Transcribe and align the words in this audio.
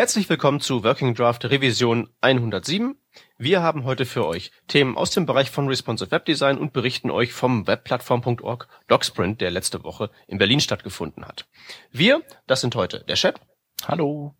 Herzlich 0.00 0.30
willkommen 0.30 0.60
zu 0.60 0.82
Working 0.82 1.14
Draft 1.14 1.44
Revision 1.44 2.08
107. 2.22 2.96
Wir 3.36 3.60
haben 3.60 3.84
heute 3.84 4.06
für 4.06 4.26
euch 4.26 4.50
Themen 4.66 4.96
aus 4.96 5.10
dem 5.10 5.26
Bereich 5.26 5.50
von 5.50 5.68
Responsive 5.68 6.10
Web 6.10 6.24
Design 6.24 6.56
und 6.56 6.72
berichten 6.72 7.10
euch 7.10 7.34
vom 7.34 7.66
Webplattform.org 7.66 8.66
Docsprint, 8.86 9.42
der 9.42 9.50
letzte 9.50 9.84
Woche 9.84 10.10
in 10.26 10.38
Berlin 10.38 10.60
stattgefunden 10.60 11.26
hat. 11.26 11.50
Wir, 11.90 12.22
das 12.46 12.62
sind 12.62 12.76
heute 12.76 13.04
der 13.04 13.16
Shep. 13.16 13.40
Hallo. 13.86 14.34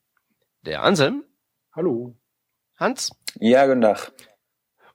Der 0.63 0.83
Anselm. 0.83 1.25
Hallo. 1.77 2.17
Hans. 2.77 3.15
Ja, 3.39 3.67
guten 3.67 3.83
Tag. 3.83 4.13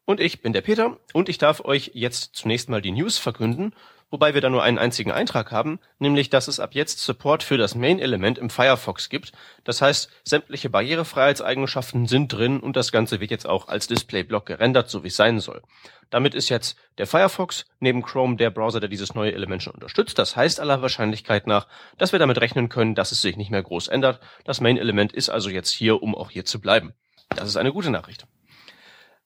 Und 0.06 0.20
ich 0.20 0.42
bin 0.42 0.52
der 0.52 0.62
Peter 0.62 0.98
und 1.14 1.30
ich 1.30 1.38
darf 1.38 1.64
euch 1.64 1.92
jetzt 1.94 2.36
zunächst 2.36 2.70
mal 2.70 2.82
die 2.82 2.92
News 2.92 3.20
verkünden 3.20 3.76
wobei 4.12 4.34
wir 4.34 4.42
da 4.42 4.50
nur 4.50 4.64
einen 4.64 4.78
einzigen 4.78 5.12
Eintrag 5.12 5.52
haben, 5.52 5.80
nämlich 6.00 6.30
dass 6.30 6.48
es 6.48 6.60
ab 6.60 6.74
jetzt 6.74 7.00
Support 7.00 7.44
für 7.44 7.58
das 7.58 7.76
Main-Element 7.76 8.38
im 8.38 8.50
Firefox 8.50 9.10
gibt. 9.10 9.32
Das 9.64 9.82
heißt, 9.82 10.10
sämtliche 10.24 10.70
Barrierefreiheitseigenschaften 10.70 12.08
sind 12.08 12.32
drin 12.32 12.60
und 12.60 12.76
das 12.76 12.92
Ganze 12.92 13.20
wird 13.20 13.32
jetzt 13.32 13.48
auch 13.48 13.68
als 13.68 13.88
Displayblock 13.88 14.46
gerendert, 14.46 14.90
so 14.90 15.04
wie 15.04 15.08
es 15.10 15.16
sein 15.16 15.40
soll. 15.40 15.62
Damit 16.10 16.36
ist 16.36 16.50
jetzt 16.50 16.78
der 16.98 17.08
Firefox 17.08 17.66
neben 17.80 18.04
Chrome 18.04 18.36
der 18.38 18.52
Browser, 18.52 18.80
der 18.80 18.90
dieses 18.90 19.16
neue 19.16 19.34
Element 19.34 19.64
schon 19.64 19.74
unterstützt. 19.74 20.20
Das 20.20 20.36
heißt 20.36 20.60
aller 20.60 20.82
Wahrscheinlichkeit 20.82 21.48
nach, 21.48 21.68
dass 21.98 22.12
wir 22.12 22.20
damit 22.20 22.40
rechnen 22.40 22.70
können, 22.70 22.96
dass 22.96 23.12
es 23.12 23.22
sich 23.22 23.38
nicht 23.38 23.52
mehr 23.52 23.64
groß 23.64 23.88
ändert. 23.88 24.20
Das 24.44 24.62
Main-Element 24.62 25.14
ist 25.14 25.30
also 25.30 25.50
jetzt 25.50 25.72
hier, 25.72 26.02
um 26.02 26.16
auch 26.16 26.30
hier 26.30 26.46
zu 26.46 26.62
bleiben. 26.62 26.94
Das 27.30 27.50
ist 27.50 27.58
eine 27.58 27.74
gute 27.74 27.90
Nachricht. 27.90 28.26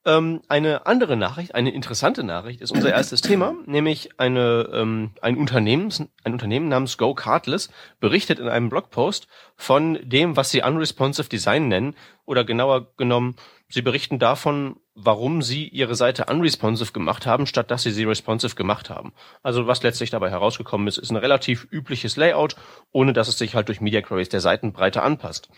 Ähm, 0.05 0.41
eine 0.47 0.85
andere 0.85 1.17
Nachricht, 1.17 1.55
eine 1.55 1.71
interessante 1.71 2.23
Nachricht 2.23 2.61
ist 2.61 2.71
unser 2.71 2.93
erstes 2.93 3.19
Thema, 3.19 3.53
nämlich 3.65 4.17
eine, 4.17 4.69
ähm, 4.73 5.11
ein, 5.21 5.37
Unternehmen, 5.37 5.91
ein 6.23 6.31
Unternehmen 6.31 6.69
namens 6.69 6.97
Go 6.97 7.13
Cardless 7.13 7.69
berichtet 7.99 8.39
in 8.39 8.47
einem 8.47 8.69
Blogpost 8.69 9.27
von 9.57 9.99
dem, 10.01 10.37
was 10.37 10.51
sie 10.51 10.61
unresponsive 10.61 11.27
Design 11.27 11.67
nennen, 11.67 11.95
oder 12.25 12.45
genauer 12.45 12.95
genommen, 12.95 13.35
sie 13.69 13.81
berichten 13.81 14.19
davon, 14.19 14.75
warum 14.93 15.41
sie 15.41 15.67
ihre 15.67 15.95
Seite 15.95 16.25
unresponsive 16.29 16.93
gemacht 16.93 17.25
haben, 17.25 17.45
statt 17.47 17.71
dass 17.71 17.83
sie 17.83 17.91
sie 17.91 18.03
responsive 18.03 18.55
gemacht 18.55 18.89
haben. 18.89 19.13
Also 19.41 19.65
was 19.65 19.81
letztlich 19.81 20.11
dabei 20.11 20.29
herausgekommen 20.29 20.87
ist, 20.87 20.99
ist 20.99 21.09
ein 21.09 21.17
relativ 21.17 21.67
übliches 21.71 22.17
Layout, 22.17 22.55
ohne 22.91 23.13
dass 23.13 23.27
es 23.29 23.37
sich 23.37 23.55
halt 23.55 23.67
durch 23.67 23.81
Media 23.81 24.01
Queries 24.01 24.29
der 24.29 24.41
Seitenbreite 24.41 25.01
anpasst. 25.01 25.49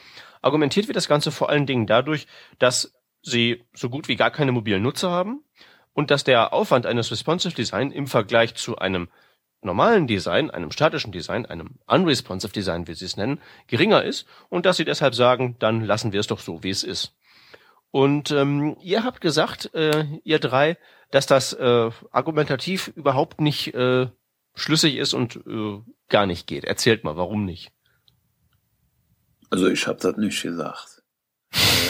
Argumentiert 0.41 0.87
wird 0.87 0.95
das 0.95 1.09
Ganze 1.09 1.31
vor 1.31 1.49
allen 1.49 1.65
Dingen 1.65 1.87
dadurch, 1.87 2.25
dass 2.57 2.93
sie 3.21 3.63
so 3.73 3.89
gut 3.89 4.07
wie 4.07 4.15
gar 4.15 4.31
keine 4.31 4.51
mobilen 4.51 4.83
Nutzer 4.83 5.11
haben 5.11 5.43
und 5.93 6.11
dass 6.11 6.23
der 6.23 6.53
Aufwand 6.53 6.85
eines 6.85 7.11
Responsive 7.11 7.53
Design 7.53 7.91
im 7.91 8.07
Vergleich 8.07 8.55
zu 8.55 8.77
einem 8.77 9.09
normalen 9.61 10.07
Design, 10.07 10.49
einem 10.49 10.71
statischen 10.71 11.11
Design, 11.11 11.45
einem 11.45 11.79
unresponsive 11.87 12.51
Design, 12.51 12.87
wie 12.87 12.93
sie 12.93 13.05
es 13.05 13.17
nennen, 13.17 13.39
geringer 13.67 14.03
ist 14.03 14.25
und 14.49 14.65
dass 14.65 14.77
sie 14.77 14.85
deshalb 14.85 15.13
sagen, 15.13 15.55
dann 15.59 15.81
lassen 15.81 16.13
wir 16.13 16.19
es 16.19 16.27
doch 16.27 16.39
so, 16.39 16.63
wie 16.63 16.69
es 16.69 16.83
ist. 16.83 17.13
Und 17.91 18.31
ähm, 18.31 18.77
ihr 18.81 19.03
habt 19.03 19.21
gesagt, 19.21 19.73
äh, 19.75 20.05
ihr 20.23 20.39
drei, 20.39 20.77
dass 21.11 21.25
das 21.25 21.53
äh, 21.53 21.91
argumentativ 22.11 22.87
überhaupt 22.95 23.41
nicht 23.41 23.73
äh, 23.73 24.07
schlüssig 24.55 24.95
ist 24.95 25.13
und 25.13 25.35
äh, 25.45 25.81
gar 26.07 26.25
nicht 26.25 26.47
geht. 26.47 26.63
Erzählt 26.63 27.03
mal, 27.03 27.17
warum 27.17 27.45
nicht? 27.45 27.71
Also 29.49 29.67
ich 29.67 29.85
habe 29.87 29.99
das 29.99 30.15
nicht 30.15 30.41
gesagt. 30.41 31.00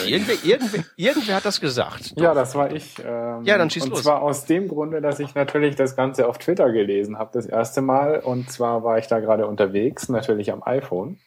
Irgendwer, 0.06 0.34
irgendwer, 0.44 0.84
irgendwer 0.96 1.36
hat 1.36 1.44
das 1.44 1.60
gesagt. 1.60 2.16
Doch. 2.16 2.22
Ja, 2.22 2.34
das 2.34 2.54
war 2.54 2.72
ich. 2.72 2.98
Ähm, 2.98 3.42
ja, 3.44 3.58
dann 3.58 3.70
schieß 3.70 3.84
und 3.84 3.90
los. 3.90 3.98
Und 3.98 4.04
zwar 4.04 4.22
aus 4.22 4.44
dem 4.44 4.68
Grunde, 4.68 5.00
dass 5.00 5.20
ich 5.20 5.34
natürlich 5.34 5.76
das 5.76 5.96
Ganze 5.96 6.28
auf 6.28 6.38
Twitter 6.38 6.70
gelesen 6.72 7.18
habe, 7.18 7.30
das 7.32 7.46
erste 7.46 7.82
Mal. 7.82 8.20
Und 8.20 8.50
zwar 8.50 8.84
war 8.84 8.98
ich 8.98 9.06
da 9.06 9.20
gerade 9.20 9.46
unterwegs, 9.46 10.08
natürlich 10.08 10.52
am 10.52 10.62
iPhone. 10.62 11.18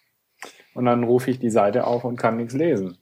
Und 0.73 0.85
dann 0.85 1.03
rufe 1.03 1.31
ich 1.31 1.39
die 1.39 1.49
Seite 1.49 1.88
auf 1.88 2.03
und 2.03 2.17
kann 2.17 2.38
nichts 2.38 2.53
lesen. 2.53 2.97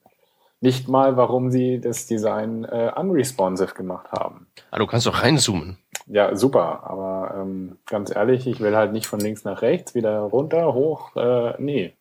Nicht 0.61 0.87
mal, 0.87 1.17
warum 1.17 1.51
sie 1.51 1.81
das 1.81 2.05
Design 2.05 2.63
äh, 2.63 2.91
unresponsive 2.95 3.73
gemacht 3.73 4.11
haben. 4.11 4.47
Ah, 4.71 4.79
du 4.79 4.87
kannst 4.87 5.05
doch 5.05 5.21
reinzoomen. 5.21 5.77
Ja, 6.07 6.35
super. 6.35 6.83
Aber 6.83 7.35
ähm, 7.37 7.77
ganz 7.85 8.15
ehrlich, 8.15 8.47
ich 8.47 8.61
will 8.61 8.75
halt 8.75 8.93
nicht 8.93 9.07
von 9.07 9.19
links 9.19 9.43
nach 9.43 9.61
rechts, 9.61 9.93
wieder 9.93 10.19
runter, 10.19 10.73
hoch. 10.73 11.15
Äh, 11.15 11.55
nee. 11.57 11.93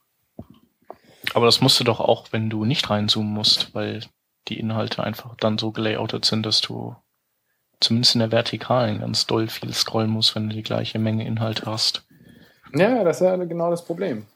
Aber 1.35 1.47
das 1.47 1.61
musst 1.61 1.81
du 1.81 1.85
doch 1.85 2.01
auch, 2.01 2.29
wenn 2.31 2.51
du 2.51 2.65
nicht 2.65 2.91
reinzoomen 2.91 3.33
musst, 3.33 3.75
weil 3.75 4.01
die 4.49 4.59
Inhalte 4.59 5.03
einfach 5.03 5.37
dann 5.37 5.59
so 5.59 5.71
gelayoutet 5.71 6.25
sind, 6.25 6.45
dass 6.45 6.61
du 6.61 6.97
zumindest 7.81 8.15
in 8.15 8.21
der 8.21 8.33
Vertikalen 8.33 9.01
ganz 9.01 9.27
doll 9.27 9.49
viel 9.49 9.73
scrollen 9.73 10.11
musst, 10.11 10.35
wenn 10.35 10.49
du 10.49 10.55
die 10.55 10.63
gleiche 10.63 10.99
Menge 10.99 11.27
Inhalt 11.27 11.67
hast. 11.67 12.07
Ja, 12.75 13.05
das 13.05 13.21
ist 13.21 13.27
ja 13.27 13.37
genau 13.37 13.71
das 13.71 13.85
Problem. 13.85 14.27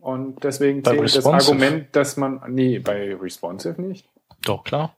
Und 0.00 0.42
deswegen 0.44 0.82
bei 0.82 0.96
zählt 0.96 1.16
das 1.16 1.26
Argument, 1.26 1.94
dass 1.94 2.16
man, 2.16 2.40
nee, 2.48 2.78
bei 2.78 3.14
Responsive 3.14 3.80
nicht. 3.80 4.08
Doch, 4.42 4.64
klar. 4.64 4.96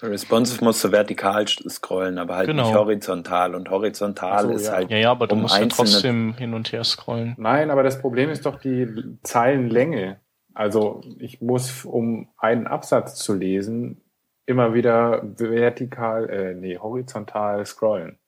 Responsive 0.00 0.64
musst 0.64 0.84
du 0.84 0.92
vertikal 0.92 1.46
scrollen, 1.48 2.18
aber 2.18 2.36
halt 2.36 2.48
genau. 2.48 2.64
nicht 2.64 2.74
horizontal. 2.74 3.54
Und 3.54 3.70
horizontal 3.70 4.44
so, 4.44 4.50
ist 4.52 4.66
ja. 4.66 4.72
halt. 4.72 4.90
Ja, 4.90 4.96
ja, 4.96 5.10
aber 5.10 5.26
du 5.26 5.34
um 5.34 5.42
musst 5.42 5.58
ja 5.58 5.66
trotzdem 5.66 6.34
hin 6.34 6.54
und 6.54 6.70
her 6.72 6.84
scrollen. 6.84 7.34
Nein, 7.36 7.70
aber 7.70 7.82
das 7.82 8.00
Problem 8.00 8.30
ist 8.30 8.46
doch 8.46 8.60
die 8.60 9.18
Zeilenlänge. 9.22 10.20
Also 10.54 11.02
ich 11.18 11.40
muss, 11.40 11.84
um 11.84 12.28
einen 12.36 12.66
Absatz 12.66 13.16
zu 13.16 13.34
lesen, 13.34 14.02
immer 14.46 14.74
wieder 14.74 15.22
vertikal, 15.36 16.28
äh, 16.30 16.54
nee, 16.54 16.78
horizontal 16.78 17.64
scrollen. 17.66 18.18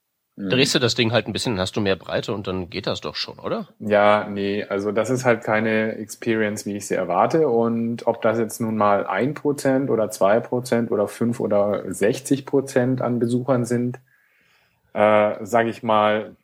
Mhm. 0.40 0.48
Drehst 0.48 0.74
du 0.74 0.78
das 0.78 0.94
Ding 0.94 1.12
halt 1.12 1.26
ein 1.26 1.32
bisschen, 1.32 1.54
dann 1.54 1.60
hast 1.60 1.76
du 1.76 1.80
mehr 1.80 1.96
Breite 1.96 2.32
und 2.32 2.46
dann 2.46 2.70
geht 2.70 2.86
das 2.86 3.00
doch 3.00 3.14
schon, 3.14 3.38
oder? 3.38 3.68
Ja, 3.78 4.26
nee, 4.28 4.64
also 4.64 4.90
das 4.90 5.10
ist 5.10 5.24
halt 5.24 5.44
keine 5.44 5.96
Experience, 5.96 6.64
wie 6.64 6.76
ich 6.76 6.86
sie 6.86 6.94
erwarte. 6.94 7.48
Und 7.48 8.06
ob 8.06 8.22
das 8.22 8.38
jetzt 8.38 8.60
nun 8.60 8.76
mal 8.76 9.06
ein 9.06 9.34
Prozent 9.34 9.90
oder 9.90 10.10
zwei 10.10 10.40
Prozent 10.40 10.90
oder 10.90 11.08
fünf 11.08 11.40
oder 11.40 11.92
sechzig 11.92 12.46
Prozent 12.46 13.02
an 13.02 13.18
Besuchern 13.18 13.66
sind, 13.66 13.98
äh, 14.94 15.44
sage 15.44 15.68
ich 15.68 15.82
mal, 15.82 16.36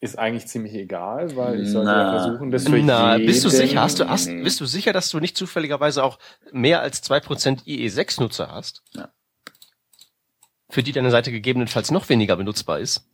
ist 0.00 0.18
eigentlich 0.18 0.46
ziemlich 0.46 0.74
egal, 0.74 1.36
weil 1.36 1.60
ich 1.60 1.70
sollte 1.70 1.90
ja 1.90 2.10
versuchen, 2.20 2.50
das 2.50 2.68
für 2.68 2.78
Na, 2.78 3.16
jeden... 3.16 3.26
bist 3.26 3.44
du 3.44 3.48
sicher? 3.48 3.80
Hast 3.80 3.98
du, 3.98 4.08
hast, 4.08 4.26
bist 4.26 4.60
du 4.60 4.66
sicher, 4.66 4.92
dass 4.92 5.10
du 5.10 5.20
nicht 5.20 5.36
zufälligerweise 5.36 6.04
auch 6.04 6.18
mehr 6.52 6.80
als 6.80 7.00
zwei 7.00 7.18
Prozent 7.20 7.62
IE6-Nutzer 7.62 8.50
hast? 8.50 8.82
Ja. 8.92 9.08
Für 10.76 10.82
die 10.82 10.92
deine 10.92 11.10
Seite 11.10 11.32
gegebenenfalls 11.32 11.90
noch 11.90 12.10
weniger 12.10 12.36
benutzbar 12.36 12.80
ist? 12.80 13.08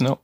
Ja. 0.00 0.18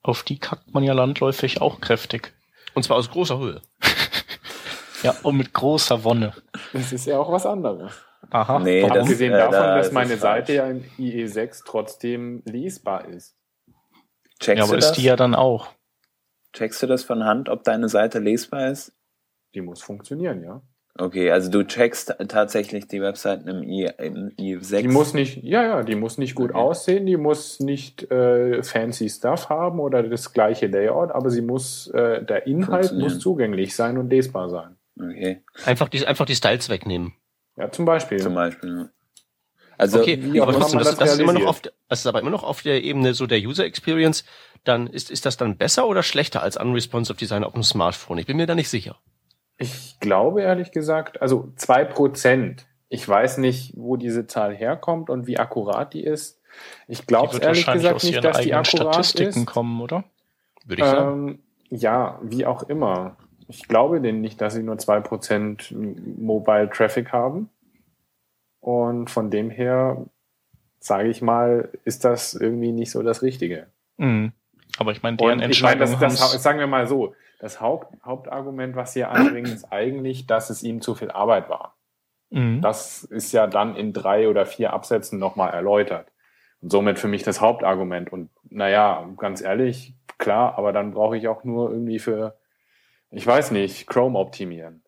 Auf 0.00 0.22
die 0.22 0.38
kackt 0.38 0.72
man 0.72 0.82
ja 0.82 0.94
landläufig 0.94 1.60
auch 1.60 1.78
kräftig. 1.78 2.32
Und 2.72 2.84
zwar 2.84 2.96
aus 2.96 3.10
großer 3.10 3.38
Höhe. 3.38 3.60
ja, 5.02 5.14
und 5.24 5.36
mit 5.36 5.52
großer 5.52 6.04
Wonne. 6.04 6.32
Das 6.72 6.90
ist 6.90 7.04
ja 7.04 7.18
auch 7.18 7.30
was 7.30 7.44
anderes. 7.44 7.92
Aha. 8.30 8.60
Nee, 8.60 8.82
Abgesehen 8.82 9.32
das, 9.32 9.50
davon, 9.50 9.66
da 9.66 9.76
dass 9.76 9.92
meine 9.92 10.16
Seite 10.16 10.54
ja 10.54 10.66
in 10.68 10.84
IE6 10.98 11.64
trotzdem 11.66 12.42
lesbar 12.46 13.04
ist. 13.08 13.36
Checkst 14.40 14.58
ja, 14.60 14.64
aber 14.64 14.78
ist 14.78 14.88
das? 14.88 14.96
die 14.96 15.02
ja 15.02 15.16
dann 15.16 15.34
auch. 15.34 15.68
Checkst 16.54 16.82
du 16.82 16.86
das 16.86 17.04
von 17.04 17.24
Hand, 17.24 17.50
ob 17.50 17.62
deine 17.62 17.90
Seite 17.90 18.20
lesbar 18.20 18.70
ist? 18.70 18.96
Die 19.52 19.60
muss 19.60 19.82
funktionieren, 19.82 20.42
ja. 20.42 20.62
Okay, 20.98 21.30
also 21.30 21.50
du 21.50 21.62
checkst 21.62 22.14
tatsächlich 22.28 22.88
die 22.88 23.02
Webseiten 23.02 23.48
im, 23.48 23.62
I, 23.62 23.90
im 23.98 24.30
i6. 24.38 24.80
Die 24.80 24.88
muss 24.88 25.12
nicht, 25.12 25.42
ja, 25.42 25.62
ja, 25.62 25.82
die 25.82 25.94
muss 25.94 26.16
nicht 26.16 26.34
gut 26.34 26.50
okay. 26.50 26.58
aussehen, 26.58 27.06
die 27.06 27.16
muss 27.16 27.60
nicht 27.60 28.10
äh, 28.10 28.62
fancy 28.62 29.08
Stuff 29.10 29.48
haben 29.50 29.78
oder 29.78 30.02
das 30.02 30.32
gleiche 30.32 30.68
Layout, 30.68 31.10
aber 31.10 31.30
sie 31.30 31.42
muss, 31.42 31.88
äh, 31.88 32.24
der 32.24 32.46
Inhalt 32.46 32.92
muss 32.94 33.18
zugänglich 33.18 33.76
sein 33.76 33.98
und 33.98 34.08
lesbar 34.08 34.48
sein. 34.48 34.76
Okay. 34.98 35.42
Einfach 35.64 35.88
die, 35.88 36.06
einfach 36.06 36.24
die 36.24 36.34
Styles 36.34 36.70
wegnehmen. 36.70 37.14
Ja, 37.56 37.70
zum 37.70 37.84
Beispiel. 37.84 38.18
Zum 38.18 38.34
Beispiel, 38.34 38.76
ja. 38.76 38.88
Also, 39.78 40.00
okay, 40.00 40.40
aber 40.40 40.54
trotzdem, 40.54 40.78
das, 40.78 40.88
das, 40.88 40.98
das 40.98 41.12
ist 41.14 41.20
immer 41.20 41.34
noch 41.34 41.46
auf, 41.46 41.60
das 41.60 42.00
ist 42.00 42.06
aber 42.06 42.20
immer 42.20 42.30
noch 42.30 42.44
auf 42.44 42.62
der 42.62 42.82
Ebene 42.82 43.12
so 43.12 43.26
der 43.26 43.40
User 43.40 43.66
Experience. 43.66 44.24
Dann 44.64 44.86
ist, 44.86 45.10
ist 45.10 45.26
das 45.26 45.36
dann 45.36 45.58
besser 45.58 45.86
oder 45.86 46.02
schlechter 46.02 46.42
als 46.42 46.56
unresponsive 46.56 47.18
Design 47.18 47.44
auf 47.44 47.52
dem 47.52 47.62
Smartphone? 47.62 48.16
Ich 48.16 48.26
bin 48.26 48.38
mir 48.38 48.46
da 48.46 48.54
nicht 48.54 48.70
sicher. 48.70 48.96
Ich 49.58 49.98
glaube 50.00 50.42
ehrlich 50.42 50.70
gesagt, 50.70 51.22
also 51.22 51.52
zwei 51.56 51.84
Prozent. 51.84 52.66
Ich 52.88 53.08
weiß 53.08 53.38
nicht, 53.38 53.72
wo 53.76 53.96
diese 53.96 54.26
Zahl 54.26 54.54
herkommt 54.54 55.10
und 55.10 55.26
wie 55.26 55.38
akkurat 55.38 55.92
die 55.92 56.04
ist. 56.04 56.40
Ich 56.86 57.06
glaube 57.06 57.38
ehrlich 57.38 57.66
gesagt 57.66 58.04
nicht, 58.04 58.22
dass 58.24 58.40
die 58.40 58.54
akkurat 58.54 58.94
Statistiken 58.94 59.40
ist. 59.40 59.46
kommen, 59.46 59.80
oder? 59.80 60.04
Würde 60.64 60.82
ich 60.82 60.88
sagen. 60.88 61.28
Ähm, 61.28 61.38
ja, 61.68 62.18
wie 62.22 62.46
auch 62.46 62.64
immer. 62.64 63.16
Ich 63.48 63.68
glaube 63.68 64.00
denen 64.00 64.20
nicht, 64.20 64.40
dass 64.40 64.54
sie 64.54 64.62
nur 64.62 64.78
zwei 64.78 65.00
Prozent 65.00 65.72
Mobile 65.72 66.70
Traffic 66.70 67.12
haben. 67.12 67.50
Und 68.60 69.10
von 69.10 69.30
dem 69.30 69.50
her, 69.50 70.04
sage 70.80 71.08
ich 71.08 71.22
mal, 71.22 71.70
ist 71.84 72.04
das 72.04 72.34
irgendwie 72.34 72.72
nicht 72.72 72.90
so 72.90 73.02
das 73.02 73.22
Richtige. 73.22 73.68
Mhm. 73.96 74.32
Aber 74.78 74.92
ich 74.92 75.02
meine, 75.02 75.16
deren 75.16 75.40
Entscheidung. 75.40 75.84
Ich 75.84 75.92
meine, 75.92 76.12
das, 76.12 76.32
das, 76.32 76.42
sagen 76.42 76.58
wir 76.58 76.66
mal 76.66 76.86
so, 76.86 77.14
das 77.38 77.60
Haupt, 77.60 77.92
Hauptargument, 78.04 78.76
was 78.76 78.92
sie 78.92 79.04
anbringen, 79.04 79.52
ist 79.52 79.70
eigentlich, 79.70 80.26
dass 80.26 80.50
es 80.50 80.62
ihm 80.62 80.80
zu 80.80 80.94
viel 80.94 81.10
Arbeit 81.10 81.48
war. 81.48 81.76
Mhm. 82.30 82.60
Das 82.60 83.04
ist 83.04 83.32
ja 83.32 83.46
dann 83.46 83.76
in 83.76 83.92
drei 83.92 84.28
oder 84.28 84.46
vier 84.46 84.72
Absätzen 84.72 85.18
nochmal 85.18 85.52
erläutert. 85.52 86.08
Und 86.60 86.70
somit 86.70 86.98
für 86.98 87.08
mich 87.08 87.22
das 87.22 87.40
Hauptargument. 87.40 88.12
Und 88.12 88.30
naja, 88.48 89.08
ganz 89.16 89.42
ehrlich, 89.42 89.94
klar, 90.18 90.56
aber 90.56 90.72
dann 90.72 90.92
brauche 90.92 91.16
ich 91.16 91.28
auch 91.28 91.44
nur 91.44 91.70
irgendwie 91.70 91.98
für, 91.98 92.38
ich 93.10 93.26
weiß 93.26 93.50
nicht, 93.50 93.86
Chrome 93.86 94.18
optimieren. 94.18 94.82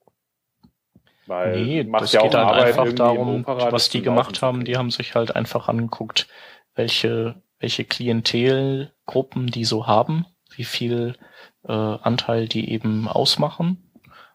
Weil 1.27 1.62
nee, 1.62 1.85
das 1.85 2.12
ja 2.12 2.23
geht 2.23 2.35
halt 2.35 2.47
Arbeit 2.47 2.79
einfach 2.79 2.93
darum, 2.95 3.45
was 3.47 3.91
die 3.91 4.00
gemacht 4.00 4.41
haben, 4.41 4.65
die 4.65 4.79
haben 4.79 4.91
sich 4.91 5.15
halt 5.15 5.37
einfach 5.37 5.69
angeguckt, 5.69 6.27
welche, 6.75 7.43
welche 7.59 7.85
Klientelgruppen 7.85 9.49
die 9.49 9.67
so 9.67 9.87
haben, 9.87 10.25
wie 10.56 10.65
viel 10.65 11.17
äh, 11.69 11.73
Anteil 11.73 12.49
die 12.49 12.70
eben 12.70 13.06
ausmachen 13.06 13.91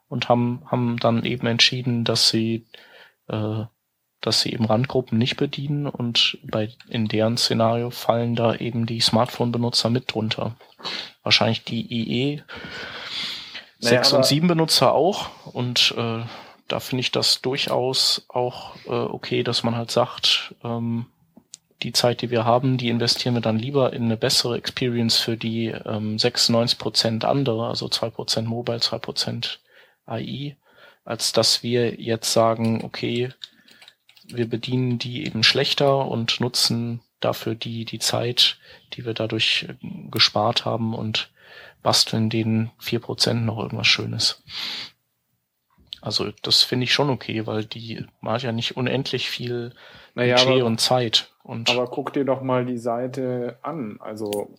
und 0.07 0.29
haben, 0.29 0.61
haben 0.67 0.97
dann 0.99 1.25
eben 1.25 1.47
entschieden, 1.47 2.03
dass 2.03 2.29
sie, 2.29 2.67
äh, 3.27 3.63
dass 4.21 4.41
sie 4.41 4.53
eben 4.53 4.65
Randgruppen 4.65 5.17
nicht 5.17 5.37
bedienen 5.37 5.87
und 5.87 6.37
bei, 6.43 6.69
in 6.87 7.07
deren 7.07 7.37
Szenario 7.37 7.89
fallen 7.89 8.35
da 8.35 8.55
eben 8.55 8.85
die 8.85 9.01
Smartphone-Benutzer 9.01 9.89
mit 9.89 10.13
drunter. 10.13 10.55
Wahrscheinlich 11.23 11.63
die 11.63 11.91
IE 11.91 12.43
naja, 13.79 14.03
6 14.03 14.13
und 14.13 14.25
7 14.25 14.47
Benutzer 14.47 14.93
auch 14.93 15.29
und 15.53 15.93
äh, 15.97 16.21
da 16.67 16.79
finde 16.79 17.01
ich 17.01 17.11
das 17.11 17.41
durchaus 17.41 18.25
auch 18.29 18.75
äh, 18.85 18.89
okay, 18.89 19.43
dass 19.43 19.63
man 19.63 19.75
halt 19.75 19.91
sagt, 19.91 20.55
ähm, 20.63 21.07
die 21.83 21.93
Zeit, 21.93 22.21
die 22.21 22.31
wir 22.31 22.45
haben, 22.45 22.77
die 22.77 22.89
investieren 22.89 23.35
wir 23.35 23.41
dann 23.41 23.59
lieber 23.59 23.93
in 23.93 24.03
eine 24.03 24.17
bessere 24.17 24.57
Experience 24.57 25.17
für 25.17 25.37
die 25.37 25.67
ähm, 25.67 26.17
96 26.17 26.79
Prozent 26.79 27.25
andere, 27.25 27.67
also 27.67 27.89
zwei 27.89 28.09
Prozent 28.09 28.47
Mobile, 28.47 28.79
zwei 28.79 28.99
Prozent 28.99 29.59
AI, 30.05 30.55
als 31.03 31.33
dass 31.33 31.63
wir 31.63 31.99
jetzt 31.99 32.31
sagen, 32.31 32.83
okay, 32.83 33.29
wir 34.25 34.49
bedienen 34.49 34.97
die 34.99 35.25
eben 35.25 35.43
schlechter 35.43 36.07
und 36.07 36.39
nutzen 36.39 37.01
dafür 37.19 37.55
die, 37.55 37.85
die 37.85 37.99
Zeit, 37.99 38.57
die 38.93 39.05
wir 39.05 39.13
dadurch 39.13 39.67
äh, 39.69 39.75
gespart 40.09 40.65
haben 40.65 40.93
und 40.93 41.31
basteln 41.81 42.29
den 42.29 42.71
vier 42.79 42.99
Prozent 42.99 43.45
noch 43.45 43.59
irgendwas 43.59 43.87
Schönes. 43.87 44.41
Also 46.03 46.31
das 46.41 46.63
finde 46.63 46.83
ich 46.83 46.93
schon 46.93 47.09
okay, 47.09 47.47
weil 47.47 47.63
die 47.63 48.05
macht 48.19 48.43
ja 48.43 48.51
nicht 48.51 48.75
unendlich 48.75 49.29
viel 49.29 49.73
naja, 50.15 50.35
Budget 50.35 50.51
aber, 50.51 50.65
und 50.65 50.81
Zeit. 50.81 51.31
Und 51.43 51.69
aber 51.69 51.87
guck 51.87 52.11
dir 52.11 52.25
doch 52.25 52.41
mal 52.41 52.65
die 52.65 52.77
Seite 52.77 53.57
an. 53.61 53.99
Also 54.01 54.53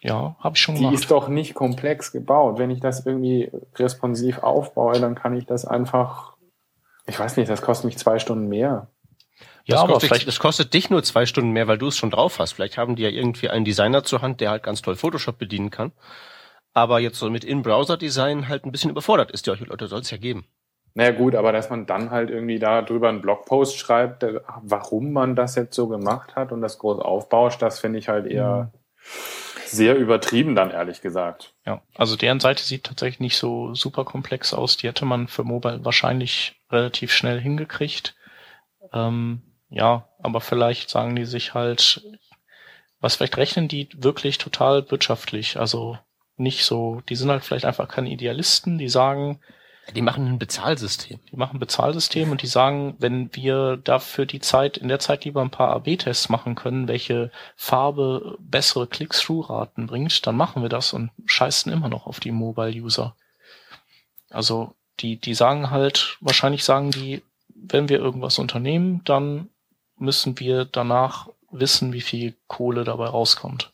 ja, 0.00 0.36
habe 0.38 0.54
ich 0.54 0.62
schon 0.62 0.76
die 0.76 0.82
gemacht. 0.82 0.96
Die 0.96 1.02
ist 1.02 1.10
doch 1.10 1.26
nicht 1.26 1.54
komplex 1.54 2.12
gebaut. 2.12 2.60
Wenn 2.60 2.70
ich 2.70 2.78
das 2.78 3.04
irgendwie 3.04 3.50
responsiv 3.74 4.38
aufbaue, 4.38 5.00
dann 5.00 5.16
kann 5.16 5.36
ich 5.36 5.46
das 5.46 5.64
einfach. 5.64 6.34
Ich 7.06 7.18
weiß 7.18 7.38
nicht, 7.38 7.50
das 7.50 7.60
kostet 7.60 7.86
mich 7.86 7.98
zwei 7.98 8.20
Stunden 8.20 8.48
mehr. 8.48 8.86
Ja, 9.64 9.74
das 9.74 9.80
aber 9.80 9.94
kostet, 9.94 10.08
vielleicht 10.10 10.28
das 10.28 10.38
kostet 10.38 10.74
dich 10.74 10.90
nur 10.90 11.02
zwei 11.02 11.26
Stunden 11.26 11.50
mehr, 11.50 11.66
weil 11.66 11.78
du 11.78 11.88
es 11.88 11.96
schon 11.96 12.10
drauf 12.10 12.38
hast. 12.38 12.52
Vielleicht 12.52 12.78
haben 12.78 12.94
die 12.94 13.02
ja 13.02 13.08
irgendwie 13.08 13.48
einen 13.48 13.64
Designer 13.64 14.04
zur 14.04 14.22
Hand, 14.22 14.40
der 14.40 14.50
halt 14.50 14.62
ganz 14.62 14.80
toll 14.80 14.94
Photoshop 14.94 15.38
bedienen 15.38 15.70
kann 15.70 15.90
aber 16.74 17.00
jetzt 17.00 17.18
so 17.18 17.30
mit 17.30 17.44
In-Browser-Design 17.44 18.48
halt 18.48 18.64
ein 18.64 18.72
bisschen 18.72 18.90
überfordert 18.90 19.30
ist. 19.30 19.46
Ja, 19.46 19.54
Leute 19.54 19.86
soll 19.86 20.00
es 20.00 20.10
ja 20.10 20.16
geben. 20.16 20.46
Naja 20.94 21.12
gut, 21.12 21.34
aber 21.34 21.52
dass 21.52 21.70
man 21.70 21.86
dann 21.86 22.10
halt 22.10 22.28
irgendwie 22.30 22.58
da 22.58 22.82
drüber 22.82 23.08
einen 23.08 23.22
Blogpost 23.22 23.78
schreibt, 23.78 24.26
warum 24.60 25.12
man 25.12 25.34
das 25.34 25.54
jetzt 25.54 25.74
so 25.74 25.88
gemacht 25.88 26.36
hat 26.36 26.52
und 26.52 26.60
das 26.60 26.78
groß 26.78 27.00
aufbauscht, 27.00 27.62
das 27.62 27.80
finde 27.80 27.98
ich 27.98 28.08
halt 28.08 28.26
eher 28.26 28.70
mhm. 28.72 28.78
sehr 29.64 29.96
übertrieben 29.96 30.54
dann 30.54 30.70
ehrlich 30.70 31.00
gesagt. 31.00 31.54
Ja, 31.64 31.80
also 31.94 32.16
deren 32.16 32.40
Seite 32.40 32.62
sieht 32.62 32.84
tatsächlich 32.84 33.20
nicht 33.20 33.38
so 33.38 33.74
super 33.74 34.04
komplex 34.04 34.52
aus. 34.52 34.76
Die 34.76 34.86
hätte 34.86 35.06
man 35.06 35.28
für 35.28 35.44
Mobile 35.44 35.82
wahrscheinlich 35.82 36.60
relativ 36.70 37.12
schnell 37.12 37.40
hingekriegt. 37.40 38.14
Ähm, 38.92 39.40
ja, 39.70 40.08
aber 40.18 40.42
vielleicht 40.42 40.90
sagen 40.90 41.16
die 41.16 41.24
sich 41.24 41.54
halt, 41.54 42.02
was 43.00 43.16
vielleicht 43.16 43.38
rechnen 43.38 43.68
die 43.68 43.88
wirklich 43.96 44.36
total 44.36 44.90
wirtschaftlich. 44.90 45.58
Also 45.58 45.96
nicht 46.36 46.64
so, 46.64 47.02
die 47.08 47.16
sind 47.16 47.30
halt 47.30 47.44
vielleicht 47.44 47.64
einfach 47.64 47.88
keine 47.88 48.10
Idealisten, 48.10 48.78
die 48.78 48.88
sagen, 48.88 49.40
die 49.94 50.02
machen 50.02 50.26
ein 50.26 50.38
Bezahlsystem. 50.38 51.18
Die 51.30 51.36
machen 51.36 51.56
ein 51.56 51.60
Bezahlsystem 51.60 52.30
und 52.30 52.42
die 52.42 52.46
sagen, 52.46 52.94
wenn 52.98 53.34
wir 53.34 53.76
dafür 53.76 54.26
die 54.26 54.40
Zeit, 54.40 54.76
in 54.78 54.88
der 54.88 55.00
Zeit 55.00 55.24
lieber 55.24 55.42
ein 55.42 55.50
paar 55.50 55.70
AB-Tests 55.70 56.28
machen 56.28 56.54
können, 56.54 56.88
welche 56.88 57.30
Farbe 57.56 58.38
bessere 58.38 58.86
Click-Through-Raten 58.86 59.88
bringt, 59.88 60.26
dann 60.26 60.36
machen 60.36 60.62
wir 60.62 60.68
das 60.68 60.92
und 60.92 61.10
scheißen 61.26 61.72
immer 61.72 61.88
noch 61.88 62.06
auf 62.06 62.20
die 62.20 62.30
Mobile-User. 62.30 63.16
Also, 64.30 64.74
die, 65.00 65.16
die 65.16 65.34
sagen 65.34 65.70
halt, 65.70 66.16
wahrscheinlich 66.20 66.64
sagen 66.64 66.90
die, 66.90 67.22
wenn 67.48 67.88
wir 67.88 67.98
irgendwas 67.98 68.38
unternehmen, 68.38 69.02
dann 69.04 69.48
müssen 69.98 70.38
wir 70.38 70.64
danach 70.64 71.28
wissen, 71.50 71.92
wie 71.92 72.00
viel 72.00 72.34
Kohle 72.46 72.84
dabei 72.84 73.06
rauskommt. 73.06 73.72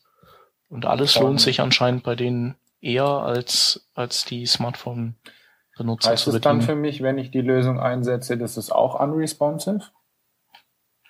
Und 0.69 0.85
alles 0.85 1.19
lohnt 1.19 1.41
sich 1.41 1.61
anscheinend 1.61 2.03
bei 2.03 2.15
denen 2.15 2.55
eher 2.79 3.07
als, 3.07 3.89
als 3.95 4.23
die 4.23 4.45
Smartphone-Benutzer 4.45 6.11
heißt 6.11 6.23
zu 6.23 6.31
bedienen. 6.31 6.35
Heißt 6.35 6.35
es 6.35 6.41
dann 6.41 6.61
für 6.61 6.75
mich, 6.75 7.01
wenn 7.01 7.17
ich 7.17 7.31
die 7.31 7.41
Lösung 7.41 7.79
einsetze, 7.79 8.37
das 8.37 8.55
ist 8.55 8.71
auch 8.71 8.99
unresponsive? 8.99 9.81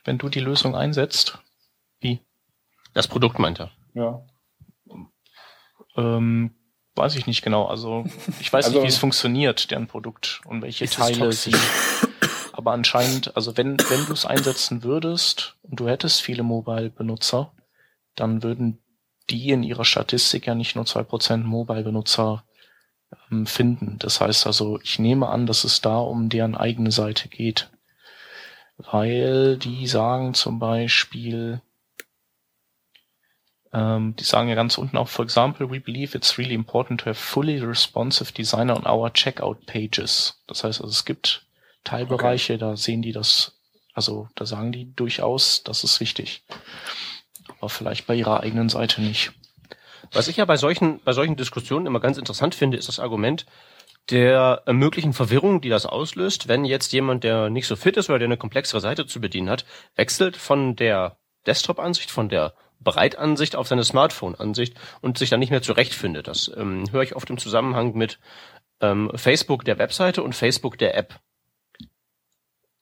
Wenn 0.05 0.17
du 0.17 0.29
die 0.29 0.39
Lösung 0.39 0.75
einsetzt? 0.75 1.39
Wie? 1.99 2.21
Das 2.93 3.07
Produkt 3.07 3.37
meint 3.37 3.59
er. 3.59 3.71
Ja. 3.93 4.25
Ähm, 5.97 6.55
weiß 6.95 7.15
ich 7.15 7.27
nicht 7.27 7.41
genau. 7.41 7.65
Also 7.65 8.05
ich 8.39 8.51
weiß 8.51 8.65
also, 8.65 8.77
nicht, 8.77 8.85
wie 8.85 8.89
es 8.89 8.97
funktioniert, 8.97 9.71
deren 9.71 9.87
Produkt 9.87 10.41
und 10.45 10.61
welche 10.61 10.85
Teile 10.87 11.33
sie. 11.33 11.55
Aber 12.53 12.71
anscheinend, 12.71 13.35
also 13.35 13.55
wenn, 13.57 13.77
wenn 13.89 14.05
du 14.05 14.13
es 14.13 14.25
einsetzen 14.25 14.83
würdest 14.83 15.57
und 15.61 15.79
du 15.79 15.87
hättest 15.87 16.21
viele 16.21 16.43
Mobile-Benutzer, 16.43 17.51
dann 18.15 18.43
würden 18.43 18.81
die 19.29 19.49
in 19.49 19.63
ihrer 19.63 19.85
Statistik 19.85 20.47
ja 20.47 20.55
nicht 20.55 20.75
nur 20.75 20.85
zwei 20.85 21.03
Prozent 21.03 21.45
Mobile-Benutzer 21.45 22.43
ähm, 23.31 23.45
finden. 23.45 23.97
Das 23.99 24.21
heißt 24.21 24.47
also, 24.47 24.79
ich 24.81 24.99
nehme 24.99 25.29
an, 25.29 25.45
dass 25.45 25.63
es 25.63 25.81
da 25.81 25.97
um 25.97 26.29
deren 26.29 26.55
eigene 26.55 26.91
Seite 26.91 27.29
geht. 27.29 27.69
Weil 28.77 29.57
die 29.57 29.87
sagen 29.87 30.33
zum 30.33 30.59
Beispiel, 30.59 31.61
ähm, 33.73 34.15
die 34.15 34.23
sagen 34.23 34.47
ja 34.47 34.55
ganz 34.55 34.77
unten 34.77 34.97
auch, 34.97 35.09
for 35.09 35.25
example, 35.25 35.69
we 35.69 35.79
believe 35.79 36.17
it's 36.17 36.37
really 36.37 36.53
important 36.53 37.01
to 37.01 37.07
have 37.07 37.19
fully 37.19 37.59
responsive 37.59 38.31
designer 38.31 38.75
on 38.77 38.87
our 38.87 39.11
checkout 39.11 39.65
pages. 39.65 40.41
Das 40.47 40.63
heißt 40.63 40.81
also, 40.81 40.91
es 40.91 41.05
gibt 41.05 41.45
Teilbereiche, 41.83 42.53
okay. 42.53 42.59
da 42.59 42.77
sehen 42.77 43.01
die 43.01 43.11
das, 43.11 43.59
also 43.93 44.29
da 44.35 44.45
sagen 44.45 44.71
die 44.71 44.93
durchaus, 44.95 45.63
das 45.63 45.83
ist 45.83 45.99
wichtig 45.99 46.43
aber 47.59 47.69
vielleicht 47.69 48.07
bei 48.07 48.15
ihrer 48.15 48.41
eigenen 48.41 48.69
Seite 48.69 49.01
nicht. 49.01 49.31
Was 50.11 50.27
ich 50.27 50.37
ja 50.37 50.45
bei 50.45 50.57
solchen, 50.57 50.99
bei 51.03 51.13
solchen 51.13 51.35
Diskussionen 51.35 51.85
immer 51.85 51.99
ganz 51.99 52.17
interessant 52.17 52.55
finde, 52.55 52.77
ist 52.77 52.87
das 52.87 52.99
Argument 52.99 53.45
der 54.09 54.63
möglichen 54.67 55.13
Verwirrung, 55.13 55.61
die 55.61 55.69
das 55.69 55.85
auslöst, 55.85 56.47
wenn 56.47 56.65
jetzt 56.65 56.91
jemand, 56.93 57.23
der 57.23 57.49
nicht 57.49 57.67
so 57.67 57.75
fit 57.75 57.95
ist 57.95 58.09
oder 58.09 58.17
der 58.17 58.27
eine 58.27 58.37
komplexere 58.37 58.81
Seite 58.81 59.05
zu 59.05 59.21
bedienen 59.21 59.49
hat, 59.49 59.65
wechselt 59.95 60.35
von 60.35 60.75
der 60.75 61.17
Desktop-Ansicht, 61.45 62.09
von 62.09 62.27
der 62.27 62.53
Breitansicht 62.79 63.55
auf 63.55 63.67
seine 63.67 63.83
Smartphone-Ansicht 63.83 64.75
und 65.01 65.17
sich 65.17 65.29
dann 65.29 65.39
nicht 65.39 65.51
mehr 65.51 65.61
zurechtfindet. 65.61 66.27
Das 66.27 66.51
ähm, 66.55 66.85
höre 66.91 67.03
ich 67.03 67.15
oft 67.15 67.29
im 67.29 67.37
Zusammenhang 67.37 67.95
mit 67.95 68.19
ähm, 68.81 69.11
Facebook 69.13 69.65
der 69.65 69.77
Webseite 69.77 70.23
und 70.23 70.33
Facebook 70.33 70.77
der 70.77 70.97
App. 70.97 71.19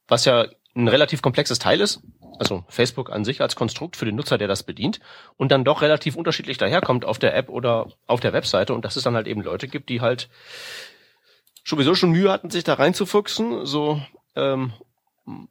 Was 0.07 0.25
ja 0.25 0.47
ein 0.75 0.87
relativ 0.87 1.21
komplexes 1.21 1.59
Teil 1.59 1.81
ist, 1.81 2.01
also 2.39 2.63
Facebook 2.67 3.11
an 3.11 3.25
sich 3.25 3.41
als 3.41 3.55
Konstrukt 3.55 3.95
für 3.95 4.05
den 4.05 4.15
Nutzer, 4.15 4.37
der 4.37 4.47
das 4.47 4.63
bedient 4.63 4.99
und 5.37 5.51
dann 5.51 5.63
doch 5.63 5.81
relativ 5.81 6.15
unterschiedlich 6.15 6.57
daherkommt 6.57 7.05
auf 7.05 7.19
der 7.19 7.35
App 7.35 7.49
oder 7.49 7.87
auf 8.05 8.19
der 8.19 8.33
Webseite 8.33 8.73
und 8.73 8.85
dass 8.85 8.95
es 8.95 9.03
dann 9.03 9.15
halt 9.15 9.27
eben 9.27 9.41
Leute 9.41 9.67
gibt, 9.67 9.89
die 9.89 10.01
halt 10.01 10.29
sowieso 11.63 11.95
schon 11.95 12.11
Mühe 12.11 12.31
hatten, 12.31 12.49
sich 12.49 12.63
da 12.63 12.75
reinzufuchsen, 12.75 13.65
so 13.65 14.01
ähm, 14.35 14.73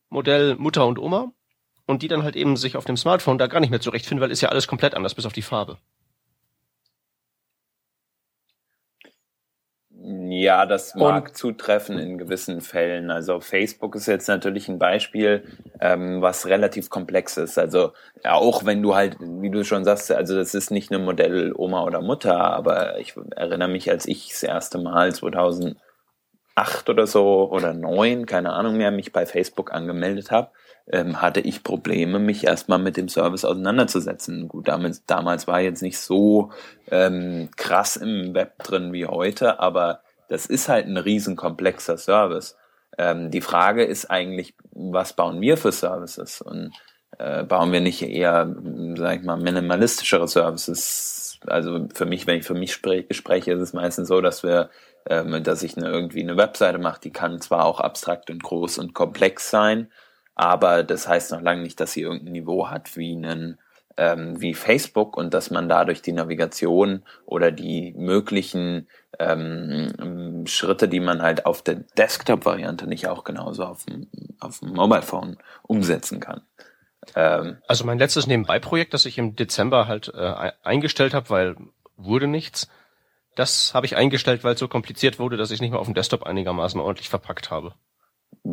Modell 0.08 0.56
Mutter 0.56 0.86
und 0.86 0.98
Oma 0.98 1.32
und 1.86 2.02
die 2.02 2.08
dann 2.08 2.22
halt 2.22 2.36
eben 2.36 2.56
sich 2.56 2.76
auf 2.76 2.84
dem 2.84 2.96
Smartphone 2.96 3.38
da 3.38 3.46
gar 3.46 3.60
nicht 3.60 3.70
mehr 3.70 3.80
zurechtfinden, 3.80 4.22
weil 4.22 4.30
ist 4.30 4.40
ja 4.40 4.48
alles 4.48 4.66
komplett 4.66 4.94
anders, 4.94 5.14
bis 5.14 5.26
auf 5.26 5.32
die 5.32 5.42
Farbe. 5.42 5.78
Ja, 10.08 10.66
das 10.66 10.94
mag 10.94 11.28
und, 11.30 11.36
zutreffen 11.36 11.98
in 11.98 12.16
gewissen 12.16 12.60
Fällen. 12.60 13.10
Also 13.10 13.40
Facebook 13.40 13.96
ist 13.96 14.06
jetzt 14.06 14.28
natürlich 14.28 14.68
ein 14.68 14.78
Beispiel, 14.78 15.42
ähm, 15.80 16.22
was 16.22 16.46
relativ 16.46 16.90
komplex 16.90 17.36
ist. 17.36 17.58
Also 17.58 17.92
ja, 18.24 18.34
auch 18.34 18.64
wenn 18.64 18.84
du 18.84 18.94
halt, 18.94 19.16
wie 19.18 19.50
du 19.50 19.64
schon 19.64 19.84
sagst, 19.84 20.12
also 20.12 20.36
das 20.36 20.54
ist 20.54 20.70
nicht 20.70 20.92
eine 20.92 21.02
Modell 21.02 21.52
Oma 21.56 21.82
oder 21.82 22.02
Mutter, 22.02 22.38
aber 22.38 23.00
ich 23.00 23.14
erinnere 23.34 23.68
mich, 23.68 23.90
als 23.90 24.06
ich 24.06 24.28
das 24.28 24.44
erste 24.44 24.78
Mal 24.78 25.12
2008 25.12 25.76
oder 26.88 27.08
so 27.08 27.50
oder 27.50 27.74
neun, 27.74 28.26
keine 28.26 28.52
Ahnung 28.52 28.76
mehr, 28.76 28.92
mich 28.92 29.12
bei 29.12 29.26
Facebook 29.26 29.72
angemeldet 29.72 30.30
habe, 30.30 30.50
ähm, 30.90 31.20
hatte 31.20 31.40
ich 31.40 31.62
Probleme, 31.62 32.18
mich 32.18 32.44
erstmal 32.44 32.78
mit 32.78 32.96
dem 32.96 33.08
Service 33.08 33.44
auseinanderzusetzen. 33.44 34.48
Gut, 34.48 34.68
damals, 34.68 35.04
damals 35.04 35.46
war 35.46 35.60
jetzt 35.60 35.82
nicht 35.82 35.98
so 35.98 36.50
ähm, 36.90 37.48
krass 37.56 37.96
im 37.96 38.34
Web 38.34 38.62
drin 38.62 38.92
wie 38.92 39.06
heute, 39.06 39.58
aber 39.60 40.00
das 40.28 40.46
ist 40.46 40.68
halt 40.68 40.86
ein 40.86 40.96
riesenkomplexer 40.96 41.98
Service. 41.98 42.56
Ähm, 42.98 43.30
die 43.30 43.40
Frage 43.40 43.84
ist 43.84 44.10
eigentlich, 44.10 44.54
was 44.72 45.12
bauen 45.12 45.40
wir 45.40 45.56
für 45.56 45.72
Services? 45.72 46.40
Und 46.40 46.72
äh, 47.18 47.42
bauen 47.42 47.72
wir 47.72 47.80
nicht 47.80 48.02
eher, 48.02 48.54
sag 48.96 49.20
ich 49.20 49.24
mal, 49.24 49.36
minimalistischere 49.36 50.28
Services? 50.28 51.38
Also 51.46 51.86
für 51.94 52.06
mich, 52.06 52.26
wenn 52.26 52.38
ich 52.38 52.46
für 52.46 52.54
mich 52.54 52.72
spre 52.72 53.04
spreche, 53.10 53.52
ist 53.52 53.60
es 53.60 53.72
meistens 53.72 54.08
so, 54.08 54.20
dass 54.20 54.42
wir 54.42 54.70
ähm, 55.08 55.42
dass 55.42 55.62
ich 55.62 55.76
eine, 55.76 55.88
irgendwie 55.88 56.22
eine 56.22 56.36
Webseite 56.36 56.78
mache, 56.78 57.00
die 57.00 57.12
kann 57.12 57.40
zwar 57.40 57.64
auch 57.64 57.80
abstrakt 57.80 58.30
und 58.30 58.42
groß 58.42 58.78
und 58.78 58.94
komplex 58.94 59.50
sein, 59.50 59.88
aber 60.36 60.84
das 60.84 61.08
heißt 61.08 61.32
noch 61.32 61.40
lange 61.40 61.62
nicht, 61.62 61.80
dass 61.80 61.92
sie 61.92 62.02
irgendein 62.02 62.32
Niveau 62.32 62.68
hat 62.68 62.96
wie 62.96 63.16
einen 63.16 63.58
ähm, 63.96 64.40
wie 64.40 64.54
Facebook 64.54 65.16
und 65.16 65.32
dass 65.32 65.50
man 65.50 65.68
dadurch 65.68 66.02
die 66.02 66.12
Navigation 66.12 67.02
oder 67.24 67.50
die 67.50 67.94
möglichen 67.96 68.88
ähm, 69.18 70.44
Schritte, 70.46 70.88
die 70.88 71.00
man 71.00 71.22
halt 71.22 71.46
auf 71.46 71.62
der 71.62 71.76
Desktop-Variante 71.96 72.86
nicht 72.86 73.08
auch 73.08 73.24
genauso 73.24 73.64
auf 73.64 73.84
dem, 73.86 74.08
auf 74.38 74.60
dem 74.60 74.74
Mobile 74.74 75.02
Phone 75.02 75.38
umsetzen 75.62 76.20
kann. 76.20 76.42
Ähm, 77.14 77.56
also 77.66 77.84
mein 77.84 77.98
letztes 77.98 78.26
Nebenbei-Projekt, 78.26 78.92
das 78.92 79.06
ich 79.06 79.16
im 79.16 79.34
Dezember 79.34 79.88
halt 79.88 80.12
äh, 80.14 80.52
eingestellt 80.62 81.14
habe, 81.14 81.30
weil 81.30 81.56
wurde 81.96 82.26
nichts, 82.26 82.68
das 83.34 83.74
habe 83.74 83.86
ich 83.86 83.96
eingestellt, 83.96 84.44
weil 84.44 84.54
es 84.54 84.60
so 84.60 84.68
kompliziert 84.68 85.18
wurde, 85.18 85.36
dass 85.36 85.50
ich 85.50 85.60
nicht 85.60 85.70
mehr 85.70 85.80
auf 85.80 85.86
dem 85.86 85.94
Desktop 85.94 86.24
einigermaßen 86.24 86.80
ordentlich 86.80 87.08
verpackt 87.08 87.50
habe. 87.50 87.74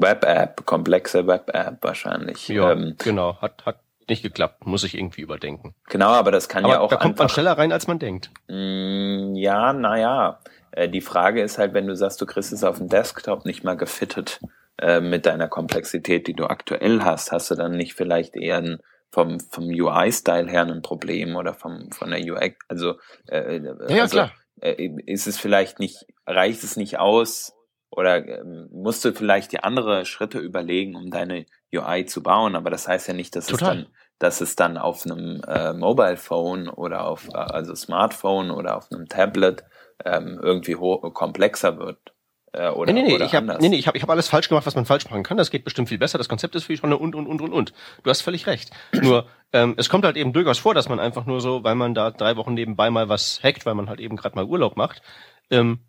Web-App, 0.01 0.65
komplexe 0.65 1.27
Web-App 1.27 1.77
wahrscheinlich. 1.81 2.47
Ja, 2.47 2.71
ähm, 2.71 2.95
genau. 2.97 3.37
Hat, 3.41 3.65
hat 3.65 3.79
nicht 4.09 4.23
geklappt, 4.23 4.65
muss 4.65 4.83
ich 4.83 4.95
irgendwie 4.95 5.21
überdenken. 5.21 5.75
Genau, 5.89 6.09
aber 6.09 6.31
das 6.31 6.49
kann 6.49 6.65
aber 6.65 6.73
ja 6.73 6.79
auch. 6.79 6.89
Da 6.89 6.97
kommt 6.97 7.17
man 7.19 7.29
schneller 7.29 7.57
rein, 7.57 7.71
als 7.71 7.87
man 7.87 7.99
denkt. 7.99 8.31
Mm, 8.47 9.35
ja, 9.35 9.73
naja. 9.73 10.39
Äh, 10.71 10.89
die 10.89 11.01
Frage 11.01 11.41
ist 11.41 11.57
halt, 11.57 11.73
wenn 11.73 11.87
du 11.87 11.95
sagst, 11.95 12.19
du 12.21 12.25
kriegst 12.25 12.51
es 12.51 12.63
auf 12.63 12.77
dem 12.77 12.89
Desktop 12.89 13.45
nicht 13.45 13.63
mal 13.63 13.77
gefittet 13.77 14.39
äh, 14.77 14.99
mit 14.99 15.25
deiner 15.25 15.47
Komplexität, 15.47 16.27
die 16.27 16.33
du 16.33 16.45
aktuell 16.45 17.03
hast, 17.03 17.31
hast 17.31 17.51
du 17.51 17.55
dann 17.55 17.77
nicht 17.77 17.93
vielleicht 17.93 18.35
eher 18.35 18.57
ein 18.57 18.79
vom, 19.13 19.39
vom 19.39 19.65
UI-Style 19.65 20.49
her 20.49 20.65
ein 20.65 20.81
Problem 20.81 21.35
oder 21.35 21.53
vom, 21.53 21.91
von 21.91 22.09
der 22.09 22.19
UX, 22.19 22.55
also, 22.67 22.95
äh, 23.27 23.59
ja, 23.59 23.73
ja, 23.89 24.01
also, 24.01 24.15
klar. 24.15 24.31
Äh, 24.59 24.89
ist 25.05 25.27
es 25.27 25.37
vielleicht 25.37 25.79
nicht, 25.79 26.07
reicht 26.25 26.63
es 26.63 26.77
nicht 26.77 26.97
aus, 26.97 27.52
oder 27.95 28.27
ähm, 28.27 28.69
musst 28.71 29.03
du 29.05 29.13
vielleicht 29.13 29.51
die 29.51 29.59
andere 29.59 30.05
Schritte 30.05 30.39
überlegen, 30.39 30.95
um 30.95 31.11
deine 31.11 31.45
UI 31.73 32.05
zu 32.05 32.21
bauen, 32.21 32.55
aber 32.55 32.69
das 32.69 32.87
heißt 32.87 33.07
ja 33.07 33.13
nicht, 33.13 33.35
dass 33.35 33.47
Total. 33.47 33.77
es 33.77 33.83
dann 33.85 33.93
dass 34.19 34.41
es 34.41 34.55
dann 34.55 34.77
auf 34.77 35.05
einem 35.05 35.41
äh, 35.47 35.73
Mobile 35.73 36.17
Phone 36.17 36.69
oder 36.69 37.05
auf 37.05 37.27
äh, 37.33 37.37
also 37.37 37.75
Smartphone 37.75 38.51
oder 38.51 38.77
auf 38.77 38.89
einem 38.91 39.09
Tablet 39.09 39.63
ähm, 40.05 40.39
irgendwie 40.41 40.75
komplexer 40.75 41.77
wird. 41.77 42.13
Äh, 42.53 42.69
oder, 42.69 42.93
nee, 42.93 43.01
nee, 43.01 43.17
nee, 43.17 43.23
ich 43.25 43.35
habe 43.35 43.57
nee, 43.59 43.69
nee, 43.69 43.75
ich 43.75 43.87
hab, 43.87 43.95
ich 43.95 44.01
hab 44.03 44.09
alles 44.09 44.29
falsch 44.29 44.47
gemacht, 44.47 44.65
was 44.65 44.75
man 44.75 44.85
falsch 44.85 45.09
machen 45.09 45.23
kann. 45.23 45.37
Das 45.37 45.49
geht 45.49 45.63
bestimmt 45.63 45.89
viel 45.89 45.97
besser. 45.97 46.17
Das 46.17 46.29
Konzept 46.29 46.55
ist 46.55 46.65
für 46.65 46.77
schon 46.77 46.93
und 46.93 47.15
und 47.15 47.27
und 47.27 47.41
und 47.41 47.51
und. 47.51 47.73
Du 48.03 48.09
hast 48.09 48.21
völlig 48.21 48.47
recht. 48.47 48.71
Nur 48.93 49.25
ähm, 49.51 49.73
es 49.77 49.89
kommt 49.89 50.05
halt 50.05 50.15
eben 50.15 50.33
durchaus 50.33 50.59
vor, 50.59 50.73
dass 50.73 50.87
man 50.87 50.99
einfach 50.99 51.25
nur 51.25 51.41
so, 51.41 51.63
weil 51.63 51.75
man 51.75 51.93
da 51.93 52.11
drei 52.11 52.37
Wochen 52.37 52.53
nebenbei 52.53 52.91
mal 52.91 53.09
was 53.09 53.41
hackt, 53.43 53.65
weil 53.65 53.75
man 53.75 53.89
halt 53.89 53.99
eben 53.99 54.15
gerade 54.15 54.35
mal 54.35 54.45
Urlaub 54.45 54.77
macht, 54.77 55.01
ähm, 55.49 55.79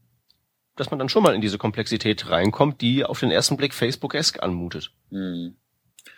dass 0.77 0.91
man 0.91 0.99
dann 0.99 1.09
schon 1.09 1.23
mal 1.23 1.35
in 1.35 1.41
diese 1.41 1.59
Komplexität 1.59 2.31
reinkommt, 2.31 2.81
die 2.81 3.05
auf 3.05 3.21
den 3.21 3.31
ersten 3.31 3.57
Blick 3.57 3.75
Facebook-esque 3.75 4.43
anmutet. 4.43 4.93
Mhm. 5.11 5.57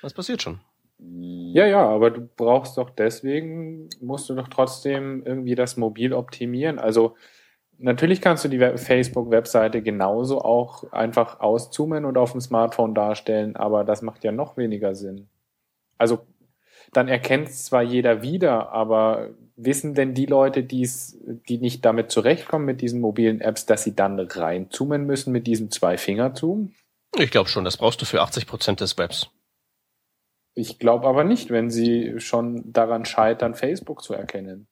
Das 0.03 0.15
passiert 0.15 0.43
schon. 0.43 0.61
Ja, 0.99 1.67
ja, 1.67 1.87
aber 1.87 2.11
du 2.11 2.23
brauchst 2.23 2.79
doch 2.79 2.91
deswegen, 2.91 3.89
musst 4.01 4.31
du 4.31 4.35
doch 4.35 4.49
trotzdem 4.49 5.23
irgendwie 5.27 5.55
das 5.55 5.77
mobil 5.77 6.15
optimieren. 6.15 6.79
Also 6.79 7.17
natürlich 7.79 8.23
kannst 8.23 8.45
du 8.45 8.49
die 8.49 8.59
Facebook-Webseite 8.59 9.83
genauso 9.83 10.41
auch 10.41 10.91
einfach 10.93 11.41
auszoomen 11.41 12.07
und 12.07 12.17
auf 12.17 12.33
dem 12.33 12.41
Smartphone 12.41 12.95
darstellen, 12.95 13.57
aber 13.57 13.85
das 13.85 14.01
macht 14.01 14.25
ja 14.25 14.33
noch 14.33 14.57
weniger 14.57 14.95
Sinn. 14.95 15.29
Also 15.99 16.27
dann 16.93 17.09
erkennt 17.09 17.49
es 17.49 17.65
zwar 17.65 17.83
jeder 17.83 18.23
wieder, 18.23 18.73
aber 18.73 19.31
wissen 19.57 19.95
denn 19.95 20.15
die 20.15 20.27
Leute, 20.27 20.63
die's, 20.63 21.19
die 21.49 21.59
nicht 21.59 21.85
damit 21.85 22.11
zurechtkommen 22.11 22.67
mit 22.67 22.81
diesen 22.81 23.01
mobilen 23.01 23.41
Apps, 23.41 23.67
dass 23.67 23.83
sie 23.83 23.95
dann 23.95 24.19
reinzoomen 24.19 25.07
müssen 25.07 25.33
mit 25.33 25.47
diesem 25.47 25.71
Zwei-Finger-Zoom? 25.71 26.73
Ich 27.19 27.31
glaube 27.31 27.49
schon, 27.49 27.65
das 27.65 27.79
brauchst 27.79 28.01
du 28.03 28.05
für 28.05 28.21
80 28.21 28.47
Prozent 28.47 28.81
des 28.81 28.99
Webs. 28.99 29.31
Ich 30.55 30.79
glaube 30.79 31.07
aber 31.07 31.25
nicht, 31.25 31.51
wenn 31.51 31.71
sie 31.71 32.19
schon 32.19 32.73
daran 32.73 33.05
scheitern, 33.05 33.55
Facebook 33.55 34.03
zu 34.03 34.15
erkennen. 34.15 34.69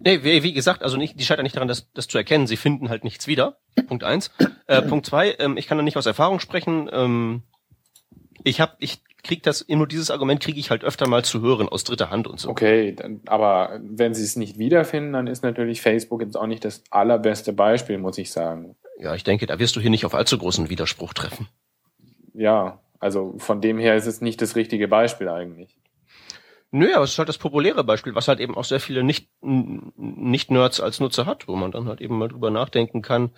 Nee, 0.00 0.22
wie, 0.22 0.42
wie 0.42 0.52
gesagt, 0.52 0.82
also 0.82 0.96
nicht, 0.96 1.18
die 1.18 1.24
scheitern 1.24 1.44
nicht 1.44 1.56
daran, 1.56 1.68
das, 1.68 1.90
das 1.92 2.08
zu 2.08 2.18
erkennen. 2.18 2.46
Sie 2.46 2.56
finden 2.56 2.90
halt 2.90 3.04
nichts 3.04 3.26
wieder. 3.26 3.58
Punkt 3.86 4.04
eins. 4.04 4.30
Äh, 4.66 4.82
Punkt 4.82 5.06
zwei, 5.06 5.34
ähm, 5.38 5.56
ich 5.56 5.66
kann 5.66 5.78
da 5.78 5.84
nicht 5.84 5.96
aus 5.96 6.06
Erfahrung 6.06 6.40
sprechen. 6.40 6.88
Ähm, 6.92 7.42
ich 8.44 8.60
habe, 8.60 8.74
ich 8.78 9.02
krieg 9.24 9.42
das, 9.42 9.66
nur 9.68 9.88
dieses 9.88 10.10
Argument 10.10 10.40
kriege 10.40 10.60
ich 10.60 10.70
halt 10.70 10.84
öfter 10.84 11.08
mal 11.08 11.24
zu 11.24 11.40
hören 11.40 11.68
aus 11.68 11.82
dritter 11.82 12.10
Hand 12.10 12.28
und 12.28 12.38
so. 12.38 12.50
Okay, 12.50 12.94
aber 13.26 13.80
wenn 13.82 14.14
sie 14.14 14.22
es 14.22 14.36
nicht 14.36 14.58
wiederfinden, 14.58 15.14
dann 15.14 15.26
ist 15.26 15.42
natürlich 15.42 15.80
Facebook 15.80 16.20
jetzt 16.20 16.36
auch 16.36 16.46
nicht 16.46 16.64
das 16.64 16.84
allerbeste 16.90 17.52
Beispiel, 17.52 17.98
muss 17.98 18.18
ich 18.18 18.30
sagen. 18.30 18.76
Ja, 19.00 19.14
ich 19.14 19.24
denke, 19.24 19.46
da 19.46 19.58
wirst 19.58 19.74
du 19.74 19.80
hier 19.80 19.90
nicht 19.90 20.04
auf 20.04 20.14
allzu 20.14 20.38
großen 20.38 20.68
Widerspruch 20.70 21.14
treffen. 21.14 21.48
Ja, 22.34 22.80
also 23.00 23.34
von 23.38 23.60
dem 23.60 23.78
her 23.78 23.96
ist 23.96 24.06
es 24.06 24.20
nicht 24.20 24.40
das 24.42 24.56
richtige 24.56 24.88
Beispiel 24.88 25.28
eigentlich. 25.28 25.76
Nö, 26.70 26.92
aber 26.92 27.04
es 27.04 27.12
ist 27.12 27.18
halt 27.18 27.28
das 27.28 27.38
populäre 27.38 27.84
Beispiel, 27.84 28.14
was 28.14 28.28
halt 28.28 28.40
eben 28.40 28.56
auch 28.56 28.64
sehr 28.64 28.80
viele 28.80 29.04
Nicht-Nerds 29.04 30.80
als 30.80 31.00
Nutzer 31.00 31.24
hat, 31.24 31.46
wo 31.46 31.54
man 31.54 31.70
dann 31.70 31.86
halt 31.86 32.00
eben 32.00 32.18
mal 32.18 32.28
drüber 32.28 32.50
nachdenken 32.50 33.00
kann, 33.00 33.30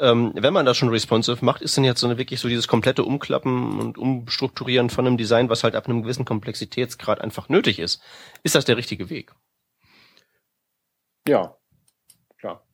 ähm, 0.00 0.32
wenn 0.34 0.52
man 0.52 0.66
das 0.66 0.76
schon 0.76 0.88
responsive 0.88 1.44
macht, 1.44 1.62
ist 1.62 1.76
denn 1.76 1.84
jetzt 1.84 2.00
so 2.00 2.06
eine 2.06 2.18
wirklich 2.18 2.40
so 2.40 2.48
dieses 2.48 2.68
komplette 2.68 3.04
Umklappen 3.04 3.80
und 3.80 3.98
Umstrukturieren 3.98 4.90
von 4.90 5.06
einem 5.06 5.16
Design, 5.16 5.48
was 5.48 5.64
halt 5.64 5.74
ab 5.74 5.86
einem 5.86 6.02
gewissen 6.02 6.24
Komplexitätsgrad 6.24 7.20
einfach 7.20 7.48
nötig 7.48 7.78
ist. 7.78 8.00
Ist 8.42 8.54
das 8.54 8.64
der 8.64 8.76
richtige 8.76 9.10
Weg? 9.10 9.32
Ja, 11.26 11.56
klar. 12.38 12.64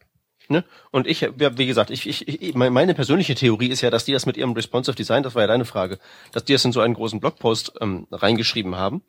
Ne? 0.49 0.64
Und 0.90 1.07
ich, 1.07 1.23
wie 1.23 1.66
gesagt, 1.66 1.90
ich, 1.90 2.07
ich, 2.07 2.28
ich, 2.28 2.54
meine 2.54 2.95
persönliche 2.95 3.35
Theorie 3.35 3.69
ist 3.69 3.81
ja, 3.81 3.90
dass 3.90 4.04
die 4.04 4.12
das 4.12 4.26
mit 4.26 4.37
ihrem 4.37 4.52
responsive 4.52 4.97
Design, 4.97 5.23
das 5.23 5.35
war 5.35 5.43
ja 5.43 5.49
deine 5.49 5.64
Frage, 5.64 5.99
dass 6.33 6.45
die 6.45 6.52
das 6.52 6.64
in 6.64 6.73
so 6.73 6.81
einen 6.81 6.95
großen 6.95 7.21
Blogpost 7.21 7.73
ähm, 7.81 8.07
reingeschrieben 8.11 8.76
haben 8.76 9.02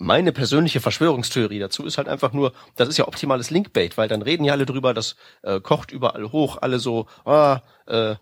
meine 0.00 0.32
persönliche 0.32 0.80
Verschwörungstheorie 0.80 1.58
dazu 1.58 1.84
ist 1.84 1.98
halt 1.98 2.08
einfach 2.08 2.32
nur, 2.32 2.52
das 2.76 2.88
ist 2.88 2.96
ja 2.96 3.06
optimales 3.06 3.50
Linkbait, 3.50 3.98
weil 3.98 4.08
dann 4.08 4.22
reden 4.22 4.44
ja 4.44 4.54
alle 4.54 4.64
drüber, 4.64 4.94
das 4.94 5.14
äh, 5.42 5.60
kocht 5.60 5.92
überall 5.92 6.32
hoch, 6.32 6.56
alle 6.60 6.78
so, 6.78 7.06
ah, 7.26 7.60
äh, 7.86 8.12
äh, 8.12 8.16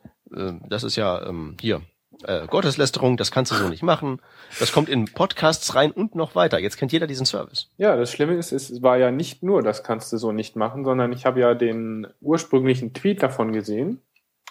das 0.69 0.83
ist 0.83 0.97
ja 0.97 1.25
ähm, 1.25 1.57
hier 1.61 1.83
äh, 2.25 2.49
Gotteslästerung, 2.49 3.17
das 3.17 3.31
kannst 3.31 3.53
du 3.53 3.55
so 3.55 3.69
nicht 3.69 3.85
machen. 3.85 4.21
Das 4.59 4.73
kommt 4.73 4.89
in 4.89 5.05
Podcasts 5.05 5.77
rein 5.77 5.93
und 5.93 6.17
noch 6.17 6.35
weiter. 6.35 6.59
Jetzt 6.59 6.79
kennt 6.79 6.91
jeder 6.91 7.07
diesen 7.07 7.27
Service. 7.27 7.71
Ja, 7.77 7.97
das 7.97 8.11
Schlimme 8.11 8.35
ist, 8.35 8.51
es 8.51 8.83
war 8.83 8.97
ja 8.97 9.13
nicht 9.13 9.45
nur, 9.45 9.63
das 9.63 9.85
kannst 9.85 10.13
du 10.13 10.17
so 10.17 10.33
nicht 10.33 10.57
machen, 10.57 10.85
sondern 10.85 11.13
ich 11.13 11.27
habe 11.27 11.39
ja 11.39 11.55
den 11.55 12.09
ursprünglichen 12.21 12.93
Tweet 12.93 13.23
davon 13.23 13.53
gesehen 13.53 14.03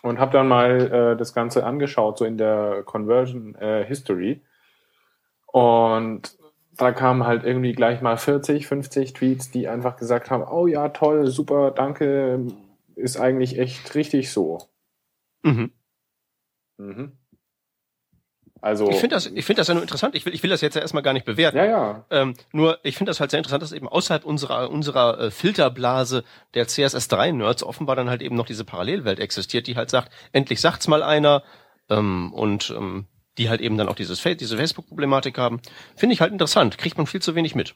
und 0.02 0.18
habe 0.18 0.32
dann 0.32 0.48
mal 0.48 0.80
äh, 0.80 1.18
das 1.18 1.34
Ganze 1.34 1.66
angeschaut, 1.66 2.20
so 2.20 2.24
in 2.24 2.38
der 2.38 2.84
Conversion 2.86 3.56
äh, 3.56 3.84
History. 3.86 4.42
Und 5.48 6.37
da 6.78 6.92
kamen 6.92 7.26
halt 7.26 7.44
irgendwie 7.44 7.74
gleich 7.74 8.02
mal 8.02 8.18
40, 8.18 8.68
50 8.68 9.14
Tweets, 9.14 9.52
die 9.52 9.68
einfach 9.68 9.98
gesagt 9.98 10.30
haben, 10.30 10.44
oh 10.44 10.68
ja, 10.68 10.90
toll, 10.90 11.28
super, 11.28 11.72
danke, 11.72 12.46
ist 12.96 13.20
eigentlich 13.20 13.58
echt 13.60 13.96
richtig 13.96 14.32
so. 14.32 14.60
Mhm. 15.44 15.72
Mhm. 16.78 17.12
Also, 18.60 18.90
ich 18.90 18.98
finde 18.98 19.16
das, 19.16 19.28
ich 19.28 19.46
finde 19.46 19.60
das 19.60 19.68
ja 19.68 19.76
nur 19.76 19.84
interessant. 19.84 20.16
Ich 20.16 20.26
will, 20.26 20.34
ich 20.34 20.42
will 20.42 20.50
das 20.50 20.62
jetzt 20.62 20.76
ja 20.76 20.82
erstmal 20.82 21.04
gar 21.04 21.14
nicht 21.14 21.26
bewerten. 21.26 21.58
Ja, 21.58 21.66
ja. 21.66 22.06
Ähm, 22.10 22.34
nur, 22.52 22.80
ich 22.84 22.98
finde 22.98 23.12
das 23.12 23.20
halt 23.20 23.30
sehr 23.30 23.38
interessant, 23.38 23.62
dass 23.62 23.72
eben 23.72 23.88
außerhalb 23.88 24.26
unserer, 24.26 24.72
unserer 24.72 25.20
äh, 25.20 25.32
Filterblase 25.32 26.24
der 26.56 26.68
CSS3-Nerds 26.68 27.64
offenbar 27.64 27.96
dann 27.96 28.10
halt 28.10 28.22
eben 28.22 28.36
noch 28.36 28.48
diese 28.48 28.66
Parallelwelt 28.66 29.20
existiert, 29.20 29.68
die 29.68 29.76
halt 29.76 29.92
sagt, 29.92 30.12
endlich 30.32 30.60
sagt's 30.60 30.88
mal 30.88 31.04
einer, 31.04 31.44
ähm, 31.90 32.34
und 32.34 32.74
ähm, 32.76 33.06
die 33.38 33.50
halt 33.50 33.62
eben 33.62 33.78
dann 33.78 33.88
auch 33.88 33.96
dieses, 33.96 34.22
diese 34.22 34.58
Facebook-Problematik 34.58 35.38
haben. 35.38 35.62
Finde 35.96 36.14
ich 36.14 36.22
halt 36.22 36.32
interessant. 36.32 36.78
Kriegt 36.78 36.98
man 36.98 37.06
viel 37.06 37.22
zu 37.22 37.36
wenig 37.36 37.56
mit. 37.56 37.76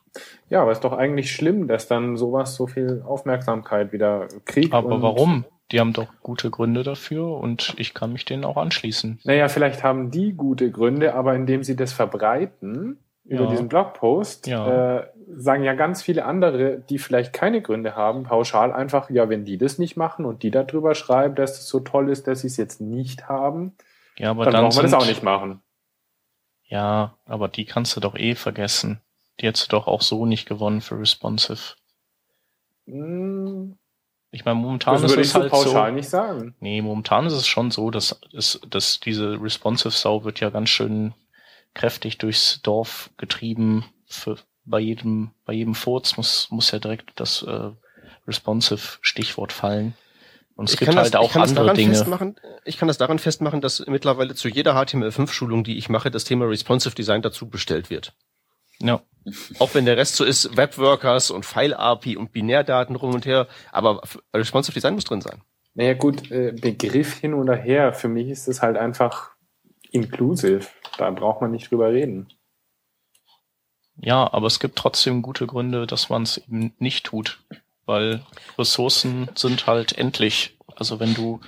Ja, 0.50 0.62
aber 0.62 0.72
ist 0.72 0.84
doch 0.84 0.94
eigentlich 0.94 1.32
schlimm, 1.32 1.68
dass 1.68 1.88
dann 1.88 2.18
sowas 2.18 2.56
so 2.56 2.68
viel 2.68 3.04
Aufmerksamkeit 3.06 3.92
wieder 3.92 4.28
kriegt. 4.46 4.74
Aber 4.74 5.02
warum? 5.02 5.46
Die 5.72 5.80
haben 5.80 5.94
doch 5.94 6.08
gute 6.22 6.50
Gründe 6.50 6.84
dafür 6.84 7.38
und 7.38 7.76
ich 7.78 7.94
kann 7.94 8.12
mich 8.12 8.26
denen 8.26 8.44
auch 8.44 8.58
anschließen. 8.58 9.20
Naja, 9.24 9.48
vielleicht 9.48 9.84
haben 9.84 10.12
die 10.12 10.34
gute 10.34 10.70
Gründe, 10.70 11.14
aber 11.14 11.34
indem 11.34 11.64
sie 11.64 11.78
das 11.78 11.94
verbreiten 11.94 13.00
über 13.24 13.46
ja. 13.46 13.50
diesen 13.50 13.70
Blogpost, 13.70 14.48
ja. 14.48 14.98
Äh, 14.98 15.08
sagen 15.34 15.64
ja 15.64 15.74
ganz 15.74 16.02
viele 16.02 16.26
andere, 16.26 16.80
die 16.90 16.98
vielleicht 16.98 17.32
keine 17.32 17.62
Gründe 17.62 17.96
haben, 17.96 18.24
pauschal 18.24 18.74
einfach, 18.74 19.10
ja, 19.10 19.30
wenn 19.30 19.46
die 19.46 19.58
das 19.58 19.80
nicht 19.80 19.96
machen 19.96 20.26
und 20.26 20.44
die 20.44 20.52
darüber 20.52 20.94
schreiben, 20.94 21.36
dass 21.36 21.60
es 21.60 21.68
so 21.68 21.80
toll 21.80 22.10
ist, 22.10 22.28
dass 22.28 22.42
sie 22.42 22.48
es 22.48 22.58
jetzt 22.58 22.82
nicht 22.82 23.30
haben, 23.30 23.74
ja, 24.22 24.30
aber 24.30 24.46
dann, 24.46 24.54
dann 24.54 24.64
brauchen 24.66 24.78
wir 24.78 24.84
das 24.84 24.94
auch 24.94 25.08
nicht 25.08 25.24
machen. 25.24 25.64
Ja, 26.66 27.18
aber 27.26 27.48
die 27.48 27.66
kannst 27.66 27.96
du 27.96 28.00
doch 28.00 28.16
eh 28.16 28.36
vergessen. 28.36 29.02
Die 29.40 29.48
hättest 29.48 29.72
du 29.72 29.78
doch 29.78 29.88
auch 29.88 30.04
so 30.04 30.28
nicht 30.28 30.48
gewonnen 30.48 30.82
für 30.82 31.00
responsive. 31.00 31.76
Hm. 32.86 33.78
Ich 34.30 34.46
meine, 34.46 34.60
momentan 34.60 35.02
das 35.02 35.12
ist 35.12 35.18
es 35.18 35.32
so 35.32 35.40
halt 35.40 35.52
pauschal 35.52 35.90
so. 35.90 35.96
nicht 35.96 36.08
sagen. 36.08 36.56
Nee, 36.60 36.84
momentan 36.84 37.26
ist 37.26 37.34
es 37.34 37.48
schon 37.48 37.72
so, 37.72 37.90
dass, 37.90 38.22
dass, 38.32 38.62
dass 38.70 39.00
diese 39.00 39.42
responsive 39.42 39.90
Sau 39.90 40.24
wird 40.24 40.40
ja 40.40 40.52
ganz 40.52 40.70
schön 40.70 41.16
kräftig 41.74 42.20
durchs 42.20 42.62
Dorf 42.62 43.10
getrieben. 43.18 43.86
Für, 44.06 44.38
bei 44.66 44.80
jedem, 44.80 45.32
bei 45.46 45.54
jedem 45.54 45.74
Furz 45.74 46.16
muss, 46.16 46.50
muss 46.52 46.70
ja 46.70 46.78
direkt 46.78 47.20
das 47.20 47.42
äh, 47.42 47.72
responsive 48.28 49.00
Stichwort 49.02 49.52
fallen. 49.52 49.96
Und 50.62 50.70
es 50.70 50.74
ich 50.76 50.80
gibt 50.80 50.96
halt 50.96 51.12
das, 51.12 51.20
auch 51.20 51.36
andere 51.36 51.74
Dinge. 51.74 51.96
Festmachen, 51.96 52.36
ich 52.66 52.78
kann 52.78 52.88
das 52.88 53.00
daran 53.00 53.18
festmachen, 53.18 53.62
dass 53.62 53.84
mittlerweile 53.88 54.36
zu 54.36 54.48
jeder 54.48 54.76
HTML5-Schulung, 54.80 55.64
die 55.64 55.76
ich 55.80 55.90
mache, 55.90 56.12
das 56.12 56.24
Thema 56.24 56.46
Responsive 56.46 56.94
Design 56.94 57.24
dazu 57.24 57.50
bestellt 57.50 57.90
wird. 57.90 58.14
Ja. 58.80 59.02
Auch 59.58 59.74
wenn 59.74 59.86
der 59.86 59.98
Rest 59.98 60.18
so 60.18 60.24
ist, 60.24 60.56
Webworkers 60.56 61.32
und 61.32 61.48
File-API 61.48 62.16
und 62.16 62.32
Binärdaten 62.32 62.96
rum 62.96 63.16
und 63.16 63.26
her, 63.26 63.48
aber 63.72 64.04
Responsive 64.36 64.76
Design 64.76 64.94
muss 64.94 65.06
drin 65.06 65.22
sein. 65.22 65.42
Naja 65.74 65.96
gut, 65.96 66.30
äh, 66.30 66.52
Begriff 66.52 67.18
hin 67.18 67.34
oder 67.34 67.56
her, 67.56 67.92
für 67.94 68.08
mich 68.08 68.30
ist 68.30 68.48
es 68.48 68.62
halt 68.62 68.78
einfach 68.78 69.32
inclusive. 69.90 70.68
Da 71.00 71.10
braucht 71.10 71.42
man 71.42 71.50
nicht 71.50 71.72
drüber 71.72 71.92
reden. 71.92 72.28
Ja, 73.96 74.32
aber 74.32 74.46
es 74.46 74.60
gibt 74.60 74.76
trotzdem 74.76 75.24
gute 75.24 75.48
Gründe, 75.48 75.88
dass 75.88 76.10
man 76.10 76.22
es 76.22 76.38
eben 76.38 76.76
nicht 76.78 77.08
tut 77.08 77.40
weil 77.86 78.22
Ressourcen 78.58 79.30
sind 79.36 79.68
halt 79.68 79.98
endlich. 79.98 80.58
Also 80.76 81.00
wenn 81.00 81.14
du, 81.14 81.42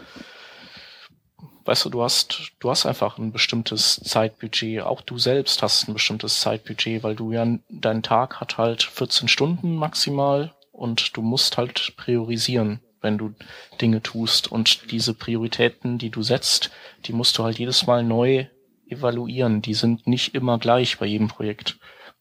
weißt 1.65 1.85
du, 1.85 1.89
du 1.89 2.03
hast, 2.03 2.53
du 2.59 2.69
hast 2.69 2.85
einfach 2.85 3.17
ein 3.17 3.31
bestimmtes 3.31 4.01
Zeitbudget. 4.03 4.81
Auch 4.81 5.01
du 5.01 5.17
selbst 5.17 5.61
hast 5.61 5.87
ein 5.87 5.93
bestimmtes 5.93 6.39
Zeitbudget, 6.41 7.03
weil 7.03 7.15
du 7.15 7.31
ja, 7.31 7.45
dein 7.69 8.03
Tag 8.03 8.39
hat 8.39 8.57
halt 8.57 8.83
14 8.83 9.27
Stunden 9.27 9.75
maximal 9.75 10.53
und 10.71 11.15
du 11.15 11.21
musst 11.21 11.57
halt 11.57 11.93
priorisieren, 11.97 12.81
wenn 13.01 13.17
du 13.17 13.33
Dinge 13.79 14.01
tust. 14.01 14.51
Und 14.51 14.91
diese 14.91 15.13
Prioritäten, 15.13 15.97
die 15.97 16.09
du 16.09 16.23
setzt, 16.23 16.71
die 17.05 17.13
musst 17.13 17.37
du 17.37 17.43
halt 17.43 17.59
jedes 17.59 17.85
Mal 17.87 18.03
neu 18.03 18.47
evaluieren. 18.87 19.61
Die 19.61 19.73
sind 19.73 20.07
nicht 20.07 20.35
immer 20.35 20.57
gleich 20.57 20.97
bei 20.97 21.05
jedem 21.05 21.27
Projekt. 21.27 21.77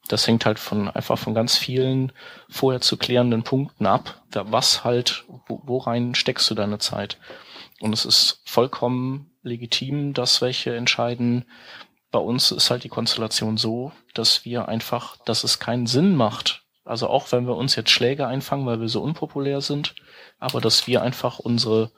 Das 0.08 0.26
hängt 0.26 0.46
halt 0.46 0.58
von 0.58 0.88
einfach 0.88 1.18
von 1.18 1.34
ganz 1.34 1.56
vielen 1.56 2.12
vorher 2.48 2.80
zu 2.80 2.96
klärenden 2.96 3.44
Punkten 3.44 3.86
ab. 3.86 4.22
Was 4.32 4.84
halt, 4.84 5.24
wo, 5.46 5.78
rein 5.78 6.14
steckst 6.14 6.50
du 6.50 6.54
deine 6.54 6.78
Zeit? 6.78 7.18
Und 7.80 7.92
es 7.92 8.04
ist 8.04 8.42
vollkommen 8.44 9.30
legitim, 9.42 10.12
dass 10.14 10.40
welche 10.40 10.74
entscheiden. 10.74 11.44
Bei 12.10 12.18
uns 12.18 12.50
ist 12.50 12.70
halt 12.70 12.84
die 12.84 12.88
Konstellation 12.88 13.56
so, 13.56 13.92
dass 14.14 14.44
wir 14.44 14.68
einfach, 14.68 15.16
dass 15.24 15.44
es 15.44 15.58
keinen 15.58 15.86
Sinn 15.86 16.14
macht. 16.14 16.62
Also 16.84 17.08
auch 17.08 17.30
wenn 17.30 17.46
wir 17.46 17.56
uns 17.56 17.76
jetzt 17.76 17.90
Schläge 17.90 18.26
einfangen, 18.26 18.66
weil 18.66 18.80
wir 18.80 18.88
so 18.88 19.02
unpopulär 19.02 19.60
sind, 19.60 19.94
aber 20.38 20.60
dass 20.60 20.86
wir 20.86 21.02
einfach 21.02 21.38
unsere 21.38 21.92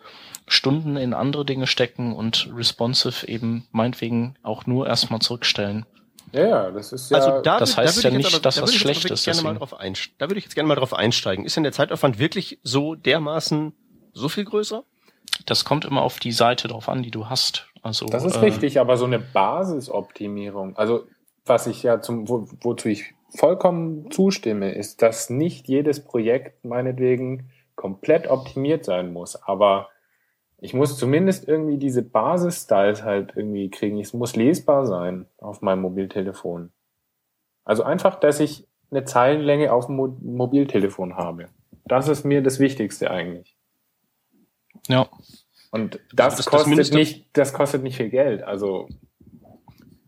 Stunden 0.46 0.96
in 0.96 1.14
andere 1.14 1.44
Dinge 1.46 1.66
stecken 1.66 2.14
und 2.14 2.50
responsive 2.54 3.26
eben 3.26 3.66
meinetwegen 3.72 4.36
auch 4.42 4.66
nur 4.66 4.86
erstmal 4.86 5.20
zurückstellen. 5.20 5.86
Ja, 6.34 6.46
ja, 6.46 6.70
das 6.70 6.92
ist 6.92 7.10
ja. 7.10 7.18
Also 7.18 7.42
da, 7.42 7.58
das 7.58 7.76
heißt 7.76 8.04
da 8.04 8.08
ja 8.08 8.16
nicht, 8.16 8.26
aber, 8.26 8.42
dass 8.42 8.56
da 8.56 8.60
das 8.62 8.74
schlecht 8.74 9.10
ist. 9.10 9.24
Gerne 9.24 9.42
mal 9.42 9.54
drauf 9.54 9.70
da 10.18 10.28
würde 10.28 10.38
ich 10.38 10.44
jetzt 10.44 10.54
gerne 10.54 10.68
mal 10.68 10.74
drauf 10.74 10.92
einsteigen. 10.92 11.44
Ist 11.44 11.56
denn 11.56 11.62
der 11.62 11.72
Zeitaufwand 11.72 12.18
wirklich 12.18 12.58
so 12.62 12.94
dermaßen 12.94 13.72
so 14.12 14.28
viel 14.28 14.44
größer? 14.44 14.84
Das 15.46 15.64
kommt 15.64 15.84
immer 15.84 16.02
auf 16.02 16.18
die 16.18 16.32
Seite 16.32 16.68
drauf 16.68 16.88
an, 16.88 17.02
die 17.02 17.10
du 17.10 17.28
hast. 17.28 17.68
Also, 17.82 18.06
das 18.06 18.24
ist 18.24 18.36
äh, 18.36 18.40
richtig, 18.40 18.80
aber 18.80 18.96
so 18.96 19.04
eine 19.04 19.18
Basisoptimierung, 19.18 20.76
also 20.76 21.06
was 21.44 21.66
ich 21.66 21.82
ja 21.82 22.00
zum, 22.00 22.28
wo, 22.28 22.48
wozu 22.62 22.88
ich 22.88 23.14
vollkommen 23.36 24.10
zustimme, 24.10 24.72
ist, 24.72 25.02
dass 25.02 25.28
nicht 25.28 25.68
jedes 25.68 26.02
Projekt 26.02 26.64
meinetwegen 26.64 27.50
komplett 27.74 28.28
optimiert 28.28 28.84
sein 28.84 29.12
muss. 29.12 29.36
Aber 29.36 29.88
ich 30.58 30.74
muss 30.74 30.96
zumindest 30.96 31.46
irgendwie 31.46 31.78
diese 31.78 32.02
Basis-Styles 32.02 33.02
halt 33.02 33.32
irgendwie 33.36 33.70
kriegen. 33.70 34.00
Es 34.00 34.14
muss 34.14 34.36
lesbar 34.36 34.86
sein 34.86 35.26
auf 35.38 35.60
meinem 35.60 35.82
Mobiltelefon. 35.82 36.72
Also 37.64 37.82
einfach, 37.82 38.20
dass 38.20 38.40
ich 38.40 38.66
eine 38.90 39.04
Zeilenlänge 39.04 39.72
auf 39.72 39.86
dem 39.86 39.96
Mo 39.96 40.16
Mobiltelefon 40.22 41.16
habe. 41.16 41.48
Das 41.84 42.08
ist 42.08 42.24
mir 42.24 42.42
das 42.42 42.60
Wichtigste 42.60 43.10
eigentlich. 43.10 43.56
Ja. 44.88 45.08
Und 45.70 45.98
das, 46.12 46.36
das 46.36 46.46
kostet 46.46 46.78
das 46.78 46.92
nicht, 46.92 47.26
das 47.32 47.52
kostet 47.52 47.82
nicht 47.82 47.96
viel 47.96 48.10
Geld. 48.10 48.42
Also 48.42 48.88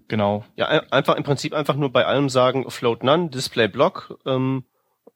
genau. 0.06 0.44
Ja, 0.54 0.66
einfach 0.66 1.16
im 1.16 1.24
Prinzip 1.24 1.52
einfach 1.52 1.74
nur 1.76 1.92
bei 1.92 2.06
allem 2.06 2.28
sagen 2.28 2.70
Float 2.70 3.02
None, 3.02 3.30
Display 3.30 3.68
Block, 3.68 4.18
ähm, 4.26 4.64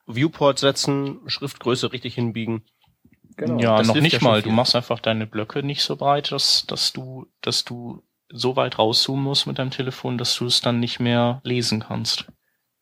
Viewport 0.07 0.59
setzen, 0.59 1.21
Schriftgröße 1.27 1.93
richtig 1.93 2.15
hinbiegen. 2.15 2.65
Genau. 3.37 3.59
Ja, 3.59 3.83
noch 3.83 3.95
nicht 3.95 4.21
ja 4.21 4.23
mal. 4.23 4.43
Du 4.43 4.51
machst 4.51 4.77
einfach 4.77 5.01
deine 5.01 5.27
Blöcke 5.27 5.63
nicht 5.63 5.83
so 5.83 5.97
breit, 5.97 6.33
dass, 6.33 6.67
dass 6.67 6.93
du, 6.93 7.27
dass 7.41 7.65
du 7.65 8.03
so 8.29 8.57
weit 8.57 8.79
rauszoomen 8.79 9.25
musst 9.25 9.47
mit 9.47 9.59
deinem 9.59 9.71
Telefon, 9.71 10.19
dass 10.19 10.37
du 10.37 10.47
es 10.47 10.61
dann 10.61 10.81
nicht 10.81 11.01
mehr 11.01 11.41
lesen 11.43 11.81
kannst. 11.81 12.27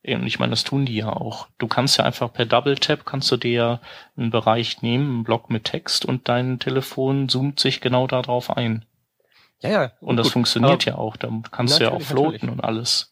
Und 0.05 0.27
ich 0.27 0.39
meine, 0.39 0.51
das 0.51 0.65
tun 0.65 0.87
die 0.87 0.97
ja 0.97 1.13
auch. 1.13 1.49
Du 1.59 1.67
kannst 1.67 1.99
ja 1.99 2.05
einfach 2.05 2.33
per 2.33 2.47
Double 2.47 2.77
Tap 2.77 3.05
kannst 3.05 3.31
du 3.31 3.37
dir 3.37 3.81
einen 4.17 4.31
Bereich 4.31 4.81
nehmen, 4.81 5.09
einen 5.09 5.25
Block 5.25 5.51
mit 5.51 5.65
Text 5.65 6.05
und 6.05 6.29
dein 6.29 6.59
Telefon 6.59 7.29
zoomt 7.29 7.61
sich 7.61 7.81
genau 7.81 8.07
darauf 8.07 8.57
ein. 8.57 8.85
Ja, 9.61 9.71
ja. 9.71 9.93
Und 10.01 10.17
das 10.17 10.29
gut, 10.29 10.35
funktioniert 10.35 10.85
ja 10.85 10.97
auch. 10.97 11.17
Da 11.17 11.31
kannst 11.51 11.79
du 11.79 11.85
ja 11.85 11.91
auch 11.91 12.01
floaten 12.01 12.33
natürlich. 12.33 12.53
und 12.53 12.65
alles. 12.65 13.11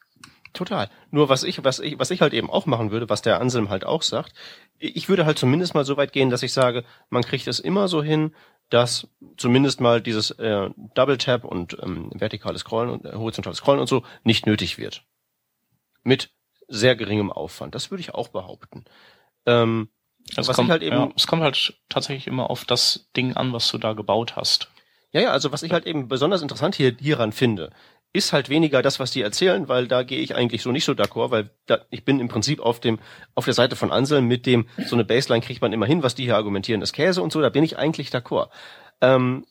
Total. 0.56 0.88
Nur 1.10 1.28
was 1.28 1.42
ich, 1.42 1.62
was 1.64 1.80
ich, 1.80 1.98
was 1.98 2.10
ich 2.10 2.22
halt 2.22 2.32
eben 2.32 2.48
auch 2.48 2.64
machen 2.64 2.90
würde, 2.90 3.10
was 3.10 3.20
der 3.20 3.42
Anselm 3.42 3.68
halt 3.68 3.84
auch 3.84 4.00
sagt, 4.00 4.32
ich 4.78 5.10
würde 5.10 5.26
halt 5.26 5.38
zumindest 5.38 5.74
mal 5.74 5.84
so 5.84 5.98
weit 5.98 6.14
gehen, 6.14 6.30
dass 6.30 6.42
ich 6.42 6.54
sage, 6.54 6.82
man 7.10 7.22
kriegt 7.22 7.46
es 7.46 7.60
immer 7.60 7.88
so 7.88 8.02
hin, 8.02 8.34
dass 8.70 9.06
zumindest 9.36 9.82
mal 9.82 10.00
dieses 10.00 10.30
äh, 10.30 10.70
Double 10.94 11.18
Tap 11.18 11.44
und 11.44 11.76
ähm, 11.82 12.10
vertikales 12.14 12.62
Scrollen 12.62 12.88
und 12.88 13.04
äh, 13.04 13.12
horizontales 13.12 13.58
Scrollen 13.58 13.80
und 13.80 13.86
so 13.86 14.02
nicht 14.24 14.46
nötig 14.46 14.78
wird. 14.78 15.04
Mit 16.02 16.30
sehr 16.68 16.96
geringem 16.96 17.30
Aufwand. 17.30 17.74
Das 17.74 17.90
würde 17.90 18.00
ich 18.00 18.14
auch 18.14 18.28
behaupten. 18.28 18.86
Ähm, 19.44 19.90
es, 20.34 20.48
kommt, 20.48 20.70
halt 20.70 20.82
eben, 20.82 20.96
ja, 20.96 21.10
es 21.14 21.26
kommt 21.26 21.42
halt 21.42 21.74
tatsächlich 21.90 22.26
immer 22.26 22.48
auf 22.48 22.64
das 22.64 23.10
Ding 23.14 23.36
an, 23.36 23.52
was 23.52 23.70
du 23.70 23.76
da 23.76 23.92
gebaut 23.92 24.36
hast. 24.36 24.70
Ja, 25.12 25.20
ja, 25.20 25.30
also 25.32 25.52
was 25.52 25.62
ich 25.62 25.72
halt 25.72 25.86
eben 25.86 26.08
besonders 26.08 26.40
interessant 26.40 26.74
hier 26.74 26.96
hieran 26.98 27.32
finde, 27.32 27.70
ist 28.16 28.32
halt 28.32 28.48
weniger 28.48 28.82
das, 28.82 28.98
was 28.98 29.10
die 29.10 29.22
erzählen, 29.22 29.68
weil 29.68 29.86
da 29.86 30.02
gehe 30.02 30.20
ich 30.20 30.34
eigentlich 30.34 30.62
so 30.62 30.72
nicht 30.72 30.84
so 30.84 30.92
d'accord, 30.92 31.30
weil 31.30 31.50
da, 31.66 31.80
ich 31.90 32.04
bin 32.04 32.20
im 32.20 32.28
Prinzip 32.28 32.60
auf 32.60 32.80
dem 32.80 32.98
auf 33.34 33.44
der 33.44 33.54
Seite 33.54 33.76
von 33.76 33.92
Anselm 33.92 34.26
mit 34.26 34.46
dem 34.46 34.66
so 34.86 34.96
eine 34.96 35.04
Baseline 35.04 35.44
kriegt 35.44 35.62
man 35.62 35.72
immer 35.72 35.86
hin, 35.86 36.02
was 36.02 36.14
die 36.14 36.24
hier 36.24 36.36
argumentieren, 36.36 36.80
das 36.80 36.92
Käse 36.92 37.22
und 37.22 37.32
so, 37.32 37.40
da 37.40 37.50
bin 37.50 37.64
ich 37.64 37.78
eigentlich 37.78 38.08
d'accord. 38.08 38.48
Ähm, 39.00 39.44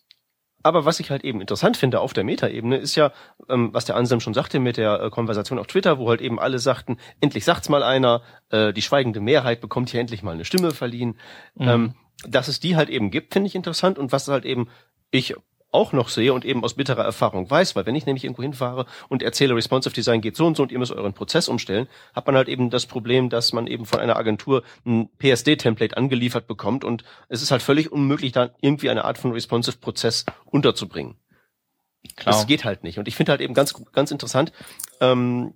aber 0.63 0.83
was 0.83 0.99
ich 0.99 1.11
halt 1.11 1.23
eben 1.23 1.41
interessant 1.41 1.77
finde 1.77 1.99
auf 1.99 2.13
der 2.13 2.23
Metaebene 2.23 2.77
ist 2.77 2.95
ja, 2.95 3.11
ähm, 3.49 3.71
was 3.71 3.85
der 3.85 3.95
Anselm 3.95 4.19
schon 4.19 4.33
sagte 4.33 4.59
mit 4.59 4.77
der 4.77 4.99
äh, 4.99 5.09
Konversation 5.11 5.59
auf 5.59 5.67
Twitter, 5.67 5.99
wo 5.99 6.09
halt 6.09 6.21
eben 6.21 6.39
alle 6.39 6.57
sagten, 6.57 6.97
endlich 7.21 7.45
sagt's 7.45 7.69
mal 7.69 7.83
einer, 7.83 8.23
äh, 8.49 8.73
die 8.73 8.81
schweigende 8.81 9.19
Mehrheit 9.19 9.61
bekommt 9.61 9.91
hier 9.91 9.99
endlich 9.99 10.23
mal 10.23 10.31
eine 10.33 10.43
Stimme 10.43 10.71
verliehen. 10.71 11.19
Mhm. 11.53 11.67
Ähm, 11.67 11.93
dass 12.27 12.47
es 12.47 12.59
die 12.59 12.75
halt 12.75 12.89
eben 12.89 13.11
gibt, 13.11 13.33
finde 13.33 13.47
ich 13.47 13.53
interessant 13.53 13.99
und 13.99 14.11
was 14.11 14.27
halt 14.27 14.43
eben 14.45 14.67
ich 15.11 15.35
auch 15.75 15.91
noch 15.91 16.09
sehe 16.09 16.33
und 16.33 16.45
eben 16.45 16.63
aus 16.63 16.73
bitterer 16.73 17.03
Erfahrung 17.03 17.49
weiß, 17.49 17.75
weil 17.75 17.85
wenn 17.85 17.95
ich 17.95 18.05
nämlich 18.05 18.23
irgendwo 18.23 18.41
hinfahre 18.41 18.85
und 19.09 19.21
erzähle, 19.21 19.55
Responsive 19.55 19.93
Design 19.93 20.21
geht 20.21 20.35
so 20.35 20.47
und 20.47 20.57
so 20.57 20.63
und 20.63 20.71
ihr 20.71 20.79
müsst 20.79 20.91
euren 20.91 21.13
Prozess 21.13 21.47
umstellen, 21.47 21.87
hat 22.13 22.25
man 22.25 22.35
halt 22.35 22.47
eben 22.47 22.69
das 22.69 22.85
Problem, 22.85 23.29
dass 23.29 23.53
man 23.53 23.67
eben 23.67 23.85
von 23.85 23.99
einer 23.99 24.15
Agentur 24.15 24.63
ein 24.85 25.09
PSD-Template 25.19 25.97
angeliefert 25.97 26.47
bekommt 26.47 26.83
und 26.83 27.03
es 27.29 27.41
ist 27.41 27.51
halt 27.51 27.61
völlig 27.61 27.91
unmöglich, 27.91 28.31
da 28.31 28.49
irgendwie 28.61 28.89
eine 28.89 29.05
Art 29.05 29.17
von 29.17 29.33
Responsive 29.33 29.77
Prozess 29.77 30.25
unterzubringen. 30.45 31.17
Klar. 32.15 32.35
Das 32.35 32.47
geht 32.47 32.65
halt 32.65 32.83
nicht. 32.83 32.99
Und 32.99 33.07
ich 33.07 33.15
finde 33.15 33.31
halt 33.31 33.41
eben 33.41 33.53
ganz, 33.53 33.73
ganz 33.91 34.11
interessant, 34.11 34.51
ähm, 35.01 35.53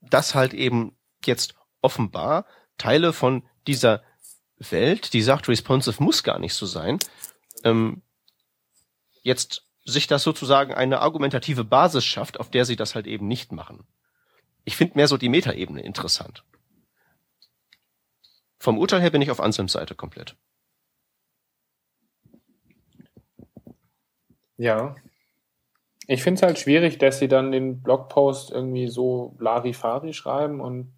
dass 0.00 0.34
halt 0.34 0.54
eben 0.54 0.96
jetzt 1.24 1.54
offenbar 1.82 2.46
Teile 2.76 3.12
von 3.12 3.42
dieser 3.66 4.02
Welt, 4.58 5.12
die 5.12 5.22
sagt, 5.22 5.48
responsive 5.48 6.02
muss 6.02 6.22
gar 6.22 6.38
nicht 6.38 6.54
so 6.54 6.66
sein, 6.66 6.98
ähm, 7.64 8.02
jetzt 9.28 9.64
sich 9.84 10.06
das 10.06 10.22
sozusagen 10.22 10.74
eine 10.74 11.00
argumentative 11.00 11.64
Basis 11.64 12.04
schafft, 12.04 12.40
auf 12.40 12.50
der 12.50 12.64
sie 12.64 12.76
das 12.76 12.94
halt 12.94 13.06
eben 13.06 13.28
nicht 13.28 13.52
machen. 13.52 13.86
Ich 14.64 14.76
finde 14.76 14.96
mehr 14.96 15.08
so 15.08 15.16
die 15.16 15.28
Metaebene 15.28 15.80
interessant. 15.80 16.44
Vom 18.58 18.76
Urteil 18.76 19.00
her 19.00 19.10
bin 19.10 19.22
ich 19.22 19.30
auf 19.30 19.40
Anselms 19.40 19.72
Seite 19.72 19.94
komplett. 19.94 20.36
Ja. 24.56 24.96
Ich 26.06 26.22
finde 26.22 26.38
es 26.38 26.42
halt 26.42 26.58
schwierig, 26.58 26.98
dass 26.98 27.18
sie 27.18 27.28
dann 27.28 27.52
den 27.52 27.80
Blogpost 27.80 28.50
irgendwie 28.50 28.88
so 28.88 29.36
Larifari 29.38 30.12
schreiben 30.12 30.60
und 30.60 30.92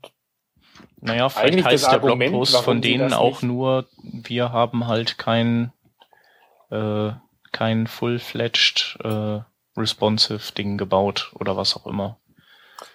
naja, 1.01 1.29
vielleicht 1.29 1.65
heißt 1.65 1.93
der 1.93 1.99
Blogpost 1.99 2.57
von 2.59 2.81
denen 2.81 3.13
auch 3.13 3.43
nur, 3.43 3.89
wir 4.03 4.53
haben 4.53 4.87
halt 4.87 5.19
kein 5.19 5.73
äh, 6.71 7.13
kein 7.53 7.87
full-fledged 7.87 8.99
äh, 9.03 9.41
responsive 9.77 10.53
Ding 10.57 10.79
gebaut 10.79 11.33
oder 11.39 11.57
was 11.57 11.77
auch 11.77 11.87
immer. 11.87 12.19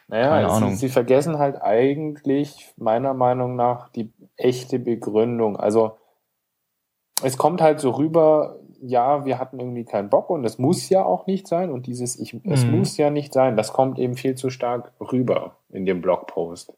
Naja, 0.08 0.30
Keine 0.30 0.50
Ahnung. 0.50 0.70
Sie, 0.72 0.88
sie 0.88 0.90
vergessen 0.90 1.40
halt 1.40 1.62
eigentlich 1.62 2.74
meiner 2.78 3.14
Meinung 3.14 3.56
nach 3.56 3.90
die 3.90 4.14
echte 4.38 4.80
Begründung. 4.80 5.58
Also 5.58 5.98
es 7.24 7.38
kommt 7.38 7.62
halt 7.62 7.80
so 7.80 7.92
rüber, 7.92 8.60
ja, 8.82 9.26
wir 9.26 9.40
hatten 9.40 9.60
irgendwie 9.60 9.86
keinen 9.86 10.10
Bock 10.10 10.30
und 10.30 10.44
es 10.46 10.58
muss 10.58 10.90
ja 10.90 11.04
auch 11.04 11.28
nicht 11.28 11.48
sein 11.48 11.72
und 11.72 11.88
dieses 11.88 12.20
ich, 12.20 12.34
es 12.44 12.66
mhm. 12.66 12.80
muss 12.80 12.98
ja 12.98 13.10
nicht 13.10 13.34
sein, 13.34 13.56
das 13.56 13.74
kommt 13.74 14.00
eben 14.00 14.16
viel 14.16 14.36
zu 14.36 14.50
stark 14.50 14.94
rüber 15.00 15.58
in 15.70 15.86
dem 15.86 16.02
Blogpost. 16.02 16.74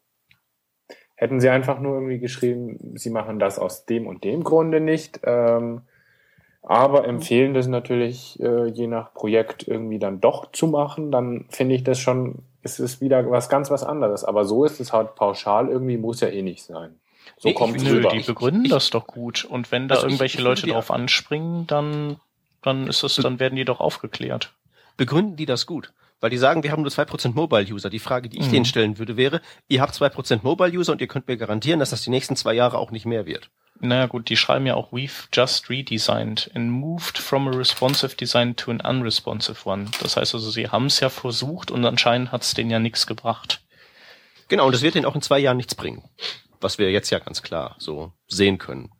Hätten 1.16 1.40
sie 1.40 1.48
einfach 1.48 1.80
nur 1.80 1.94
irgendwie 1.94 2.20
geschrieben, 2.20 2.92
sie 2.94 3.10
machen 3.10 3.40
das 3.40 3.58
aus 3.58 3.84
dem 3.84 4.06
und 4.06 4.22
dem 4.22 4.44
Grunde 4.44 4.80
nicht, 4.80 5.20
ähm, 5.24 5.82
Aber 6.68 7.06
empfehlen 7.08 7.54
das 7.54 7.66
natürlich 7.66 8.38
äh, 8.40 8.66
je 8.68 8.86
nach 8.86 9.14
Projekt 9.14 9.66
irgendwie 9.66 9.98
dann 9.98 10.20
doch 10.20 10.52
zu 10.52 10.66
machen, 10.66 11.10
dann 11.10 11.46
finde 11.48 11.74
ich 11.74 11.82
das 11.82 11.98
schon, 11.98 12.36
ist 12.62 12.78
es 12.78 13.00
wieder 13.00 13.28
was 13.30 13.48
ganz 13.48 13.70
was 13.70 13.82
anderes. 13.82 14.22
Aber 14.22 14.44
so 14.44 14.64
ist 14.64 14.78
es 14.78 14.92
halt 14.92 15.14
pauschal 15.14 15.68
irgendwie, 15.68 15.96
muss 15.96 16.20
ja 16.20 16.28
eh 16.28 16.42
nicht 16.42 16.62
sein. 16.62 16.94
So 17.38 17.48
Nee, 17.48 17.54
kommt 17.54 17.76
ich, 17.76 17.82
es 17.82 17.88
nö, 17.88 17.96
rüber. 17.98 18.10
die 18.10 18.20
begründen 18.20 18.64
Ich- 18.66 18.70
das 18.70 18.90
doch 18.90 19.06
gut. 19.06 19.44
Und 19.44 19.72
wenn 19.72 19.88
da 19.88 19.94
Also 19.96 20.06
irgendwelche 20.08 20.38
ich 20.38 20.44
Leute 20.44 20.66
drauf 20.66 20.90
anspringen, 20.90 21.66
dann, 21.66 22.16
dann 22.62 22.86
ist 22.86 23.02
es, 23.02 23.16
dann 23.16 23.40
werden 23.40 23.56
die 23.56 23.64
doch 23.64 23.80
aufgeklärt. 23.80 24.52
Begründen 24.98 25.36
die 25.36 25.46
das 25.46 25.64
gut? 25.66 25.92
Weil 26.20 26.30
die 26.30 26.36
sagen, 26.36 26.64
wir 26.64 26.72
haben 26.72 26.82
nur 26.82 26.90
2% 26.90 27.34
Mobile-User. 27.36 27.90
Die 27.90 28.00
Frage, 28.00 28.28
die 28.28 28.40
ich 28.40 28.48
Mhm. 28.48 28.52
denen 28.52 28.64
stellen 28.64 28.98
würde, 28.98 29.16
wäre, 29.16 29.40
ihr 29.68 29.80
habt 29.80 29.94
2% 29.94 30.42
Mobile-User 30.42 30.92
und 30.92 31.00
ihr 31.00 31.06
könnt 31.06 31.28
mir 31.28 31.36
garantieren, 31.36 31.78
dass 31.80 31.90
das 31.90 32.02
die 32.02 32.10
nächsten 32.10 32.34
zwei 32.36 32.54
Jahre 32.54 32.76
auch 32.76 32.90
nicht 32.90 33.06
mehr 33.06 33.24
wird. 33.24 33.50
Naja 33.80 34.06
gut, 34.06 34.28
die 34.28 34.36
schreiben 34.36 34.66
ja 34.66 34.74
auch, 34.74 34.92
we've 34.92 35.28
just 35.32 35.70
redesigned 35.70 36.50
and 36.54 36.70
moved 36.70 37.16
from 37.16 37.46
a 37.46 37.52
responsive 37.52 38.16
design 38.16 38.56
to 38.56 38.70
an 38.72 38.80
unresponsive 38.80 39.68
one. 39.68 39.86
Das 40.02 40.16
heißt 40.16 40.34
also, 40.34 40.50
sie 40.50 40.68
haben 40.68 40.86
es 40.86 40.98
ja 41.00 41.08
versucht 41.10 41.70
und 41.70 41.84
anscheinend 41.84 42.32
hat 42.32 42.42
es 42.42 42.54
denen 42.54 42.70
ja 42.70 42.80
nichts 42.80 43.06
gebracht. 43.06 43.62
Genau, 44.48 44.66
und 44.66 44.74
es 44.74 44.82
wird 44.82 44.94
denen 44.94 45.04
auch 45.04 45.14
in 45.14 45.22
zwei 45.22 45.38
Jahren 45.38 45.58
nichts 45.58 45.74
bringen. 45.74 46.02
Was 46.60 46.78
wir 46.78 46.90
jetzt 46.90 47.10
ja 47.10 47.20
ganz 47.20 47.42
klar 47.42 47.76
so 47.78 48.12
sehen 48.26 48.58
können. 48.58 48.90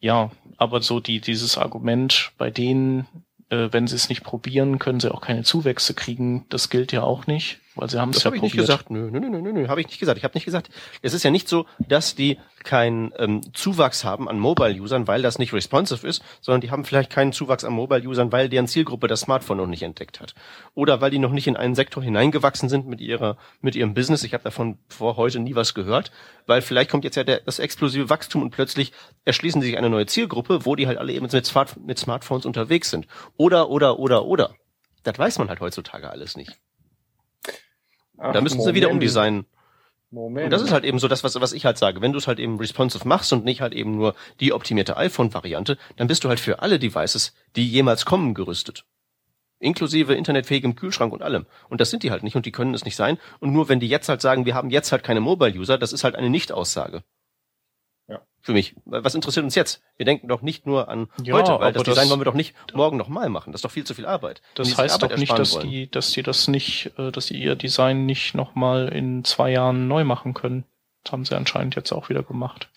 Ja, 0.00 0.30
aber 0.56 0.80
so 0.80 1.00
die, 1.00 1.20
dieses 1.20 1.58
Argument, 1.58 2.32
bei 2.38 2.50
denen, 2.50 3.06
äh, 3.50 3.68
wenn 3.72 3.86
sie 3.86 3.96
es 3.96 4.08
nicht 4.08 4.24
probieren, 4.24 4.78
können 4.78 5.00
sie 5.00 5.12
auch 5.12 5.20
keine 5.20 5.44
Zuwächse 5.44 5.94
kriegen, 5.94 6.46
das 6.48 6.70
gilt 6.70 6.92
ja 6.92 7.02
auch 7.02 7.26
nicht, 7.26 7.60
weil 7.74 7.88
sie 7.88 7.98
haben 8.00 8.10
es 8.10 8.16
Das 8.16 8.24
ja 8.24 8.26
habe 8.26 8.36
ich 8.36 8.42
nicht 8.42 8.52
probiert. 8.52 8.68
gesagt. 8.68 8.90
Nö, 8.90 9.10
nö, 9.10 9.20
nö, 9.20 9.28
nö, 9.28 9.40
nö, 9.40 9.52
nö 9.52 9.68
habe 9.68 9.80
ich 9.80 9.86
nicht 9.86 9.98
gesagt. 9.98 10.18
Ich 10.18 10.24
habe 10.24 10.34
nicht 10.34 10.44
gesagt. 10.44 10.70
Es 11.00 11.14
ist 11.14 11.22
ja 11.22 11.30
nicht 11.30 11.48
so, 11.48 11.66
dass 11.78 12.14
die 12.14 12.38
keinen 12.64 13.12
ähm, 13.18 13.40
Zuwachs 13.54 14.04
haben 14.04 14.28
an 14.28 14.38
Mobile-Usern, 14.38 15.08
weil 15.08 15.22
das 15.22 15.38
nicht 15.38 15.52
responsive 15.52 16.06
ist, 16.06 16.22
sondern 16.40 16.60
die 16.60 16.70
haben 16.70 16.84
vielleicht 16.84 17.10
keinen 17.10 17.32
Zuwachs 17.32 17.64
an 17.64 17.72
Mobile-Usern, 17.72 18.30
weil 18.30 18.48
deren 18.48 18.68
Zielgruppe 18.68 19.08
das 19.08 19.20
Smartphone 19.20 19.56
noch 19.56 19.66
nicht 19.66 19.82
entdeckt 19.82 20.20
hat. 20.20 20.34
Oder 20.74 21.00
weil 21.00 21.10
die 21.10 21.18
noch 21.18 21.32
nicht 21.32 21.46
in 21.46 21.56
einen 21.56 21.74
Sektor 21.74 22.02
hineingewachsen 22.02 22.68
sind 22.68 22.86
mit 22.86 23.00
ihrer, 23.00 23.36
mit 23.60 23.74
ihrem 23.74 23.94
Business. 23.94 24.22
Ich 24.22 24.34
habe 24.34 24.44
davon 24.44 24.78
vor 24.88 25.16
heute 25.16 25.40
nie 25.40 25.54
was 25.54 25.74
gehört, 25.74 26.12
weil 26.46 26.62
vielleicht 26.62 26.90
kommt 26.90 27.04
jetzt 27.04 27.16
ja 27.16 27.24
der, 27.24 27.40
das 27.40 27.58
explosive 27.58 28.10
Wachstum 28.10 28.42
und 28.42 28.50
plötzlich 28.50 28.92
erschließen 29.24 29.60
sie 29.60 29.68
sich 29.68 29.78
eine 29.78 29.90
neue 29.90 30.06
Zielgruppe, 30.06 30.66
wo 30.66 30.76
die 30.76 30.86
halt 30.86 30.98
alle 30.98 31.12
eben 31.12 31.26
mit, 31.30 31.46
Smart, 31.46 31.76
mit 31.84 31.98
Smartphones 31.98 32.46
unterwegs 32.46 32.90
sind. 32.90 33.06
Oder, 33.36 33.70
oder, 33.70 33.98
oder, 33.98 34.24
oder. 34.26 34.54
Das 35.04 35.18
weiß 35.18 35.38
man 35.38 35.48
halt 35.48 35.60
heutzutage 35.60 36.10
alles 36.10 36.36
nicht. 36.36 36.58
Ach, 38.22 38.32
Da 38.32 38.40
müssen 38.40 38.60
sie 38.60 38.74
wieder 38.74 38.88
Moment. 38.88 39.02
umdesignen. 39.02 39.46
Moment. 40.10 40.44
Und 40.44 40.50
das 40.50 40.62
ist 40.62 40.72
halt 40.72 40.84
eben 40.84 40.98
so 40.98 41.08
das, 41.08 41.24
was, 41.24 41.40
was 41.40 41.52
ich 41.52 41.64
halt 41.64 41.78
sage. 41.78 42.00
Wenn 42.02 42.12
du 42.12 42.18
es 42.18 42.26
halt 42.26 42.38
eben 42.38 42.58
responsive 42.58 43.08
machst 43.08 43.32
und 43.32 43.44
nicht 43.44 43.62
halt 43.62 43.72
eben 43.72 43.96
nur 43.96 44.14
die 44.40 44.52
optimierte 44.52 44.96
iPhone-Variante, 44.96 45.78
dann 45.96 46.06
bist 46.06 46.22
du 46.22 46.28
halt 46.28 46.38
für 46.38 46.60
alle 46.60 46.78
Devices, 46.78 47.34
die 47.56 47.66
jemals 47.66 48.04
kommen, 48.04 48.34
gerüstet. 48.34 48.84
Inklusive 49.58 50.14
internetfähigem 50.14 50.74
Kühlschrank 50.74 51.12
und 51.12 51.22
allem. 51.22 51.46
Und 51.68 51.80
das 51.80 51.90
sind 51.90 52.02
die 52.02 52.10
halt 52.10 52.24
nicht 52.24 52.36
und 52.36 52.44
die 52.46 52.52
können 52.52 52.74
es 52.74 52.84
nicht 52.84 52.96
sein. 52.96 53.18
Und 53.40 53.52
nur 53.52 53.68
wenn 53.68 53.80
die 53.80 53.88
jetzt 53.88 54.08
halt 54.08 54.20
sagen, 54.20 54.44
wir 54.44 54.54
haben 54.54 54.70
jetzt 54.70 54.92
halt 54.92 55.02
keine 55.02 55.20
Mobile-User, 55.20 55.78
das 55.78 55.92
ist 55.92 56.04
halt 56.04 56.14
eine 56.14 56.30
Nicht-Aussage. 56.30 57.02
Ja. 58.12 58.20
Für 58.40 58.52
mich. 58.52 58.74
Was 58.84 59.14
interessiert 59.14 59.44
uns 59.44 59.54
jetzt? 59.54 59.82
Wir 59.96 60.04
denken 60.04 60.26
doch 60.26 60.42
nicht 60.42 60.66
nur 60.66 60.88
an 60.88 61.08
Ja, 61.22 61.34
heute, 61.34 61.52
weil 61.60 61.72
das 61.72 61.80
aber 61.80 61.84
das- 61.84 61.94
Design 61.94 62.10
wollen 62.10 62.20
wir 62.20 62.24
doch 62.24 62.34
nicht 62.34 62.54
morgen 62.74 62.96
nochmal 62.96 63.28
machen. 63.28 63.52
Das 63.52 63.60
ist 63.60 63.64
doch 63.64 63.70
viel 63.70 63.84
zu 63.84 63.94
viel 63.94 64.04
Arbeit. 64.06 64.42
Das 64.56 64.76
heißt 64.76 64.96
Arbeit 64.96 65.12
doch 65.12 65.16
nicht, 65.18 65.38
dass 65.38 65.54
wollen. 65.54 65.68
die, 65.70 65.88
dass 65.90 66.10
die 66.10 66.22
das 66.24 66.48
nicht, 66.48 66.90
äh, 66.98 67.12
dass 67.12 67.26
sie 67.28 67.40
ihr 67.40 67.54
Design 67.54 68.04
nicht 68.04 68.34
nochmal 68.34 68.88
in 68.88 69.22
zwei 69.24 69.50
Jahren 69.52 69.86
neu 69.86 70.02
machen 70.04 70.34
können. 70.34 70.64
Das 71.04 71.12
haben 71.12 71.24
sie 71.24 71.36
anscheinend 71.36 71.76
jetzt 71.76 71.92
auch 71.92 72.08
wieder 72.08 72.22
gemacht. 72.24 72.68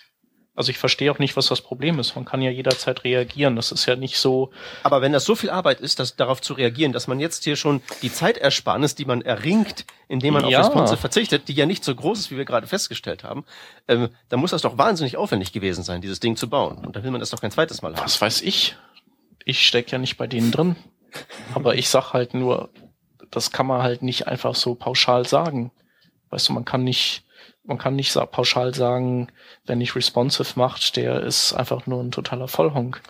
Also 0.55 0.69
ich 0.71 0.77
verstehe 0.77 1.11
auch 1.11 1.19
nicht, 1.19 1.35
was 1.35 1.47
das 1.47 1.59
Problem 1.59 1.99
ist. 1.99 2.15
Man 2.15 2.23
kann 2.23 2.41
ja 2.41 2.49
jederzeit 2.49 3.03
reagieren. 3.03 3.57
Das 3.57 3.73
ist 3.73 3.85
ja 3.87 3.97
nicht 3.97 4.17
so, 4.17 4.51
Aber 4.83 5.01
wenn 5.01 5.11
das 5.11 5.25
so 5.25 5.35
viel 5.35 5.49
Arbeit 5.49 5.81
ist, 5.81 5.99
dass 5.99 6.15
darauf 6.15 6.41
zu 6.41 6.53
reagieren, 6.53 6.93
dass 6.93 7.07
man 7.07 7.19
jetzt 7.19 7.43
hier 7.43 7.57
schon 7.57 7.81
die 8.01 8.11
Zeitersparnis, 8.11 8.95
die 8.95 9.03
man 9.03 9.21
erringt, 9.21 9.85
indem 10.07 10.33
man 10.35 10.47
Ja. 10.47 10.61
auf 10.61 10.67
Responsive 10.67 10.97
verzichtet, 10.97 11.49
die 11.49 11.53
ja 11.53 11.65
nicht 11.65 11.83
so 11.83 11.93
groß 11.93 12.19
ist, 12.19 12.31
wie 12.31 12.37
wir 12.37 12.45
gerade 12.45 12.67
festgestellt 12.67 13.25
haben, 13.25 13.43
ähm, 13.89 14.07
dann 14.29 14.39
muss 14.39 14.51
das 14.51 14.61
doch 14.61 14.77
wahnsinnig 14.77 15.17
aufwendig 15.17 15.51
gewesen 15.51 15.83
sein, 15.83 15.99
dieses 15.99 16.21
Ding 16.21 16.37
zu 16.37 16.49
bauen. 16.49 16.85
Und 16.85 16.95
dann 16.95 17.03
will 17.03 17.11
man 17.11 17.19
das 17.19 17.31
doch 17.31 17.41
kein 17.41 17.51
zweites 17.51 17.81
Mal 17.81 17.93
haben. 17.93 18.05
was 18.05 18.21
weiß 18.21 18.41
ich. 18.43 18.77
Ich 19.43 19.67
steck 19.67 19.91
ja 19.91 19.97
nicht 19.97 20.15
bei 20.15 20.25
denen 20.25 20.51
drin. 20.51 20.77
Aber 21.53 21.75
ich 21.75 21.89
sag 21.89 22.13
halt 22.13 22.33
nur, 22.33 22.69
das 23.29 23.51
kann 23.51 23.67
man 23.67 23.81
halt 23.83 24.03
nicht 24.03 24.27
einfach 24.27 24.55
so 24.55 24.73
pauschal 24.75 25.27
sagen. 25.27 25.71
Weißt 26.29 26.47
du, 26.47 26.53
man 26.53 26.63
kann 26.63 26.85
nicht, 26.85 27.24
man 27.65 27.77
kann 27.77 27.95
nicht 27.95 28.13
pauschal 28.31 28.73
sagen, 28.73 29.29
wenn 29.65 29.79
nicht 29.79 29.95
responsive 29.95 30.53
macht, 30.55 30.95
der 30.95 31.21
ist 31.21 31.53
einfach 31.53 31.87
nur 31.87 32.01
ein 32.03 32.11
totaler 32.11 32.47
Vollhonk. 32.47 33.01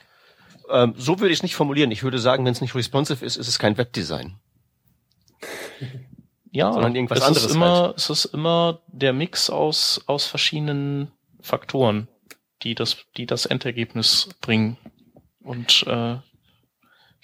Ähm, 0.69 0.93
so 0.97 1.19
würde 1.19 1.31
ich 1.31 1.39
es 1.39 1.43
nicht 1.43 1.55
formulieren. 1.55 1.91
Ich 1.91 2.03
würde 2.03 2.19
sagen, 2.19 2.45
wenn 2.45 2.53
es 2.53 2.61
nicht 2.61 2.75
responsive 2.75 3.23
ist, 3.23 3.35
ist 3.35 3.47
es 3.47 3.59
kein 3.59 3.77
Webdesign. 3.77 4.35
Ja, 6.51 6.71
Sondern 6.71 6.95
irgendwas 6.95 7.19
es 7.19 7.23
anderes 7.25 7.45
Ist 7.45 7.55
immer, 7.55 7.81
halt. 7.81 7.97
Es 7.97 8.09
ist 8.09 8.25
immer 8.25 8.79
der 8.87 9.13
Mix 9.13 9.49
aus, 9.49 10.01
aus 10.07 10.25
verschiedenen 10.25 11.11
Faktoren, 11.41 12.07
die 12.63 12.75
das, 12.75 12.97
die 13.17 13.25
das 13.25 13.45
Endergebnis 13.45 14.29
bringen. 14.41 14.77
Und 15.43 15.85
äh, 15.85 16.15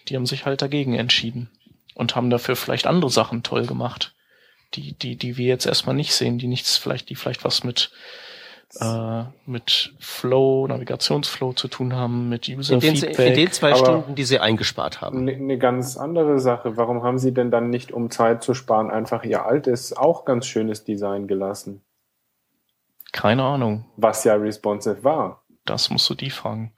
die 0.07 0.15
haben 0.15 0.25
sich 0.25 0.45
halt 0.45 0.61
dagegen 0.61 0.95
entschieden 0.95 1.49
und 1.95 2.15
haben 2.15 2.29
dafür 2.29 2.55
vielleicht 2.55 2.85
andere 2.85 3.09
Sachen 3.09 3.41
toll 3.41 3.65
gemacht, 3.65 4.13
die, 4.73 4.93
die, 4.93 5.15
die 5.15 5.37
wir 5.37 5.47
jetzt 5.47 5.65
erstmal 5.65 5.95
nicht 5.95 6.13
sehen, 6.13 6.37
die 6.37 6.47
nichts, 6.47 6.77
vielleicht, 6.77 7.09
die 7.09 7.15
vielleicht 7.15 7.43
was 7.43 7.63
mit 7.63 7.91
äh, 8.79 9.23
mit 9.45 9.93
Flow, 9.99 10.65
Navigationsflow 10.67 11.51
zu 11.53 11.67
tun 11.67 11.93
haben, 11.93 12.29
mit 12.29 12.47
User 12.47 12.75
In 12.75 12.79
den, 12.79 12.95
Feedback. 12.95 13.27
in 13.27 13.33
den 13.33 13.51
zwei 13.51 13.71
Aber- 13.73 13.77
Stunden, 13.79 14.15
die 14.15 14.23
sie 14.23 14.39
eingespart 14.39 15.01
haben. 15.01 15.17
Eine 15.19 15.33
eine 15.33 15.57
ganz 15.57 15.97
andere 15.97 16.39
Sache. 16.39 16.77
Warum 16.77 17.03
haben 17.03 17.17
Sie 17.17 17.33
denn 17.33 17.51
dann 17.51 17.69
nicht, 17.69 17.91
um 17.91 18.09
Zeit 18.09 18.43
zu 18.43 18.53
sparen, 18.53 18.89
einfach 18.89 19.25
Ihr 19.25 19.45
altes, 19.45 19.91
auch 19.97 20.23
ganz 20.23 20.45
schönes 20.47 20.85
Design 20.85 21.27
gelassen? 21.27 21.81
Keine 23.11 23.43
Ahnung. 23.43 23.83
Was 23.97 24.23
ja 24.23 24.35
responsive 24.35 25.03
war. 25.03 25.43
Das 25.65 25.89
musst 25.89 26.09
du 26.09 26.15
die 26.15 26.29
fragen. 26.29 26.71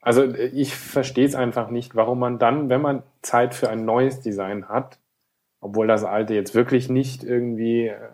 Also 0.00 0.22
äh, 0.24 0.46
ich 0.46 0.74
verstehe 0.74 1.26
es 1.26 1.34
einfach 1.36 1.70
nicht, 1.70 1.94
warum 1.94 2.18
man 2.18 2.38
dann, 2.40 2.70
wenn 2.70 2.80
man 2.80 3.02
Zeit 3.22 3.54
für 3.54 3.68
ein 3.70 3.84
neues 3.84 4.20
Design 4.20 4.68
hat, 4.68 4.98
obwohl 5.60 5.86
das 5.86 6.04
alte 6.04 6.34
jetzt 6.34 6.54
wirklich 6.54 6.88
nicht 6.88 7.22
irgendwie 7.22 7.88
äh, 7.88 8.08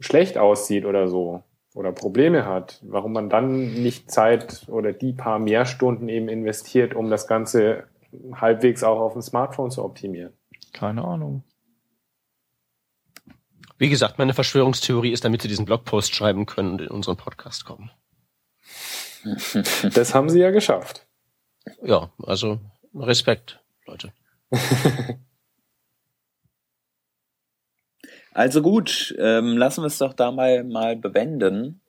schlecht 0.00 0.38
aussieht 0.38 0.84
oder 0.84 1.08
so 1.08 1.42
oder 1.74 1.92
Probleme 1.92 2.46
hat, 2.46 2.80
warum 2.84 3.12
man 3.12 3.28
dann 3.28 3.74
nicht 3.74 4.10
Zeit 4.10 4.66
oder 4.68 4.92
die 4.92 5.12
paar 5.12 5.38
mehr 5.38 5.66
Stunden 5.66 6.08
eben 6.08 6.28
investiert, 6.28 6.94
um 6.94 7.10
das 7.10 7.26
Ganze 7.26 7.84
halbwegs 8.32 8.84
auch 8.84 9.00
auf 9.00 9.14
dem 9.14 9.22
Smartphone 9.22 9.70
zu 9.70 9.84
optimieren. 9.84 10.32
Keine 10.72 11.04
Ahnung. 11.04 11.42
Wie 13.76 13.88
gesagt, 13.88 14.18
meine 14.18 14.34
Verschwörungstheorie 14.34 15.10
ist, 15.10 15.24
damit 15.24 15.42
sie 15.42 15.48
diesen 15.48 15.64
Blogpost 15.64 16.14
schreiben 16.14 16.46
können 16.46 16.72
und 16.72 16.80
in 16.80 16.88
unseren 16.88 17.16
Podcast 17.16 17.64
kommen. 17.64 17.90
Das 19.94 20.14
haben 20.14 20.28
sie 20.28 20.40
ja 20.40 20.50
geschafft. 20.50 21.06
Ja, 21.82 22.10
also 22.22 22.60
Respekt, 22.94 23.60
Leute. 23.86 24.12
Also 28.34 28.60
gut, 28.62 29.14
ähm, 29.18 29.56
lassen 29.56 29.82
wir 29.82 29.86
es 29.86 29.98
doch 29.98 30.12
da 30.12 30.30
mal, 30.30 30.64
mal 30.64 30.96
bewenden 30.96 31.80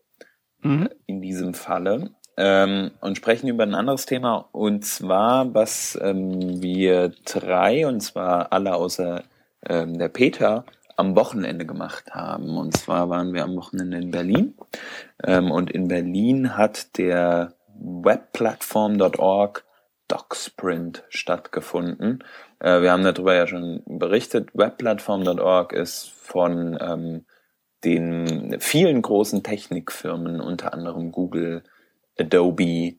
Mhm. 0.65 0.89
in 1.05 1.21
diesem 1.21 1.53
Falle 1.53 2.09
ähm, 2.37 2.89
und 2.99 3.17
sprechen 3.17 3.47
über 3.47 3.63
ein 3.63 3.75
anderes 3.75 4.07
Thema 4.07 4.49
und 4.51 4.83
zwar, 4.83 5.53
was 5.53 5.97
ähm, 6.01 6.59
wir 6.59 7.11
drei 7.23 7.85
und 7.85 8.01
zwar 8.01 8.51
alle 8.51 8.73
außer 8.73 9.21
ähm, 9.67 9.99
der 9.99 10.09
Peter 10.09 10.65
am 10.97 11.15
Wochenende 11.15 11.67
gemacht 11.67 12.15
haben. 12.15 12.57
Und 12.57 12.75
zwar 12.75 13.09
waren 13.09 13.33
wir 13.33 13.43
am 13.43 13.55
Wochenende 13.55 13.97
in 13.97 14.11
Berlin 14.11 14.55
ähm, 15.23 15.51
und 15.51 15.69
in 15.69 15.87
Berlin 15.87 16.57
hat 16.57 16.97
der 16.97 17.53
Webplattform.org 17.77 19.65
DocSprint 20.07 21.03
stattgefunden. 21.09 22.23
Äh, 22.59 22.81
wir 22.81 22.91
haben 22.91 23.03
darüber 23.03 23.35
ja 23.35 23.45
schon 23.45 23.83
berichtet. 23.85 24.49
Webplattform.org 24.53 25.73
ist 25.73 26.14
von 26.25 26.77
ähm, 26.81 27.25
den 27.83 28.59
vielen 28.59 29.01
großen 29.01 29.43
Technikfirmen, 29.43 30.41
unter 30.41 30.73
anderem 30.73 31.11
Google, 31.11 31.63
Adobe, 32.19 32.95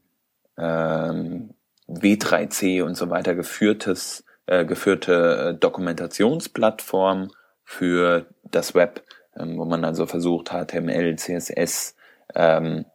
ähm, 0.56 1.50
W3C 1.88 2.82
und 2.82 2.96
so 2.96 3.10
weiter 3.10 3.34
geführtes, 3.34 4.24
äh, 4.46 4.64
geführte 4.64 5.54
äh, 5.54 5.58
Dokumentationsplattform 5.58 7.30
für 7.64 8.26
das 8.44 8.74
Web, 8.74 9.02
ähm, 9.36 9.58
wo 9.58 9.64
man 9.64 9.84
also 9.84 10.06
versucht, 10.06 10.50
HTML, 10.50 11.16
CSS, 11.16 11.96
ähm, 12.34 12.86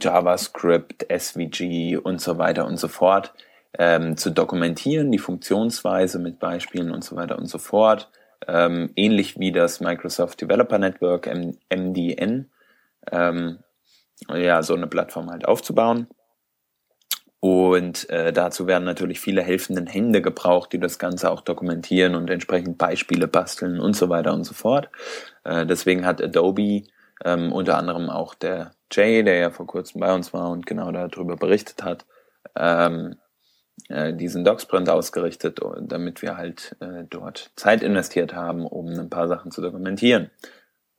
JavaScript, 0.00 1.06
SVG 1.10 1.96
und 1.96 2.20
so 2.20 2.38
weiter 2.38 2.66
und 2.66 2.76
so 2.76 2.88
fort 2.88 3.34
ähm, 3.78 4.16
zu 4.16 4.30
dokumentieren, 4.30 5.10
die 5.12 5.18
Funktionsweise 5.18 6.18
mit 6.18 6.38
Beispielen 6.38 6.90
und 6.90 7.04
so 7.04 7.16
weiter 7.16 7.38
und 7.38 7.46
so 7.46 7.58
fort. 7.58 8.10
Ähm, 8.46 8.90
ähnlich 8.96 9.38
wie 9.38 9.52
das 9.52 9.80
Microsoft 9.80 10.40
Developer 10.40 10.78
Network, 10.78 11.26
MDN. 11.26 12.50
Ähm, 13.10 13.58
ja, 14.28 14.62
so 14.62 14.74
eine 14.74 14.86
Plattform 14.86 15.30
halt 15.30 15.46
aufzubauen. 15.46 16.08
Und 17.40 18.08
äh, 18.10 18.32
dazu 18.32 18.66
werden 18.66 18.84
natürlich 18.84 19.20
viele 19.20 19.42
helfenden 19.42 19.86
Hände 19.86 20.22
gebraucht, 20.22 20.72
die 20.72 20.80
das 20.80 20.98
Ganze 20.98 21.30
auch 21.30 21.42
dokumentieren 21.42 22.14
und 22.14 22.30
entsprechend 22.30 22.78
Beispiele 22.78 23.28
basteln 23.28 23.78
und 23.78 23.94
so 23.94 24.08
weiter 24.08 24.32
und 24.32 24.44
so 24.44 24.54
fort. 24.54 24.88
Äh, 25.44 25.66
deswegen 25.66 26.06
hat 26.06 26.22
Adobe 26.22 26.84
ähm, 27.24 27.52
unter 27.52 27.76
anderem 27.76 28.10
auch 28.10 28.34
der 28.34 28.72
Jay, 28.90 29.22
der 29.22 29.36
ja 29.36 29.50
vor 29.50 29.66
kurzem 29.66 30.00
bei 30.00 30.12
uns 30.14 30.32
war 30.32 30.50
und 30.50 30.66
genau 30.66 30.90
darüber 30.92 31.36
berichtet 31.36 31.84
hat, 31.84 32.06
ähm, 32.56 33.16
äh, 33.88 34.12
diesen 34.12 34.44
Docsprint 34.44 34.88
ausgerichtet, 34.88 35.60
damit 35.80 36.22
wir 36.22 36.36
halt 36.36 36.76
äh, 36.80 37.04
dort 37.08 37.50
Zeit 37.56 37.82
investiert 37.82 38.34
haben, 38.34 38.66
um 38.66 38.88
ein 38.88 39.10
paar 39.10 39.28
Sachen 39.28 39.50
zu 39.50 39.62
dokumentieren. 39.62 40.30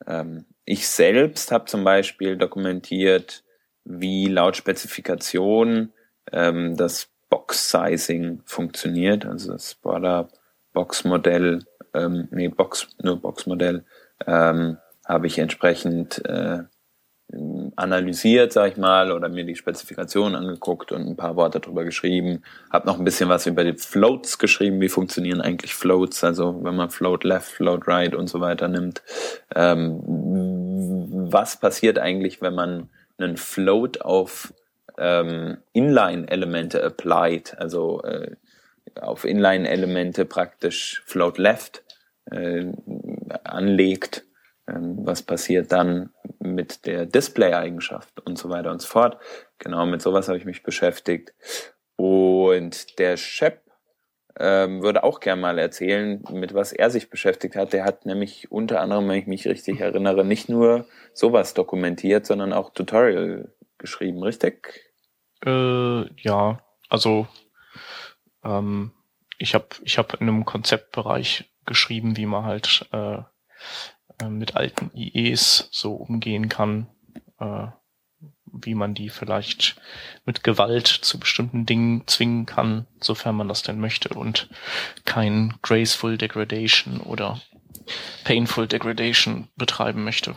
Ähm, 0.06 0.46
ich 0.66 0.88
selbst 0.88 1.52
habe 1.52 1.66
zum 1.66 1.84
Beispiel 1.84 2.38
dokumentiert, 2.38 3.44
wie 3.84 4.28
laut 4.28 4.56
Spezifikation 4.56 5.94
ähm, 6.32 6.76
das 6.76 7.10
Box-Sizing 7.30 8.42
funktioniert, 8.46 9.26
also 9.26 9.52
das 9.52 9.76
Border-Box-Modell, 9.76 11.66
ähm, 11.94 12.28
nee, 12.32 12.48
Box, 12.48 12.88
nur 13.02 13.22
Box-Modell, 13.22 13.86
ähm, 14.26 14.78
habe 15.06 15.28
ich 15.28 15.40
entsprechend 15.40 16.24
äh, 16.26 16.64
analysiert, 17.76 18.54
sag 18.54 18.72
ich 18.72 18.78
mal, 18.78 19.12
oder 19.12 19.28
mir 19.28 19.44
die 19.44 19.56
Spezifikation 19.56 20.34
angeguckt 20.34 20.92
und 20.94 21.06
ein 21.06 21.18
paar 21.18 21.36
Worte 21.36 21.60
drüber 21.60 21.84
geschrieben. 21.84 22.42
Habe 22.72 22.88
noch 22.88 22.98
ein 22.98 23.04
bisschen 23.04 23.28
was 23.28 23.46
über 23.46 23.66
die 23.66 23.78
Floats 23.78 24.40
geschrieben, 24.40 24.80
wie 24.80 24.88
funktionieren 24.88 25.42
eigentlich 25.42 25.74
Floats, 25.74 26.24
also 26.24 26.64
wenn 26.64 26.76
man 26.76 26.90
Float 26.90 27.26
Left, 27.26 27.50
Float 27.50 27.88
Right 27.88 28.16
und 28.16 28.28
so 28.28 28.40
weiter 28.40 28.70
nimmt. 28.70 29.02
Ähm, 29.54 30.00
was 31.30 31.60
passiert 31.60 32.00
eigentlich, 32.00 32.42
wenn 32.42 32.56
man 32.56 32.90
einen 33.18 33.36
Float 33.36 34.02
auf 34.02 34.54
ähm, 34.98 35.58
Inline-Elemente 35.74 36.84
applied, 36.84 37.58
also 37.60 38.02
äh, 38.04 38.36
auf 39.02 39.26
Inline-Elemente 39.26 40.26
praktisch 40.26 41.04
Float 41.06 41.38
Left 41.38 41.84
äh, 42.32 42.66
anlegt. 43.44 44.24
Ähm, 44.68 44.98
was 45.06 45.24
passiert 45.24 45.72
dann 45.72 46.10
mit 46.40 46.86
der 46.86 47.06
Display-Eigenschaft 47.06 48.20
und 48.26 48.38
so 48.38 48.50
weiter 48.50 48.72
und 48.72 48.82
so 48.82 48.88
fort. 48.88 49.18
Genau, 49.60 49.86
mit 49.86 50.02
sowas 50.02 50.28
habe 50.28 50.38
ich 50.38 50.46
mich 50.46 50.64
beschäftigt. 50.64 51.34
Und 51.96 53.00
der 53.00 53.18
Shep 53.18 53.62
ähm, 54.40 54.84
würde 54.84 55.04
auch 55.04 55.20
gerne 55.20 55.42
mal 55.42 55.58
erzählen, 55.58 56.24
mit 56.32 56.54
was 56.54 56.72
er 56.72 56.90
sich 56.90 57.10
beschäftigt 57.10 57.56
hat. 57.56 57.74
Der 57.74 57.86
hat 57.86 58.06
nämlich 58.06 58.52
unter 58.52 58.82
anderem, 58.82 59.08
wenn 59.08 59.20
ich 59.20 59.28
mich 59.28 59.48
richtig 59.48 59.80
erinnere, 59.80 60.24
nicht 60.24 60.50
nur 60.50 60.86
sowas 61.14 61.54
dokumentiert, 61.54 62.26
sondern 62.26 62.54
auch 62.54 62.72
Tutorial 62.72 63.52
geschrieben, 63.78 64.22
richtig? 64.22 64.94
Äh, 65.46 66.14
ja, 66.22 66.62
also 66.90 67.28
ähm, 68.44 68.92
ich 69.38 69.56
habe 69.56 69.68
ich 69.84 69.98
hab 69.98 70.14
in 70.16 70.28
einem 70.28 70.46
Konzeptbereich 70.46 71.52
geschrieben, 71.66 72.18
wie 72.18 72.26
man 72.26 72.46
halt 72.46 72.88
äh, 72.92 73.20
äh, 74.20 74.30
mit 74.30 74.56
alten 74.56 74.92
IEs 74.96 75.70
so 75.72 75.94
umgehen 75.94 76.50
kann, 76.50 76.88
äh, 77.40 77.68
wie 78.46 78.76
man 78.76 78.94
die 78.94 79.10
vielleicht 79.10 79.80
mit 80.26 80.44
Gewalt 80.44 80.88
zu 80.88 81.20
bestimmten 81.20 81.66
Dingen 81.66 82.08
zwingen 82.08 82.46
kann, 82.46 82.88
sofern 83.00 83.36
man 83.36 83.48
das 83.48 83.62
denn 83.62 83.80
möchte 83.80 84.10
und 84.10 84.50
kein 85.06 85.56
graceful 85.62 86.18
degradation 86.18 87.00
oder 87.02 87.40
painful 88.24 88.68
degradation 88.68 89.50
betreiben 89.56 90.04
möchte. 90.04 90.36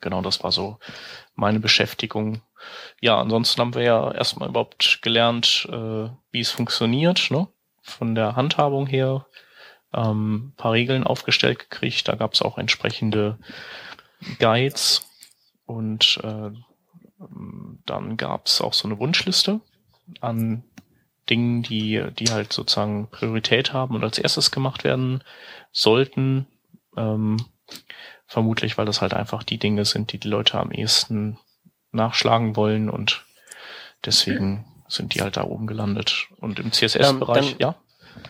Genau, 0.00 0.22
das 0.22 0.42
war 0.42 0.52
so 0.52 0.78
meine 1.34 1.60
Beschäftigung 1.60 2.42
ja, 3.00 3.18
ansonsten 3.18 3.60
haben 3.60 3.74
wir 3.74 3.82
ja 3.82 4.12
erstmal 4.12 4.48
überhaupt 4.48 5.00
gelernt, 5.02 5.66
äh, 5.70 6.08
wie 6.30 6.40
es 6.40 6.50
funktioniert, 6.50 7.30
ne? 7.30 7.48
Von 7.82 8.14
der 8.14 8.36
Handhabung 8.36 8.86
her. 8.86 9.26
Ähm, 9.92 10.52
paar 10.56 10.72
Regeln 10.72 11.04
aufgestellt 11.04 11.58
gekriegt. 11.58 12.06
Da 12.08 12.14
gab 12.14 12.34
es 12.34 12.42
auch 12.42 12.58
entsprechende 12.58 13.38
Guides. 14.38 15.06
Und 15.66 16.20
äh, 16.22 16.50
dann 17.86 18.16
gab 18.16 18.46
es 18.46 18.60
auch 18.60 18.72
so 18.72 18.88
eine 18.88 18.98
Wunschliste 18.98 19.60
an 20.20 20.64
Dingen, 21.28 21.62
die, 21.62 22.02
die 22.18 22.30
halt 22.30 22.52
sozusagen 22.52 23.08
Priorität 23.08 23.72
haben 23.72 23.94
und 23.94 24.02
als 24.02 24.18
erstes 24.18 24.50
gemacht 24.50 24.84
werden 24.84 25.22
sollten. 25.70 26.46
Ähm, 26.96 27.36
vermutlich, 28.26 28.78
weil 28.78 28.86
das 28.86 29.00
halt 29.00 29.14
einfach 29.14 29.42
die 29.44 29.58
Dinge 29.58 29.84
sind, 29.84 30.12
die 30.12 30.18
die 30.18 30.28
Leute 30.28 30.58
am 30.58 30.72
ehesten 30.72 31.38
nachschlagen 31.92 32.56
wollen 32.56 32.90
und 32.90 33.24
deswegen 34.04 34.64
sind 34.88 35.14
die 35.14 35.20
halt 35.20 35.36
da 35.36 35.44
oben 35.44 35.66
gelandet. 35.66 36.28
Und 36.38 36.58
im 36.58 36.72
CSS-Bereich, 36.72 37.52
ähm, 37.52 37.56
ja. 37.58 37.74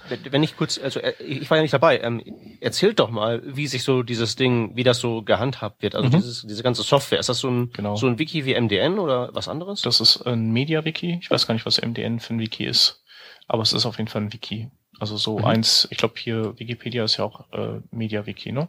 Wenn 0.08 0.42
ich 0.42 0.56
kurz, 0.56 0.78
also 0.78 1.00
äh, 1.00 1.14
ich 1.22 1.48
war 1.50 1.56
ja 1.56 1.62
nicht 1.62 1.74
dabei, 1.74 2.00
ähm, 2.00 2.22
erzählt 2.60 2.98
doch 2.98 3.10
mal, 3.10 3.42
wie 3.44 3.66
sich 3.66 3.84
so 3.84 4.02
dieses 4.02 4.36
Ding, 4.36 4.74
wie 4.76 4.82
das 4.82 4.98
so 4.98 5.22
gehandhabt 5.22 5.82
wird, 5.82 5.94
also 5.94 6.08
mhm. 6.08 6.12
dieses, 6.12 6.42
diese 6.42 6.62
ganze 6.62 6.82
Software. 6.82 7.18
Ist 7.18 7.28
das 7.28 7.38
so 7.38 7.48
ein, 7.48 7.70
genau. 7.72 7.96
so 7.96 8.06
ein 8.06 8.18
Wiki 8.18 8.44
wie 8.44 8.58
MDN 8.58 8.98
oder 8.98 9.34
was 9.34 9.48
anderes? 9.48 9.82
Das 9.82 10.00
ist 10.00 10.22
ein 10.26 10.50
Media-Wiki. 10.50 11.18
Ich 11.22 11.30
weiß 11.30 11.46
gar 11.46 11.54
nicht, 11.54 11.66
was 11.66 11.80
MDN 11.80 12.20
für 12.20 12.34
ein 12.34 12.40
Wiki 12.40 12.64
ist, 12.64 13.04
aber 13.46 13.62
es 13.62 13.72
ist 13.72 13.86
auf 13.86 13.98
jeden 13.98 14.08
Fall 14.08 14.22
ein 14.22 14.32
Wiki. 14.32 14.70
Also 14.98 15.16
so 15.16 15.38
mhm. 15.38 15.44
eins, 15.44 15.88
ich 15.90 15.98
glaube 15.98 16.14
hier 16.18 16.58
Wikipedia 16.58 17.04
ist 17.04 17.16
ja 17.16 17.24
auch 17.24 17.50
äh, 17.52 17.80
Media-Wiki, 17.90 18.52
ne? 18.52 18.68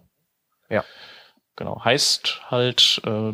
Ja. 0.70 0.86
Genau. 1.56 1.84
Heißt 1.84 2.42
halt, 2.50 3.02
äh, 3.06 3.34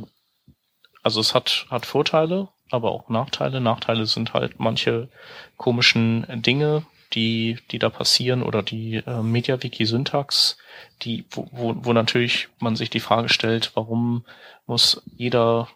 also 1.03 1.21
es 1.21 1.35
hat, 1.35 1.67
hat 1.69 1.85
Vorteile, 1.85 2.49
aber 2.71 2.91
auch 2.91 3.09
Nachteile. 3.09 3.61
Nachteile 3.61 4.05
sind 4.05 4.33
halt 4.33 4.59
manche 4.59 5.09
komischen 5.55 6.25
Dinge, 6.41 6.85
die, 7.13 7.57
die 7.71 7.79
da 7.79 7.89
passieren 7.89 8.43
oder 8.43 8.63
die 8.63 8.95
äh, 8.95 9.21
MediaWiki-Syntax, 9.21 10.57
die, 11.01 11.25
wo, 11.31 11.47
wo, 11.51 11.75
wo 11.77 11.93
natürlich 11.93 12.49
man 12.59 12.75
sich 12.75 12.89
die 12.89 12.99
Frage 12.99 13.29
stellt, 13.29 13.71
warum 13.75 14.25
muss 14.65 15.03
jeder 15.05 15.69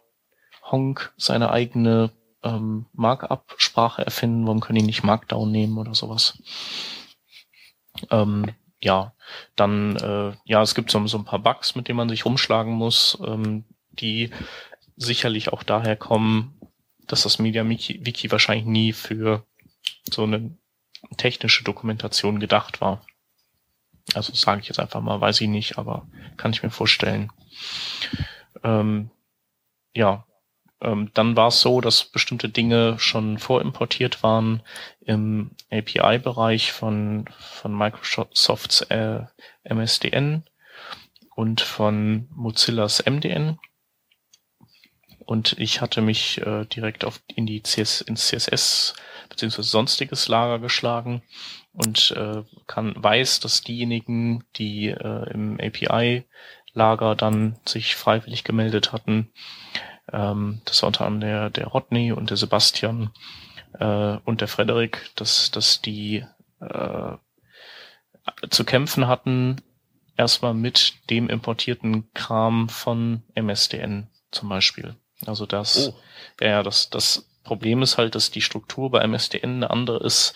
Honk 0.63 1.13
seine 1.17 1.52
eigene 1.52 2.12
ähm, 2.44 2.86
Markup-Sprache 2.94 4.04
erfinden, 4.04 4.46
warum 4.46 4.62
können 4.62 4.80
die 4.80 4.86
nicht 4.86 5.04
Markdown 5.04 5.52
nehmen 5.52 5.78
oder 5.78 5.96
sowas. 5.96 6.41
Ähm, 8.10 8.54
ja, 8.82 9.13
dann, 9.56 9.96
äh, 9.98 10.34
ja, 10.46 10.62
es 10.62 10.76
gibt 10.76 10.91
so, 10.91 11.06
so 11.08 11.17
ein 11.17 11.26
paar 11.26 11.39
Bugs, 11.39 11.76
mit 11.76 11.88
denen 11.88 11.98
man 11.98 12.10
sich 12.10 12.26
rumschlagen 12.26 12.74
muss, 12.74 13.17
ähm, 13.26 13.65
die 13.91 14.32
sicherlich 14.98 15.54
auch 15.54 15.63
daher 15.63 15.96
kommen, 15.96 16.60
dass 17.08 17.24
das 17.24 17.39
Media 17.39 17.67
Wiki 17.67 18.32
wahrscheinlich 18.32 18.65
nie 18.65 18.94
für 18.94 19.46
so 20.10 20.24
eine 20.24 20.58
technische 21.18 21.64
Dokumentation 21.64 22.40
gedacht 22.40 22.82
war. 22.82 23.06
Also 24.14 24.34
sage 24.34 24.62
ich 24.62 24.68
jetzt 24.68 24.80
einfach 24.80 25.02
mal, 25.02 25.22
weiß 25.22 25.42
ich 25.42 25.48
nicht, 25.48 25.78
aber 25.78 26.08
kann 26.38 26.52
ich 26.52 26.64
mir 26.64 26.70
vorstellen. 26.70 27.32
Ähm, 28.64 29.12
ja, 29.94 30.26
ähm, 30.82 31.12
dann 31.14 31.36
war 31.36 31.50
es 31.50 31.62
so, 31.62 31.80
dass 31.80 32.06
bestimmte 32.06 32.50
Dinge 32.50 32.98
schon 33.00 33.38
vorimportiert 33.38 34.24
waren 34.24 34.64
im 35.00 35.52
API-Bereich 35.70 36.72
von, 36.72 37.30
von 37.40 37.78
Microsofts 37.78 38.82
äh, 38.90 39.22
MSDN 39.64 40.44
und 41.36 41.62
von 41.62 42.28
Mozillas 42.32 43.04
MDN. 43.06 43.60
Und 45.20 45.58
ich 45.60 45.80
hatte 45.82 46.02
mich 46.02 46.42
äh, 46.42 46.66
direkt 46.66 47.06
auf 47.06 47.22
in 47.28 47.46
die 47.46 47.62
CS, 47.62 48.02
ins 48.02 48.28
CSS 48.28 48.96
beziehungsweise 49.41 49.69
sonstiges 49.69 50.27
Lager 50.27 50.60
geschlagen 50.60 51.23
und 51.73 52.12
äh, 52.12 52.43
kann 52.67 52.93
weiß, 52.95 53.39
dass 53.39 53.62
diejenigen, 53.62 54.43
die 54.56 54.89
äh, 54.89 55.32
im 55.32 55.60
API-Lager 55.60 57.15
dann 57.15 57.58
sich 57.65 57.95
freiwillig 57.95 58.43
gemeldet 58.43 58.93
hatten, 58.93 59.32
ähm, 60.12 60.62
das 60.65 60.84
war 60.84 60.88
unter 60.88 61.06
anderem 61.06 61.32
der, 61.32 61.49
der 61.49 61.67
Rodney 61.67 62.12
und 62.12 62.30
der 62.30 62.38
Sebastian 62.38 63.10
äh, 63.80 64.17
und 64.25 64.41
der 64.41 64.47
Frederik, 64.47 65.10
dass, 65.15 65.49
dass 65.49 65.82
die 65.82 66.23
äh, 66.60 67.17
zu 68.51 68.63
kämpfen 68.63 69.08
hatten, 69.08 69.60
erstmal 70.17 70.54
mit 70.54 70.93
dem 71.10 71.30
importierten 71.30 72.13
Kram 72.13 72.69
von 72.69 73.23
MSDN 73.34 74.08
zum 74.30 74.49
Beispiel. 74.49 74.95
Also 75.25 75.47
das, 75.47 75.89
oh. 75.89 76.43
ja, 76.45 76.62
das, 76.62 76.91
das 76.91 77.31
Problem 77.43 77.82
ist 77.82 77.97
halt, 77.97 78.15
dass 78.15 78.32
die 78.32 78.41
Struktur 78.41 78.91
bei 78.91 79.06
MSDN 79.06 79.56
eine 79.56 79.69
andere 79.71 80.04
ist 80.04 80.34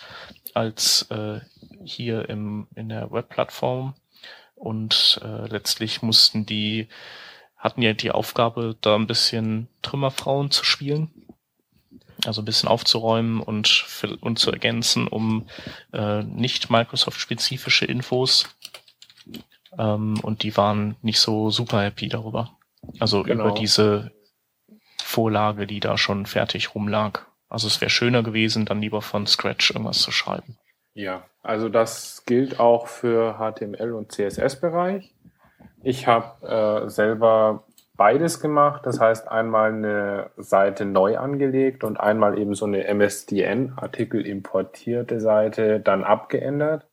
als 0.54 1.02
äh, 1.10 1.40
hier 1.84 2.28
im, 2.28 2.66
in 2.74 2.88
der 2.88 3.10
Webplattform. 3.10 3.94
Und 4.54 5.20
äh, 5.22 5.46
letztlich 5.48 6.02
mussten 6.02 6.46
die, 6.46 6.88
hatten 7.56 7.82
ja 7.82 7.92
die 7.92 8.10
Aufgabe, 8.10 8.76
da 8.80 8.94
ein 8.94 9.06
bisschen 9.06 9.68
Trümmerfrauen 9.82 10.50
zu 10.50 10.64
spielen. 10.64 11.10
Also 12.24 12.40
ein 12.40 12.46
bisschen 12.46 12.68
aufzuräumen 12.68 13.40
und, 13.40 13.68
für, 13.68 14.16
und 14.16 14.38
zu 14.38 14.50
ergänzen, 14.50 15.06
um 15.06 15.46
äh, 15.92 16.22
nicht 16.22 16.70
Microsoft-spezifische 16.70 17.84
Infos. 17.84 18.48
Ähm, 19.78 20.18
und 20.20 20.42
die 20.42 20.56
waren 20.56 20.96
nicht 21.02 21.20
so 21.20 21.50
super 21.50 21.82
happy 21.82 22.08
darüber. 22.08 22.56
Also 22.98 23.22
genau. 23.22 23.44
über 23.48 23.54
diese 23.54 24.12
Vorlage, 25.06 25.66
die 25.68 25.80
da 25.80 25.96
schon 25.96 26.26
fertig 26.26 26.74
rumlag. 26.74 27.20
Also 27.48 27.68
es 27.68 27.80
wäre 27.80 27.90
schöner 27.90 28.24
gewesen, 28.24 28.66
dann 28.66 28.80
lieber 28.80 29.02
von 29.02 29.26
Scratch 29.26 29.70
irgendwas 29.70 30.00
zu 30.00 30.10
schreiben. 30.10 30.58
Ja, 30.94 31.24
also 31.42 31.68
das 31.68 32.24
gilt 32.26 32.58
auch 32.58 32.88
für 32.88 33.38
HTML 33.38 33.92
und 33.92 34.10
CSS-Bereich. 34.10 35.14
Ich 35.82 36.08
habe 36.08 36.84
äh, 36.84 36.90
selber 36.90 37.64
beides 37.94 38.40
gemacht. 38.40 38.84
Das 38.84 38.98
heißt, 38.98 39.28
einmal 39.28 39.72
eine 39.72 40.30
Seite 40.36 40.84
neu 40.84 41.18
angelegt 41.18 41.84
und 41.84 42.00
einmal 42.00 42.36
eben 42.36 42.54
so 42.54 42.66
eine 42.66 42.92
MSDN-Artikel 42.92 44.26
importierte 44.26 45.20
Seite 45.20 45.78
dann 45.78 46.02
abgeändert. 46.02 46.88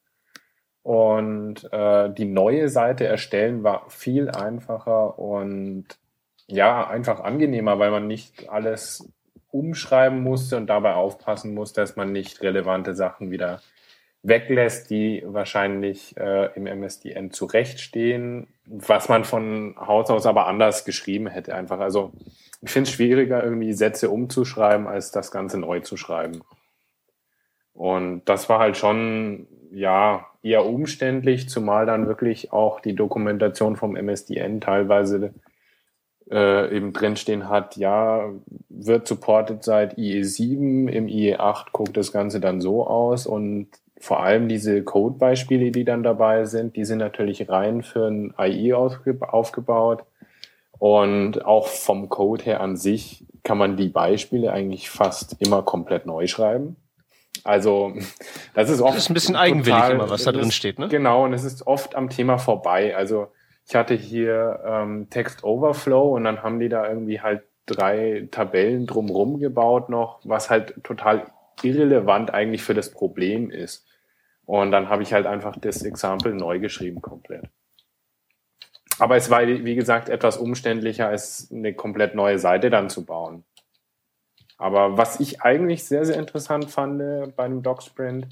Und 0.83 1.67
äh, 1.71 2.13
die 2.13 2.25
neue 2.25 2.69
Seite 2.69 3.07
erstellen 3.07 3.63
war 3.63 3.89
viel 3.89 4.29
einfacher 4.29 5.17
und 5.17 5.97
ja, 6.47 6.87
einfach 6.87 7.19
angenehmer, 7.21 7.79
weil 7.79 7.91
man 7.91 8.07
nicht 8.07 8.49
alles 8.49 9.09
umschreiben 9.51 10.21
musste 10.21 10.57
und 10.57 10.67
dabei 10.67 10.95
aufpassen 10.95 11.53
muss, 11.53 11.73
dass 11.73 11.95
man 11.95 12.11
nicht 12.11 12.41
relevante 12.41 12.95
Sachen 12.95 13.31
wieder 13.31 13.61
weglässt, 14.23 14.89
die 14.89 15.21
wahrscheinlich 15.25 16.17
äh, 16.17 16.49
im 16.55 16.65
MSDN 16.65 17.31
zurechtstehen, 17.31 18.47
was 18.65 19.09
man 19.09 19.25
von 19.25 19.75
Haus 19.77 20.09
aus 20.09 20.25
aber 20.25 20.47
anders 20.47 20.85
geschrieben 20.85 21.27
hätte 21.27 21.53
einfach. 21.53 21.79
Also 21.79 22.13
ich 22.61 22.71
finde 22.71 22.89
es 22.89 22.95
schwieriger, 22.95 23.43
irgendwie 23.43 23.73
Sätze 23.73 24.09
umzuschreiben, 24.09 24.87
als 24.87 25.11
das 25.11 25.29
Ganze 25.31 25.59
neu 25.59 25.81
zu 25.81 25.97
schreiben. 25.97 26.41
Und 27.73 28.23
das 28.25 28.47
war 28.47 28.59
halt 28.59 28.77
schon, 28.77 29.47
ja, 29.71 30.27
eher 30.41 30.65
umständlich, 30.65 31.49
zumal 31.49 31.85
dann 31.85 32.07
wirklich 32.07 32.53
auch 32.53 32.79
die 32.79 32.95
Dokumentation 32.95 33.75
vom 33.75 33.95
MSDN 33.95 34.61
teilweise 34.61 35.33
äh, 36.31 36.75
eben 36.75 36.93
drinstehen 36.93 37.49
hat, 37.49 37.77
ja, 37.77 38.31
wird 38.69 39.07
supported 39.07 39.63
seit 39.63 39.97
IE7, 39.97 40.89
im 40.89 41.07
IE8 41.07 41.65
guckt 41.71 41.97
das 41.97 42.11
Ganze 42.11 42.39
dann 42.39 42.61
so 42.61 42.87
aus 42.87 43.25
und 43.25 43.67
vor 43.99 44.21
allem 44.21 44.49
diese 44.49 44.83
Code-Beispiele, 44.83 45.71
die 45.71 45.85
dann 45.85 46.03
dabei 46.03 46.43
sind, 46.43 46.75
die 46.75 46.83
sind 46.83 46.97
natürlich 46.97 47.47
rein 47.49 47.83
für 47.83 48.07
ein 48.07 48.33
AI 48.35 48.75
aufgebaut. 48.75 50.03
Und 50.77 51.45
auch 51.45 51.67
vom 51.67 52.09
Code 52.09 52.43
her 52.43 52.59
an 52.59 52.75
sich 52.75 53.23
kann 53.43 53.57
man 53.57 53.77
die 53.77 53.87
Beispiele 53.87 54.51
eigentlich 54.51 54.89
fast 54.89 55.37
immer 55.39 55.61
komplett 55.61 56.05
neu 56.05 56.27
schreiben. 56.27 56.75
Also 57.45 57.93
das 58.53 58.69
ist 58.69 58.81
oft. 58.81 58.95
Das 58.95 59.03
ist 59.03 59.09
ein 59.09 59.13
bisschen 59.13 59.37
eigenwillig 59.37 59.73
total, 59.73 59.91
immer, 59.93 60.09
was 60.09 60.23
da 60.23 60.33
drin 60.33 60.51
steht, 60.51 60.79
ne? 60.79 60.89
Genau, 60.89 61.23
und 61.23 61.33
es 61.33 61.45
ist 61.45 61.65
oft 61.65 61.95
am 61.95 62.09
Thema 62.09 62.37
vorbei. 62.37 62.97
Also 62.97 63.27
ich 63.65 63.75
hatte 63.75 63.93
hier 63.93 64.61
ähm, 64.65 65.09
Text 65.09 65.43
Overflow 65.43 66.15
und 66.15 66.25
dann 66.25 66.43
haben 66.43 66.59
die 66.59 66.69
da 66.69 66.87
irgendwie 66.87 67.21
halt 67.21 67.43
drei 67.65 68.27
Tabellen 68.31 68.85
drumrum 68.85 69.39
gebaut 69.39 69.89
noch, 69.89 70.19
was 70.23 70.49
halt 70.49 70.83
total 70.83 71.27
irrelevant 71.61 72.33
eigentlich 72.33 72.63
für 72.63 72.73
das 72.73 72.91
Problem 72.91 73.49
ist. 73.49 73.85
Und 74.45 74.71
dann 74.71 74.89
habe 74.89 75.03
ich 75.03 75.13
halt 75.13 75.25
einfach 75.25 75.57
das 75.57 75.83
Example 75.83 76.33
neu 76.33 76.59
geschrieben 76.59 77.01
komplett. 77.01 77.45
Aber 78.99 79.15
es 79.15 79.29
war, 79.29 79.47
wie 79.47 79.75
gesagt, 79.75 80.09
etwas 80.09 80.37
umständlicher, 80.37 81.07
als 81.07 81.49
eine 81.51 81.73
komplett 81.73 82.15
neue 82.15 82.39
Seite 82.39 82.69
dann 82.69 82.89
zu 82.89 83.05
bauen. 83.05 83.43
Aber 84.57 84.97
was 84.97 85.19
ich 85.19 85.41
eigentlich 85.41 85.85
sehr, 85.85 86.05
sehr 86.05 86.17
interessant 86.17 86.69
fand 86.69 87.01
äh, 87.01 87.27
bei 87.35 87.47
dem 87.47 87.63
DocSprint, 87.63 88.27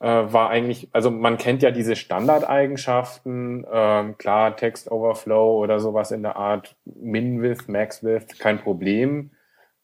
äh, 0.00 0.06
war 0.06 0.50
eigentlich, 0.50 0.88
also 0.92 1.10
man 1.10 1.38
kennt 1.38 1.62
ja 1.62 1.70
diese 1.70 1.96
Standardeigenschaften, 1.96 3.64
äh, 3.64 4.12
klar, 4.16 4.56
Text 4.56 4.90
Overflow 4.90 5.58
oder 5.62 5.80
sowas 5.80 6.10
in 6.10 6.22
der 6.22 6.36
Art, 6.36 6.76
Min-Width, 6.84 7.68
Max-Width, 7.68 8.38
kein 8.38 8.58
Problem. 8.58 9.30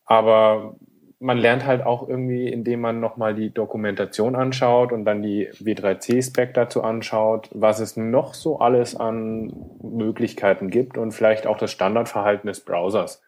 Aber 0.05 0.77
man 1.19 1.39
lernt 1.39 1.65
halt 1.65 1.85
auch 1.87 2.07
irgendwie, 2.07 2.49
indem 2.49 2.81
man 2.83 3.01
nochmal 3.01 3.35
die 3.35 3.51
Dokumentation 3.51 4.37
anschaut 4.37 4.93
und 4.93 5.05
dann 5.05 5.23
die 5.23 5.49
W3C-Spec 5.49 6.53
dazu 6.53 6.83
anschaut, 6.83 7.49
was 7.53 7.81
es 7.81 7.97
noch 7.97 8.35
so 8.35 8.59
alles 8.59 8.95
an 8.95 9.53
Möglichkeiten 9.83 10.71
gibt 10.71 10.99
und 10.99 11.13
vielleicht 11.13 11.47
auch 11.47 11.57
das 11.57 11.73
Standardverhalten 11.73 12.47
des 12.47 12.61
Browsers. 12.61 13.23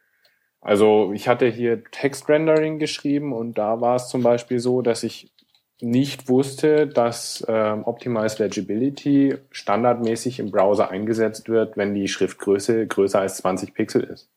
Also 0.61 1.13
ich 1.15 1.27
hatte 1.27 1.47
hier 1.47 1.85
Text-Rendering 1.85 2.79
geschrieben 2.79 3.33
und 3.33 3.57
da 3.57 3.81
war 3.81 3.97
es 3.97 4.09
zum 4.09 4.23
Beispiel 4.23 4.59
so, 4.59 4.83
dass 4.83 5.03
ich 5.03 5.33
nicht 5.81 6.29
wusste, 6.29 6.87
dass 6.87 7.45
ähm, 7.49 7.85
Optimized 7.85 8.39
Legibility 8.39 9.37
standardmäßig 9.51 10.39
im 10.39 10.51
Browser 10.51 10.91
eingesetzt 10.91 11.49
wird, 11.49 11.77
wenn 11.77 11.95
die 11.95 12.09
Schriftgröße 12.09 12.87
größer 12.87 13.21
als 13.21 13.37
20 13.39 13.75
Pixel 13.75 14.05
ist. 14.05 14.31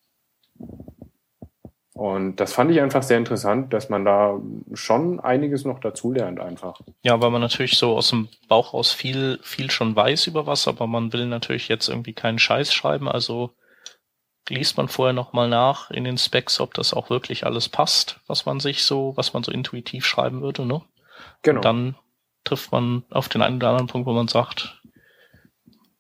Und 1.94 2.38
das 2.38 2.54
fand 2.54 2.72
ich 2.72 2.80
einfach 2.80 3.04
sehr 3.04 3.18
interessant, 3.18 3.74
dass 3.74 3.90
man 3.90 4.06
da 4.06 4.40
schon 4.74 5.20
einiges 5.20 5.66
noch 5.66 5.80
dazulernt 5.80 6.40
einfach. 6.40 6.80
Ja, 7.04 7.22
weil 7.22 7.30
man 7.30 7.42
natürlich 7.42 7.78
so 7.78 7.98
aus 7.98 8.12
dem 8.12 8.30
Bauch 8.48 8.74
raus 8.74 8.94
viel, 8.94 9.38
viel 9.44 9.70
schon 9.70 9.96
weiß 9.98 10.28
über 10.28 10.48
was, 10.48 10.70
aber 10.70 10.88
man 10.88 11.12
will 11.12 11.26
natürlich 11.26 11.68
jetzt 11.68 11.90
irgendwie 11.90 12.14
keinen 12.14 12.40
Scheiß 12.40 12.74
schreiben, 12.74 13.10
also 13.10 13.52
liest 14.48 14.78
man 14.78 14.88
vorher 14.88 15.14
nochmal 15.14 15.50
nach 15.50 15.92
in 15.92 16.06
den 16.06 16.18
Specs, 16.18 16.62
ob 16.62 16.74
das 16.74 16.94
auch 16.94 17.10
wirklich 17.10 17.46
alles 17.46 17.68
passt, 17.68 18.22
was 18.28 18.46
man 18.46 18.62
sich 18.62 18.84
so, 18.84 19.12
was 19.18 19.34
man 19.34 19.44
so 19.44 19.52
intuitiv 19.52 20.06
schreiben 20.06 20.42
würde, 20.42 20.66
ne? 20.66 20.82
Genau. 21.42 21.60
Und 21.60 21.66
dann 21.66 21.96
trifft 22.44 22.72
man 22.72 23.04
auf 23.10 23.30
den 23.30 23.42
einen 23.42 23.58
oder 23.58 23.70
anderen 23.70 23.88
Punkt, 23.88 24.08
wo 24.08 24.14
man 24.14 24.28
sagt, 24.28 24.82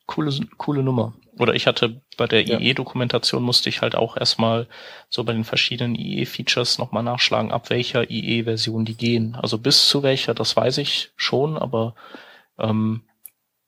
coole, 0.05 0.31
coole 0.57 0.83
Nummer. 0.83 1.13
Oder 1.37 1.53
ich 1.53 1.67
hatte 1.67 2.01
bei 2.17 2.27
der 2.27 2.45
ja. 2.45 2.59
IE-Dokumentation 2.59 3.41
musste 3.41 3.69
ich 3.69 3.81
halt 3.81 3.95
auch 3.95 4.17
erstmal 4.17 4.67
so 5.09 5.23
bei 5.23 5.31
den 5.31 5.45
verschiedenen 5.45 5.95
IE-Features 5.95 6.77
nochmal 6.79 7.03
nachschlagen, 7.03 7.51
ab 7.51 7.69
welcher 7.69 8.09
IE-Version 8.09 8.83
die 8.83 8.97
gehen. 8.97 9.35
Also 9.35 9.57
bis 9.57 9.87
zu 9.87 10.03
welcher, 10.03 10.33
das 10.33 10.57
weiß 10.57 10.79
ich 10.79 11.11
schon, 11.15 11.57
aber 11.57 11.95
ähm, 12.57 13.03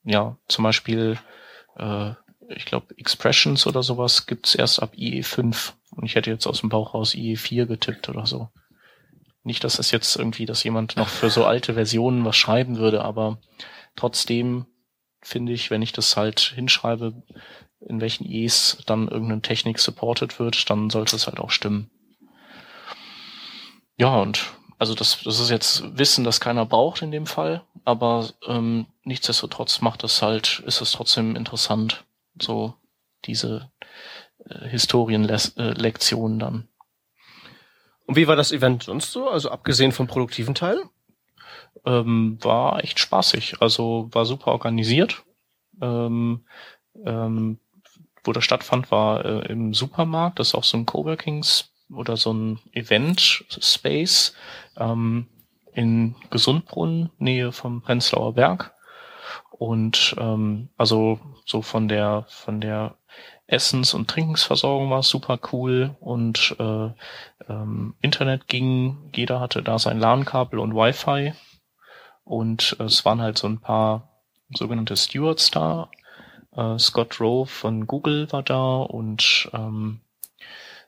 ja, 0.04 0.36
zum 0.50 0.64
Beispiel, 0.64 1.18
äh, 1.78 2.12
ich 2.50 2.66
glaube, 2.66 2.94
Expressions 2.98 3.66
oder 3.68 3.84
sowas 3.84 4.26
gibt's 4.26 4.56
erst 4.56 4.82
ab 4.82 4.94
IE5. 4.98 5.72
Und 5.96 6.06
ich 6.06 6.16
hätte 6.16 6.30
jetzt 6.30 6.48
aus 6.48 6.60
dem 6.60 6.70
Bauch 6.70 6.94
raus 6.94 7.14
IE4 7.14 7.68
getippt 7.68 8.10
oder 8.10 8.26
so. 8.26 8.50
Nicht, 9.44 9.64
dass 9.64 9.78
das 9.78 9.92
jetzt 9.92 10.16
irgendwie, 10.16 10.46
dass 10.46 10.64
jemand 10.64 10.98
noch 10.98 11.08
für 11.08 11.30
so 11.30 11.46
alte 11.46 11.74
Versionen 11.74 12.26
was 12.26 12.36
schreiben 12.36 12.78
würde, 12.78 13.04
aber 13.04 13.40
trotzdem 13.96 14.66
finde 15.22 15.54
ich, 15.54 15.72
wenn 15.72 15.82
ich 15.82 15.92
das 15.92 16.16
halt 16.18 16.40
hinschreibe, 16.40 17.24
in 17.80 18.02
welchen 18.02 18.26
E's 18.26 18.78
dann 18.86 19.08
irgendeine 19.08 19.42
Technik 19.42 19.80
supported 19.80 20.40
wird, 20.40 20.70
dann 20.70 20.90
sollte 20.90 21.16
es 21.16 21.26
halt 21.26 21.40
auch 21.40 21.50
stimmen. 21.50 21.90
Ja, 23.98 24.16
und 24.16 24.52
also 24.78 24.96
das, 24.96 25.22
das 25.24 25.40
ist 25.40 25.50
jetzt 25.50 25.98
Wissen, 25.98 26.24
das 26.24 26.40
keiner 26.40 26.66
braucht 26.66 27.02
in 27.04 27.12
dem 27.12 27.28
Fall, 27.28 27.64
aber 27.86 28.30
ähm, 28.48 28.88
nichtsdestotrotz 29.04 29.82
macht 29.82 30.04
es 30.04 30.22
halt, 30.24 30.64
ist 30.66 30.82
es 30.82 30.92
trotzdem 30.92 31.36
interessant, 31.36 32.04
so 32.40 32.74
diese 33.26 33.72
äh, 34.46 34.68
Historienlektionen 34.68 36.40
dann. 36.40 36.68
Und 38.12 38.18
wie 38.18 38.28
war 38.28 38.36
das 38.36 38.52
Event 38.52 38.84
sonst 38.84 39.12
so? 39.12 39.30
Also 39.30 39.50
abgesehen 39.50 39.92
vom 39.92 40.08
produktiven 40.08 40.54
Teil? 40.54 40.82
ähm, 41.86 42.38
war 42.42 42.84
echt 42.84 43.00
spaßig. 43.00 43.56
Also 43.62 44.10
war 44.12 44.26
super 44.26 44.52
organisiert. 44.52 45.24
Ähm, 45.82 46.46
ähm, 47.06 47.60
wo 48.24 48.34
das 48.34 48.44
stattfand, 48.44 48.92
war 48.92 49.26
äh, 49.26 49.52
im 49.52 49.74
Supermarkt. 49.74 50.40
Das 50.40 50.50
ist 50.50 50.56
auch 50.56 50.64
so 50.64 50.78
ein 50.78 50.86
Coworking 50.86 51.44
oder 51.92 52.18
so 52.18 52.34
ein 52.34 52.60
Event 52.74 53.46
Space 53.50 54.36
ähm, 54.78 55.28
in 55.74 56.16
Gesundbrunnen, 56.30 57.10
Nähe 57.18 57.52
vom 57.52 57.82
Prenzlauer 57.82 58.34
Berg. 58.34 58.74
Und 59.50 60.16
ähm, 60.20 60.70
also 60.78 61.20
so 61.46 61.62
von 61.62 61.88
der 61.88 62.26
von 62.30 62.62
der 62.62 62.96
Essens- 63.52 63.94
und 63.94 64.10
Trinkensversorgung 64.10 64.90
war 64.90 65.04
super 65.04 65.38
cool 65.52 65.96
und 66.00 66.56
äh, 66.58 66.90
ähm, 67.50 67.96
Internet 68.02 68.48
ging, 68.48 69.12
jeder 69.14 69.40
hatte 69.40 69.62
da 69.62 69.78
sein 69.78 70.00
LAN-Kabel 70.00 70.58
und 70.58 70.74
Wi-Fi 70.74 71.34
und 72.24 72.78
äh, 72.80 72.84
es 72.84 73.04
waren 73.04 73.22
halt 73.22 73.38
so 73.38 73.48
ein 73.48 73.60
paar 73.60 74.10
sogenannte 74.54 74.96
Stewards 74.96 75.52
da. 75.52 75.90
Äh, 76.56 76.80
Scott 76.80 77.20
Rowe 77.20 77.46
von 77.46 77.88
Google 77.88 78.32
war 78.32 78.44
da 78.44 78.78
und 78.78 79.50
ähm, 79.54 80.02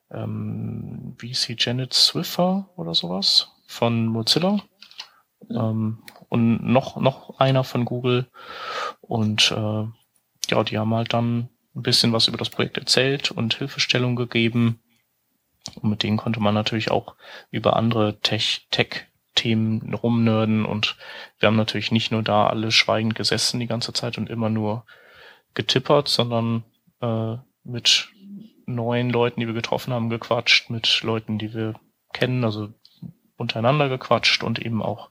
ähm, 0.09 1.17
VC 1.19 1.55
Janet 1.57 1.93
Swiffer 1.93 2.69
oder 2.75 2.93
sowas 2.93 3.49
von 3.67 4.07
Mozilla. 4.07 4.59
Ähm, 5.49 6.03
und 6.29 6.63
noch, 6.63 6.95
noch 6.95 7.39
einer 7.39 7.63
von 7.63 7.85
Google. 7.85 8.27
Und 9.01 9.51
äh, 9.51 9.85
ja, 10.49 10.63
die 10.63 10.77
haben 10.77 10.93
halt 10.93 11.13
dann 11.13 11.49
ein 11.75 11.81
bisschen 11.81 12.13
was 12.13 12.27
über 12.27 12.37
das 12.37 12.49
Projekt 12.49 12.77
erzählt 12.77 13.31
und 13.31 13.55
Hilfestellung 13.55 14.15
gegeben. 14.15 14.79
Und 15.75 15.89
mit 15.89 16.03
denen 16.03 16.17
konnte 16.17 16.39
man 16.39 16.53
natürlich 16.53 16.91
auch 16.91 17.15
über 17.51 17.75
andere 17.75 18.19
Tech, 18.19 18.67
Tech 18.69 19.07
Themen 19.35 19.93
rumnörden 19.93 20.65
und 20.65 20.95
wir 21.39 21.47
haben 21.47 21.55
natürlich 21.55 21.91
nicht 21.91 22.11
nur 22.11 22.21
da 22.21 22.47
alle 22.47 22.71
schweigend 22.71 23.15
gesessen 23.15 23.59
die 23.59 23.67
ganze 23.67 23.91
Zeit 23.93 24.17
und 24.17 24.29
immer 24.29 24.49
nur 24.49 24.85
getippert, 25.55 26.07
sondern 26.07 26.63
äh, 27.01 27.37
mit 27.63 28.09
neuen 28.65 29.09
Leuten, 29.09 29.39
die 29.39 29.47
wir 29.47 29.53
getroffen 29.53 29.93
haben, 29.93 30.09
gequatscht, 30.09 30.69
mit 30.69 31.01
Leuten, 31.03 31.39
die 31.39 31.53
wir 31.53 31.73
kennen, 32.13 32.43
also 32.43 32.69
untereinander 33.35 33.89
gequatscht 33.89 34.43
und 34.43 34.59
eben 34.59 34.81
auch 34.81 35.09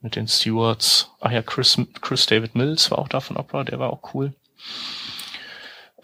mit 0.00 0.16
den 0.16 0.28
Stewards. 0.28 1.12
Ach 1.20 1.30
ja, 1.30 1.42
Chris, 1.42 1.80
Chris 2.00 2.26
David 2.26 2.54
Mills 2.54 2.90
war 2.90 2.98
auch 2.98 3.08
da 3.08 3.20
von 3.20 3.36
Opera, 3.36 3.64
der 3.64 3.78
war 3.78 3.90
auch 3.90 4.14
cool. 4.14 4.34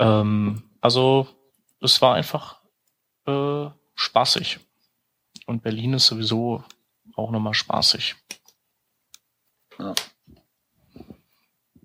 Ähm, 0.01 0.63
also 0.81 1.29
es 1.81 2.03
war 2.03 2.15
einfach 2.15 2.61
äh, 3.27 3.67
spaßig. 3.95 4.61
Und 5.47 5.63
Berlin 5.63 5.95
ist 5.95 6.07
sowieso 6.07 6.65
auch 7.15 7.31
nochmal 7.31 7.55
spaßig. 7.55 8.17
Ja. 9.79 9.95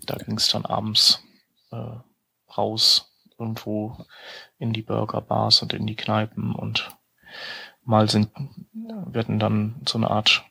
Da 0.06 0.16
ging 0.16 0.38
es 0.38 0.48
dann 0.50 0.66
abends 0.66 1.24
äh, 1.72 1.98
raus, 2.56 3.12
irgendwo 3.38 4.06
in 4.60 4.72
die 4.72 4.82
Burgerbars 4.82 5.62
und 5.62 5.74
in 5.74 5.86
die 5.88 5.96
Kneipen 5.96 6.56
und 6.56 6.90
mal 7.84 8.10
sind, 8.10 8.30
wir 8.74 9.20
hatten 9.20 9.40
dann 9.40 9.82
so 9.88 9.98
eine 9.98 10.10
Art 10.10 10.44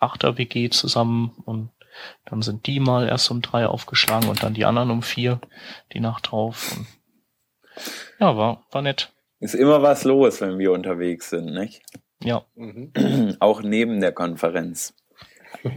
Achter-WG 0.00 0.70
zusammen 0.70 1.30
und 1.44 1.70
dann 2.24 2.42
sind 2.42 2.66
die 2.66 2.80
mal 2.80 3.08
erst 3.08 3.30
um 3.30 3.42
drei 3.42 3.66
aufgeschlagen 3.66 4.28
und 4.28 4.42
dann 4.42 4.54
die 4.54 4.64
anderen 4.64 4.90
um 4.90 5.02
vier 5.02 5.40
die 5.92 6.00
Nacht 6.00 6.30
drauf. 6.30 6.76
Und 6.76 6.86
ja, 8.18 8.36
war, 8.36 8.64
war 8.70 8.82
nett. 8.82 9.12
Ist 9.40 9.54
immer 9.54 9.82
was 9.82 10.04
los, 10.04 10.40
wenn 10.40 10.58
wir 10.58 10.72
unterwegs 10.72 11.30
sind, 11.30 11.54
nicht? 11.54 11.82
Ja. 12.22 12.44
Mhm. 12.54 12.92
Auch 13.40 13.62
neben 13.62 14.00
der 14.00 14.12
Konferenz. 14.12 14.94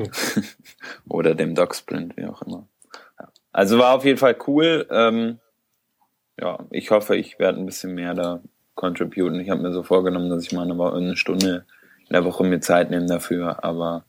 Oder 1.09 1.35
dem 1.35 1.55
Docsprint, 1.55 2.15
wie 2.17 2.25
auch 2.25 2.43
immer. 2.43 2.67
Also 3.51 3.79
war 3.79 3.95
auf 3.95 4.05
jeden 4.05 4.19
Fall 4.19 4.37
cool. 4.47 4.87
Ähm, 4.91 5.39
ja, 6.39 6.59
ich 6.69 6.91
hoffe, 6.91 7.15
ich 7.15 7.39
werde 7.39 7.59
ein 7.59 7.65
bisschen 7.65 7.93
mehr 7.95 8.13
da 8.13 8.41
contributen. 8.75 9.39
Ich 9.39 9.49
habe 9.49 9.61
mir 9.61 9.71
so 9.71 9.83
vorgenommen, 9.83 10.29
dass 10.29 10.43
ich 10.43 10.51
mal 10.51 10.69
eine, 10.69 10.93
eine 10.93 11.15
Stunde 11.15 11.65
in 12.01 12.13
der 12.13 12.25
Woche 12.25 12.43
mir 12.43 12.59
Zeit 12.59 12.91
nehme 12.91 13.05
dafür, 13.05 13.63
aber 13.63 14.05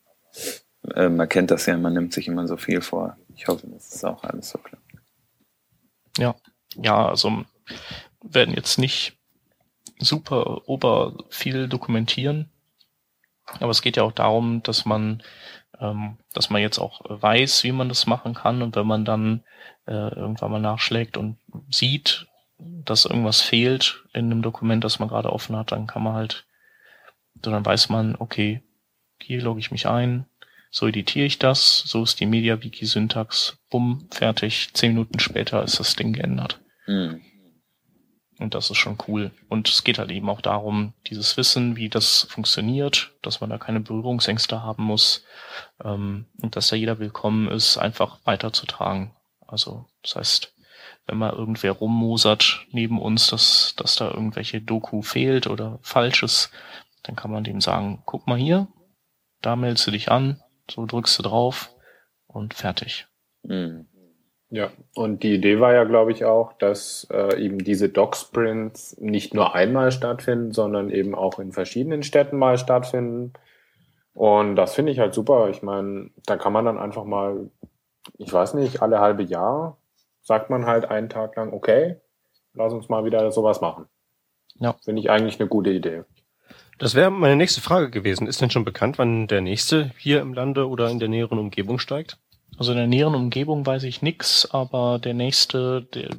äh, 0.95 1.09
man 1.09 1.29
kennt 1.29 1.51
das 1.51 1.67
ja, 1.67 1.77
man 1.77 1.95
nimmt 1.95 2.13
sich 2.13 2.29
immer 2.29 2.47
so 2.47 2.57
viel 2.57 2.81
vor. 2.81 3.17
Ich 3.35 3.49
hoffe, 3.49 3.67
das 3.69 3.95
ist 3.95 4.05
auch 4.05 4.23
alles 4.25 4.51
so 4.51 4.59
klar. 4.59 4.81
Ja, 6.19 6.35
ja, 6.77 7.09
also 7.09 7.45
werden 8.23 8.55
jetzt 8.55 8.79
nicht 8.79 9.17
super 9.99 10.69
ober 10.69 11.17
viel 11.31 11.69
dokumentieren, 11.69 12.51
aber 13.61 13.71
es 13.71 13.83
geht 13.83 13.97
ja 13.97 14.03
auch 14.03 14.13
darum, 14.13 14.63
dass 14.63 14.85
man 14.85 15.23
ähm, 15.81 16.19
dass 16.33 16.51
man 16.51 16.63
jetzt 16.63 16.79
auch 16.79 17.01
weiß, 17.05 17.65
wie 17.65 17.73
man 17.73 17.89
das 17.89 18.07
machen 18.07 18.35
kann 18.35 18.63
und 18.63 18.77
wenn 18.77 18.87
man 18.87 19.05
dann 19.05 19.43
äh, 19.87 20.15
irgendwann 20.15 20.51
mal 20.51 20.61
nachschlägt 20.61 21.17
und 21.17 21.39
sieht, 21.71 22.27
dass 22.59 23.05
irgendwas 23.05 23.41
fehlt 23.41 24.05
in 24.13 24.27
einem 24.27 24.43
Dokument, 24.43 24.85
das 24.85 24.99
man 24.99 25.09
gerade 25.09 25.33
offen 25.33 25.57
hat, 25.57 25.73
dann 25.73 25.87
kann 25.87 26.03
man 26.03 26.15
halt, 26.15 26.47
dann 27.35 27.65
weiß 27.65 27.89
man, 27.89 28.17
okay, 28.17 28.63
hier 29.21 29.43
logge 29.43 29.61
ich 29.61 29.71
mich 29.71 29.87
ein, 29.87 30.27
so 30.75 30.89
editiere 30.89 31.27
ich 31.27 31.39
das, 31.39 31.85
so 31.87 32.03
ist 32.03 32.19
die 32.19 32.27
MediaWiki-Syntax, 32.27 33.59
bumm, 33.71 34.09
fertig, 34.11 34.71
zehn 34.73 34.91
Minuten 34.91 35.21
später 35.21 35.63
ist 35.63 35.79
das 35.79 35.95
Ding 35.95 36.13
geändert. 36.13 36.61
Mhm. 36.89 37.21
Und 38.41 38.55
das 38.55 38.71
ist 38.71 38.79
schon 38.79 38.99
cool. 39.07 39.31
Und 39.49 39.69
es 39.69 39.85
geht 39.85 40.01
halt 40.01 40.11
eben 40.11 40.29
auch 40.29 40.41
darum, 40.41 40.93
dieses 41.07 41.37
Wissen, 41.37 41.77
wie 41.77 41.89
das 41.89 42.27
funktioniert, 42.29 43.13
dass 43.23 43.41
man 43.41 43.51
da 43.51 43.59
keine 43.59 43.79
Berührungsängste 43.79 44.65
haben 44.65 44.83
muss 44.83 45.25
ähm, 45.85 46.27
und 46.43 46.57
dass 46.57 46.71
da 46.71 46.75
jeder 46.75 46.99
willkommen 46.99 47.49
ist, 47.49 47.79
einfach 47.79 48.19
weiterzutragen. 48.25 49.15
Also 49.47 49.87
das 50.03 50.17
heißt, 50.17 50.55
wenn 51.07 51.19
mal 51.19 51.35
irgendwer 51.35 51.71
rummosert 51.71 52.67
neben 52.73 53.01
uns, 53.01 53.29
dass, 53.29 53.75
dass 53.77 53.95
da 53.95 54.11
irgendwelche 54.11 54.61
Doku 54.61 55.03
fehlt 55.03 55.47
oder 55.47 55.79
falsches, 55.83 56.51
dann 57.05 57.15
kann 57.15 57.31
man 57.31 57.45
dem 57.45 57.61
sagen, 57.61 58.03
guck 58.07 58.27
mal 58.27 58.39
hier, 58.39 58.67
da 59.41 59.55
meldest 59.55 59.87
du 59.87 59.93
dich 59.93 60.11
an, 60.11 60.41
so 60.71 60.87
drückst 60.87 61.19
du 61.19 61.23
drauf 61.23 61.71
und 62.27 62.55
fertig. 62.55 63.07
Mhm. 63.43 63.87
Ja, 64.51 64.71
und 64.95 65.25
die 65.25 65.35
Idee 65.35 65.59
war 65.59 65.75
ja, 65.75 65.83
glaube 65.83 66.13
ich, 66.13 66.25
auch, 66.25 66.53
dass 66.53 67.09
äh, 67.11 67.43
eben 67.43 67.59
diese 67.59 67.89
Doc-Sprints 67.89 68.99
nicht 69.01 69.35
nur 69.35 69.55
einmal 69.55 69.91
stattfinden, 69.91 70.53
sondern 70.53 70.91
eben 70.91 71.15
auch 71.15 71.41
in 71.41 71.51
verschiedenen 71.51 72.05
Städten 72.05 72.39
mal 72.39 72.57
stattfinden. 72.57 73.33
Und 74.13 74.55
das 74.55 74.75
finde 74.75 74.93
ich 74.93 75.01
halt 75.01 75.13
super. 75.13 75.49
Ich 75.49 75.63
meine, 75.63 76.11
da 76.27 76.37
kann 76.37 76.53
man 76.53 76.67
dann 76.67 76.79
einfach 76.79 77.05
mal, 77.05 77.51
ich 78.17 78.33
weiß 78.33 78.55
nicht, 78.55 78.81
alle 78.81 79.01
halbe 79.01 79.25
Jahr 79.25 79.77
sagt 80.23 80.51
man 80.51 80.67
halt 80.67 80.85
einen 80.85 81.09
Tag 81.09 81.35
lang, 81.35 81.53
okay, 81.53 81.97
lass 82.53 82.73
uns 82.73 82.89
mal 82.89 83.05
wieder 83.05 83.33
sowas 83.33 83.61
machen. 83.61 83.87
Ja. 84.61 84.77
Finde 84.85 85.01
ich 85.01 85.11
eigentlich 85.11 85.41
eine 85.41 85.49
gute 85.49 85.71
Idee. 85.71 86.05
Das 86.79 86.95
wäre 86.95 87.11
meine 87.11 87.37
nächste 87.37 87.61
Frage 87.61 87.91
gewesen. 87.91 88.27
Ist 88.27 88.41
denn 88.41 88.51
schon 88.51 88.65
bekannt, 88.65 88.99
wann 88.99 89.27
der 89.27 89.41
nächste 89.41 89.93
hier 89.99 90.21
im 90.21 90.35
Lande 90.35 90.69
oder 90.69 90.91
in 90.91 90.99
der 90.99 91.09
näheren 91.09 91.39
Umgebung 91.39 91.79
steigt? 91.79 92.19
Also 92.59 92.73
in 92.73 92.79
der 92.79 92.87
näheren 92.87 93.15
Umgebung 93.15 93.65
weiß 93.65 93.85
ich 93.85 94.03
nix, 94.03 94.47
aber 94.47 94.99
der 94.99 95.15
nächste, 95.15 95.83
der, 95.83 96.11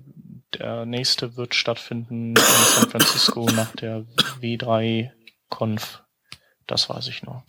der 0.54 0.86
nächste 0.86 1.38
wird 1.38 1.56
stattfinden 1.56 2.30
in 2.30 2.36
San 2.36 2.90
Francisco 2.90 3.46
nach 3.56 3.72
der 3.76 4.06
W3 4.42 5.12
Conf. 5.50 6.04
Das 6.68 6.90
weiß 6.90 7.08
ich 7.08 7.24
noch. 7.24 7.44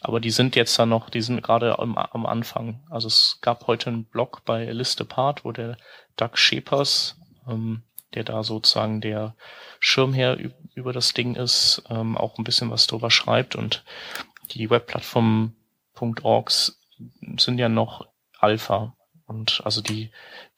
Aber 0.00 0.20
die 0.20 0.30
sind 0.30 0.54
jetzt 0.54 0.78
da 0.78 0.84
noch, 0.84 1.08
die 1.08 1.22
sind 1.22 1.42
gerade 1.42 1.78
am, 1.78 1.96
am 1.96 2.26
Anfang. 2.26 2.84
Also 2.90 3.08
es 3.08 3.38
gab 3.40 3.66
heute 3.66 3.88
einen 3.88 4.04
Blog 4.04 4.42
bei 4.44 4.70
Liste 4.70 5.04
Part, 5.04 5.44
wo 5.44 5.52
der 5.52 5.78
Doug 6.16 6.36
Schepers, 6.36 7.16
ähm, 7.48 7.82
der 8.14 8.24
da 8.24 8.42
sozusagen 8.42 9.00
der 9.00 9.34
Schirmherr 9.80 10.38
über 10.74 10.92
das 10.92 11.12
Ding 11.12 11.36
ist, 11.36 11.82
ähm, 11.90 12.16
auch 12.16 12.38
ein 12.38 12.44
bisschen 12.44 12.70
was 12.70 12.86
drüber 12.86 13.10
schreibt 13.10 13.56
und 13.56 13.84
die 14.50 14.70
Webplattform.orgs 14.70 16.80
sind 17.38 17.58
ja 17.58 17.68
noch 17.68 18.06
Alpha. 18.38 18.96
Und 19.26 19.62
also 19.64 19.80
die, 19.80 20.10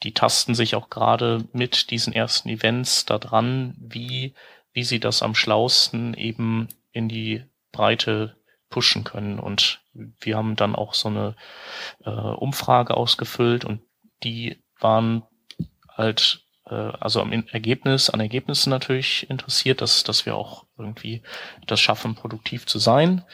die 0.03 0.13
tasten 0.13 0.55
sich 0.55 0.75
auch 0.75 0.91
gerade 0.91 1.45
mit 1.53 1.91
diesen 1.91 2.13
ersten 2.13 2.49
Events 2.49 3.05
da 3.05 3.19
dran, 3.19 3.77
wie, 3.79 4.35
wie 4.73 4.83
sie 4.83 4.99
das 4.99 5.23
am 5.23 5.37
schlausten 5.37 6.15
eben 6.15 6.67
in 6.91 7.09
die 7.09 7.45
Breite 7.71 8.37
pushen 8.69 9.05
können. 9.05 9.39
Und 9.39 9.83
wir 9.93 10.37
haben 10.37 10.57
dann 10.57 10.75
auch 10.75 10.95
so 10.95 11.09
eine 11.09 11.37
äh, 12.05 12.11
Umfrage 12.11 12.97
ausgefüllt 12.97 13.65
und 13.65 13.83
die 14.25 14.61
waren 14.81 15.23
halt 15.89 16.46
also 16.73 17.21
am 17.21 17.33
Ergebnis, 17.33 18.11
an 18.11 18.21
Ergebnissen 18.21 18.71
natürlich 18.71 19.29
interessiert, 19.31 19.81
dass, 19.81 20.03
dass 20.03 20.27
wir 20.27 20.35
auch 20.35 20.65
irgendwie 20.77 21.23
das 21.67 21.81
schaffen, 21.81 22.15
produktiv 22.15 22.67
zu 22.67 22.79
sein 22.79 23.25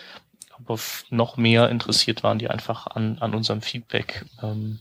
aber 0.64 0.78
noch 1.10 1.36
mehr 1.36 1.68
interessiert 1.68 2.22
waren 2.22 2.38
die 2.38 2.48
einfach 2.48 2.86
an, 2.86 3.18
an 3.18 3.34
unserem 3.34 3.62
Feedback, 3.62 4.24
ähm, 4.42 4.80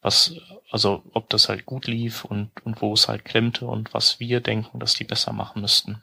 was, 0.00 0.34
also 0.70 1.02
ob 1.12 1.28
das 1.30 1.48
halt 1.48 1.66
gut 1.66 1.86
lief 1.86 2.24
und, 2.24 2.50
und 2.64 2.80
wo 2.80 2.92
es 2.92 3.08
halt 3.08 3.24
klemmte 3.24 3.66
und 3.66 3.92
was 3.94 4.20
wir 4.20 4.40
denken, 4.40 4.78
dass 4.78 4.94
die 4.94 5.04
besser 5.04 5.32
machen 5.32 5.62
müssten. 5.62 6.02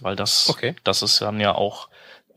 Weil 0.00 0.16
das, 0.16 0.48
okay. 0.48 0.76
das 0.84 1.02
ist 1.02 1.20
dann 1.20 1.40
ja 1.40 1.54
auch 1.54 1.88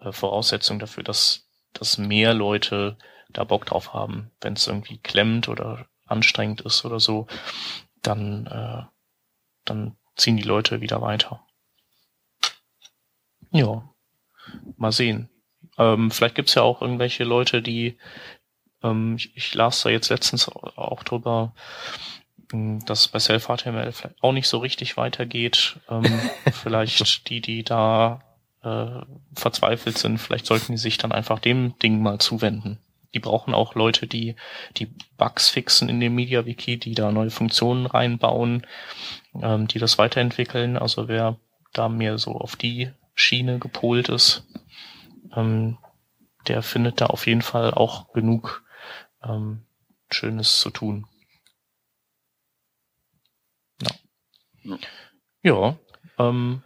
äh, 0.02 0.12
Voraussetzung 0.12 0.80
dafür, 0.80 1.04
dass, 1.04 1.48
dass 1.74 1.98
mehr 1.98 2.34
Leute 2.34 2.98
da 3.30 3.44
Bock 3.44 3.66
drauf 3.66 3.94
haben. 3.94 4.32
Wenn 4.42 4.54
es 4.54 4.68
irgendwie 4.68 4.98
klemmt 4.98 5.48
oder 5.50 5.86
anstrengend 6.08 6.62
ist 6.62 6.84
oder 6.84 7.00
so, 7.00 7.28
dann, 8.04 8.46
äh, 8.48 8.84
dann 9.66 9.98
ziehen 10.16 10.38
die 10.38 10.44
Leute 10.44 10.82
wieder 10.82 11.02
weiter. 11.02 11.46
Ja, 13.52 13.90
mal 14.78 14.92
sehen. 14.92 15.30
Ähm, 15.78 16.12
vielleicht 16.12 16.36
gibt's 16.36 16.56
ja 16.56 16.62
auch 16.62 16.82
irgendwelche 16.82 17.24
Leute, 17.24 17.62
die, 17.62 17.98
ähm, 18.84 19.16
ich, 19.16 19.36
ich 19.36 19.54
las 19.54 19.82
da 19.82 19.90
jetzt 19.90 20.10
letztens 20.10 20.50
auch 20.50 21.04
drüber, 21.04 21.54
hm, 22.52 22.86
dass 22.86 23.08
bei 23.08 23.20
Self-HTML 23.20 23.92
vielleicht 23.92 24.22
auch 24.22 24.32
nicht 24.32 24.48
so 24.48 24.60
richtig 24.60 24.98
weitergeht. 24.98 25.80
Ähm, 25.90 26.04
vielleicht 26.54 27.30
die, 27.30 27.42
die 27.42 27.64
da 27.64 28.22
äh, 28.64 29.02
verzweifelt 29.36 29.98
sind, 29.98 30.20
vielleicht 30.20 30.46
sollten 30.46 30.74
die 30.74 30.78
sich 30.78 30.98
dann 30.98 31.12
einfach 31.12 31.40
dem 31.40 31.78
Ding 31.80 32.02
mal 32.02 32.20
zuwenden. 32.20 32.80
Die 33.14 33.20
brauchen 33.20 33.54
auch 33.54 33.76
Leute, 33.76 34.08
die 34.08 34.36
die 34.78 34.88
Bugs 35.18 35.50
fixen 35.50 35.90
in 35.90 36.00
dem 36.00 36.16
MediaWiki, 36.16 36.78
die 36.78 36.96
da 36.96 37.12
neue 37.12 37.30
Funktionen 37.30 37.86
reinbauen, 37.86 38.66
ähm, 39.42 39.68
die 39.68 39.80
das 39.80 39.98
weiterentwickeln. 39.98 40.78
Also 40.78 41.08
wer 41.08 41.38
da 41.74 41.90
mehr 41.90 42.18
so 42.18 42.32
auf 42.32 42.56
die 42.56 42.92
Schiene 43.16 43.60
gepolt 43.60 44.10
ist, 44.10 44.48
ähm, 45.36 45.78
der 46.48 46.62
findet 46.62 47.02
da 47.02 47.08
auf 47.08 47.28
jeden 47.28 47.42
Fall 47.42 47.74
auch 47.74 48.12
genug 48.14 48.64
ähm, 49.24 49.66
Schönes 50.10 50.60
zu 50.60 50.70
tun. 50.70 51.08
Ja, 54.64 54.78
ja 55.42 55.78
ähm, 56.18 56.64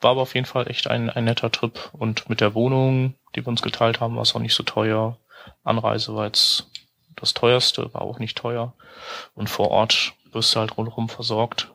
war 0.00 0.12
aber 0.12 0.22
auf 0.22 0.34
jeden 0.34 0.46
Fall 0.46 0.70
echt 0.70 0.86
ein, 0.88 1.10
ein 1.10 1.24
netter 1.24 1.50
Trip 1.50 1.90
und 1.92 2.28
mit 2.28 2.40
der 2.40 2.54
Wohnung, 2.54 3.14
die 3.34 3.44
wir 3.44 3.48
uns 3.48 3.62
geteilt 3.62 4.00
haben, 4.00 4.16
war 4.16 4.22
es 4.22 4.34
auch 4.34 4.40
nicht 4.40 4.54
so 4.54 4.62
teuer. 4.62 5.18
Anreise 5.62 6.14
war 6.14 6.26
jetzt 6.26 6.70
das 7.16 7.34
teuerste, 7.34 7.92
war 7.94 8.02
auch 8.02 8.18
nicht 8.18 8.38
teuer. 8.38 8.74
Und 9.34 9.48
vor 9.48 9.70
Ort 9.70 10.14
wirst 10.32 10.54
du 10.54 10.60
halt 10.60 10.76
rundherum 10.76 11.08
versorgt. 11.08 11.72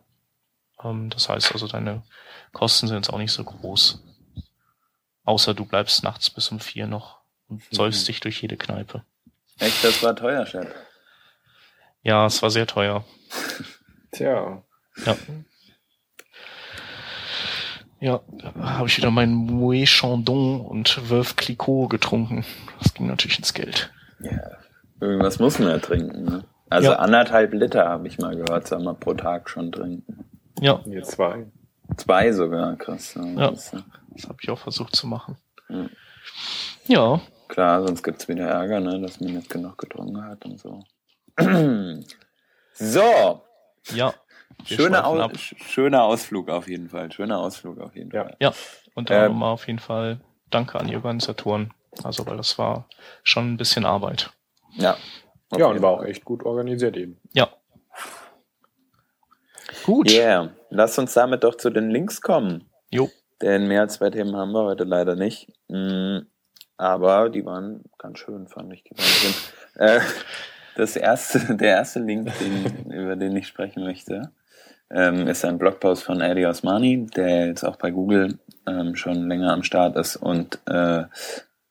Ähm, 0.83 1.09
das 1.09 1.29
heißt 1.29 1.51
also, 1.51 1.67
deine 1.67 2.03
Kosten 2.51 2.87
sind 2.87 2.97
jetzt 2.97 3.09
auch 3.09 3.17
nicht 3.17 3.31
so 3.31 3.43
groß. 3.43 4.03
Außer 5.25 5.53
du 5.53 5.65
bleibst 5.65 6.03
nachts 6.03 6.29
bis 6.29 6.49
um 6.49 6.59
vier 6.59 6.87
noch 6.87 7.19
und 7.47 7.61
mhm. 7.71 7.91
dich 7.91 8.19
durch 8.19 8.41
jede 8.41 8.57
Kneipe. 8.57 9.03
Echt, 9.59 9.83
das 9.83 10.03
war 10.03 10.15
teuer, 10.15 10.45
Chef. 10.45 10.67
Ja, 12.01 12.25
es 12.25 12.41
war 12.41 12.51
sehr 12.51 12.67
teuer. 12.67 13.05
Tja. 14.11 14.63
Ja. 15.05 15.17
Ja, 18.03 18.19
habe 18.59 18.89
ich 18.89 18.97
wieder 18.97 19.11
mein 19.11 19.33
Mouet 19.33 19.87
Chandon 19.87 20.59
und 20.59 21.09
Veuve 21.09 21.35
Clicquot 21.35 21.87
getrunken. 21.87 22.43
Das 22.79 22.93
ging 22.93 23.07
natürlich 23.07 23.37
ins 23.37 23.53
Geld. 23.53 23.93
Ja, 24.19 24.57
irgendwas 24.99 25.39
muss 25.39 25.57
man 25.57 25.69
ja 25.69 25.77
trinken. 25.77 26.25
Ne? 26.25 26.43
Also 26.69 26.89
ja. 26.89 26.97
anderthalb 26.97 27.53
Liter 27.53 27.87
habe 27.87 28.09
ich 28.09 28.19
mal 28.19 28.35
gehört, 28.35 28.67
soll 28.67 28.83
man 28.83 28.99
pro 28.99 29.13
Tag 29.13 29.49
schon 29.49 29.71
trinken. 29.71 30.25
Ja. 30.59 30.81
Hier 30.83 31.03
zwei. 31.03 31.45
Zwei 31.95 32.33
sogar, 32.33 32.75
krass. 32.75 33.13
Ja, 33.15 33.23
ja. 33.23 33.51
das, 33.51 33.71
das 33.71 34.23
habe 34.27 34.37
ich 34.41 34.49
auch 34.49 34.59
versucht 34.59 34.97
zu 34.97 35.07
machen. 35.07 35.37
Ja. 35.69 35.85
ja. 36.87 37.21
Klar, 37.47 37.87
sonst 37.87 38.03
gibt's 38.03 38.27
wieder 38.27 38.49
Ärger, 38.49 38.81
ne, 38.81 38.99
dass 38.99 39.21
man 39.21 39.33
nicht 39.33 39.49
genug 39.49 39.77
getrunken 39.77 40.21
hat 40.25 40.43
und 40.43 40.59
so. 40.59 40.83
so. 42.73 43.41
Ja. 43.93 44.13
Schöner, 44.65 45.05
Aus, 45.05 45.31
schöner 45.39 46.03
Ausflug 46.03 46.49
auf 46.49 46.67
jeden 46.67 46.89
Fall. 46.89 47.11
Schöner 47.11 47.39
Ausflug 47.39 47.79
auf 47.79 47.95
jeden 47.95 48.11
ja. 48.11 48.23
Fall. 48.23 48.35
Ja, 48.39 48.53
und 48.95 49.09
dann 49.09 49.25
ähm, 49.25 49.31
nochmal 49.31 49.53
auf 49.53 49.67
jeden 49.67 49.79
Fall 49.79 50.19
Danke 50.49 50.79
an 50.79 50.87
die 50.87 50.95
Organisatoren. 50.95 51.73
Also, 52.03 52.25
weil 52.25 52.37
das 52.37 52.57
war 52.59 52.87
schon 53.23 53.53
ein 53.53 53.57
bisschen 53.57 53.85
Arbeit. 53.85 54.31
Ja. 54.73 54.97
Ja, 55.55 55.67
und 55.67 55.81
war 55.81 55.91
auch 55.91 56.03
echt 56.03 56.25
gut 56.25 56.43
organisiert 56.43 56.97
eben. 56.97 57.19
Ja. 57.33 57.49
Gut. 59.83 60.11
Yeah. 60.11 60.51
Lass 60.69 60.97
uns 60.97 61.13
damit 61.13 61.43
doch 61.43 61.55
zu 61.55 61.69
den 61.69 61.89
Links 61.89 62.21
kommen. 62.21 62.69
Jo. 62.89 63.09
Denn 63.41 63.67
mehr 63.67 63.81
als 63.81 63.95
zwei 63.95 64.09
Themen 64.09 64.35
haben 64.35 64.51
wir 64.51 64.63
heute 64.63 64.83
leider 64.83 65.15
nicht. 65.15 65.51
Mm, 65.67 66.19
aber 66.77 67.29
die 67.29 67.45
waren 67.45 67.83
ganz 67.97 68.19
schön, 68.19 68.47
fand 68.47 68.73
ich. 68.73 68.83
Äh, 69.75 69.99
das 70.75 70.95
erste, 70.95 71.39
der 71.57 71.69
erste 71.69 71.99
Link, 71.99 72.31
den, 72.39 72.91
über 72.91 73.15
den 73.15 73.35
ich 73.35 73.47
sprechen 73.47 73.83
möchte, 73.83 74.31
ähm, 74.93 75.27
ist 75.27 75.43
ein 75.43 75.57
Blogpost 75.57 76.03
von 76.03 76.21
Eddie 76.21 76.45
Osmani, 76.45 77.07
der 77.07 77.47
jetzt 77.47 77.63
auch 77.63 77.77
bei 77.77 77.91
Google 77.91 78.37
ähm, 78.67 78.95
schon 78.95 79.27
länger 79.27 79.51
am 79.51 79.63
Start 79.63 79.95
ist 79.97 80.15
und 80.15 80.59
äh, 80.67 81.03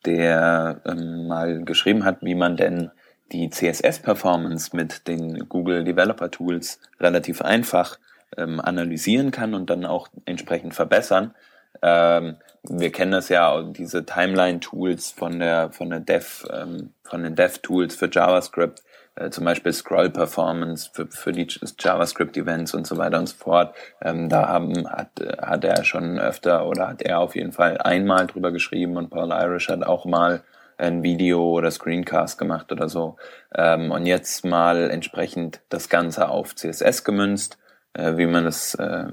der 0.05 0.81
ähm, 0.85 1.29
mal 1.29 1.65
geschrieben 1.65 2.05
hat, 2.05 2.19
wie 2.23 2.35
man 2.35 2.57
denn 2.57 2.91
die 3.31 3.49
CSS-Performance 3.49 4.77
mit 4.77 5.07
den 5.09 5.49
Google 5.49 5.85
Developer 5.85 6.31
Tools 6.31 6.81
relativ 7.01 7.41
einfach 7.41 7.99
ähm, 8.37 8.61
analysieren 8.61 9.31
kann 9.31 9.55
und 9.55 9.71
dann 9.71 9.87
auch 9.87 10.09
entsprechend 10.25 10.75
verbessern. 10.75 11.35
Ähm, 11.81 12.37
wir 12.65 12.93
kennen 12.93 13.13
das 13.13 13.29
ja, 13.29 13.63
diese 13.63 14.05
Timeline-Tools 14.05 15.13
von 15.13 15.39
der 15.39 15.71
von 15.73 15.91
der 15.91 16.01
Dev, 16.01 16.45
ähm, 16.53 16.93
von 17.03 17.23
den 17.23 17.35
Dev-Tools 17.35 17.95
für 17.95 18.11
JavaScript, 18.11 18.83
äh, 19.15 19.31
zum 19.31 19.45
Beispiel 19.45 19.73
Scroll 19.73 20.11
Performance 20.11 20.91
für, 20.93 21.07
für 21.07 21.33
die 21.33 21.47
JavaScript-Events 21.79 22.75
und 22.75 22.87
so 22.87 22.97
weiter 22.97 23.19
und 23.19 23.29
so 23.29 23.37
fort. 23.37 23.75
Ähm, 24.01 24.29
da 24.29 24.49
haben, 24.49 24.89
hat, 24.89 25.11
hat 25.41 25.65
er 25.65 25.85
schon 25.85 26.19
öfter 26.19 26.67
oder 26.67 26.89
hat 26.89 27.03
er 27.03 27.21
auf 27.21 27.35
jeden 27.37 27.53
Fall 27.53 27.79
einmal 27.79 28.27
drüber 28.27 28.53
geschrieben 28.53 28.97
und 28.97 29.11
Paul 29.11 29.31
Irish 29.31 29.69
hat 29.69 29.85
auch 29.85 30.05
mal 30.05 30.43
ein 30.79 31.03
Video 31.03 31.43
oder 31.51 31.71
Screencast 31.71 32.39
gemacht 32.39 32.73
oder 32.73 32.89
so. 32.89 33.17
Ähm, 33.55 33.91
und 33.91 34.07
jetzt 34.07 34.45
mal 34.45 34.91
entsprechend 34.91 35.61
das 35.69 35.89
Ganze 35.89 36.29
auf 36.29 36.57
CSS 36.57 37.05
gemünzt, 37.05 37.59
äh, 37.93 38.17
wie 38.17 38.27
man 38.27 38.45
das, 38.45 38.75
äh, 38.77 39.09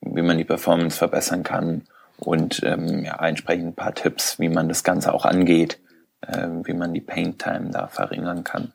wie 0.00 0.22
man 0.22 0.38
die 0.38 0.44
Performance 0.44 0.98
verbessern 0.98 1.42
kann 1.42 1.84
und 2.18 2.62
ähm, 2.64 3.04
ja, 3.04 3.16
entsprechend 3.24 3.68
ein 3.68 3.74
paar 3.74 3.94
Tipps, 3.94 4.38
wie 4.38 4.48
man 4.48 4.68
das 4.68 4.84
Ganze 4.84 5.14
auch 5.14 5.24
angeht, 5.24 5.80
äh, 6.20 6.48
wie 6.64 6.74
man 6.74 6.92
die 6.92 7.00
Paint 7.00 7.40
Time 7.40 7.70
da 7.70 7.86
verringern 7.86 8.44
kann 8.44 8.72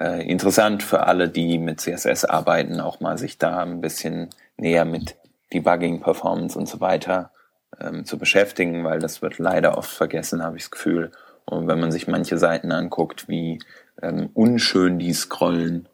äh, 0.00 0.22
interessant 0.28 0.82
für 0.82 1.06
alle, 1.06 1.28
die 1.28 1.58
mit 1.58 1.80
CSS 1.80 2.24
arbeiten, 2.24 2.80
auch 2.80 3.00
mal 3.00 3.18
sich 3.18 3.38
da 3.38 3.58
ein 3.58 3.80
bisschen 3.80 4.30
näher 4.56 4.84
mit 4.84 5.16
Debugging, 5.52 6.00
Performance 6.00 6.58
und 6.58 6.68
so 6.68 6.80
weiter 6.80 7.30
ähm, 7.80 8.04
zu 8.04 8.18
beschäftigen, 8.18 8.84
weil 8.84 8.98
das 8.98 9.22
wird 9.22 9.38
leider 9.38 9.76
oft 9.78 9.90
vergessen, 9.90 10.42
habe 10.42 10.56
ich 10.56 10.64
das 10.64 10.70
Gefühl. 10.70 11.12
Und 11.44 11.66
wenn 11.66 11.80
man 11.80 11.92
sich 11.92 12.06
manche 12.06 12.38
Seiten 12.38 12.72
anguckt, 12.72 13.28
wie 13.28 13.58
ähm, 14.02 14.30
unschön 14.34 14.98
die 14.98 15.12
scrollen, 15.12 15.88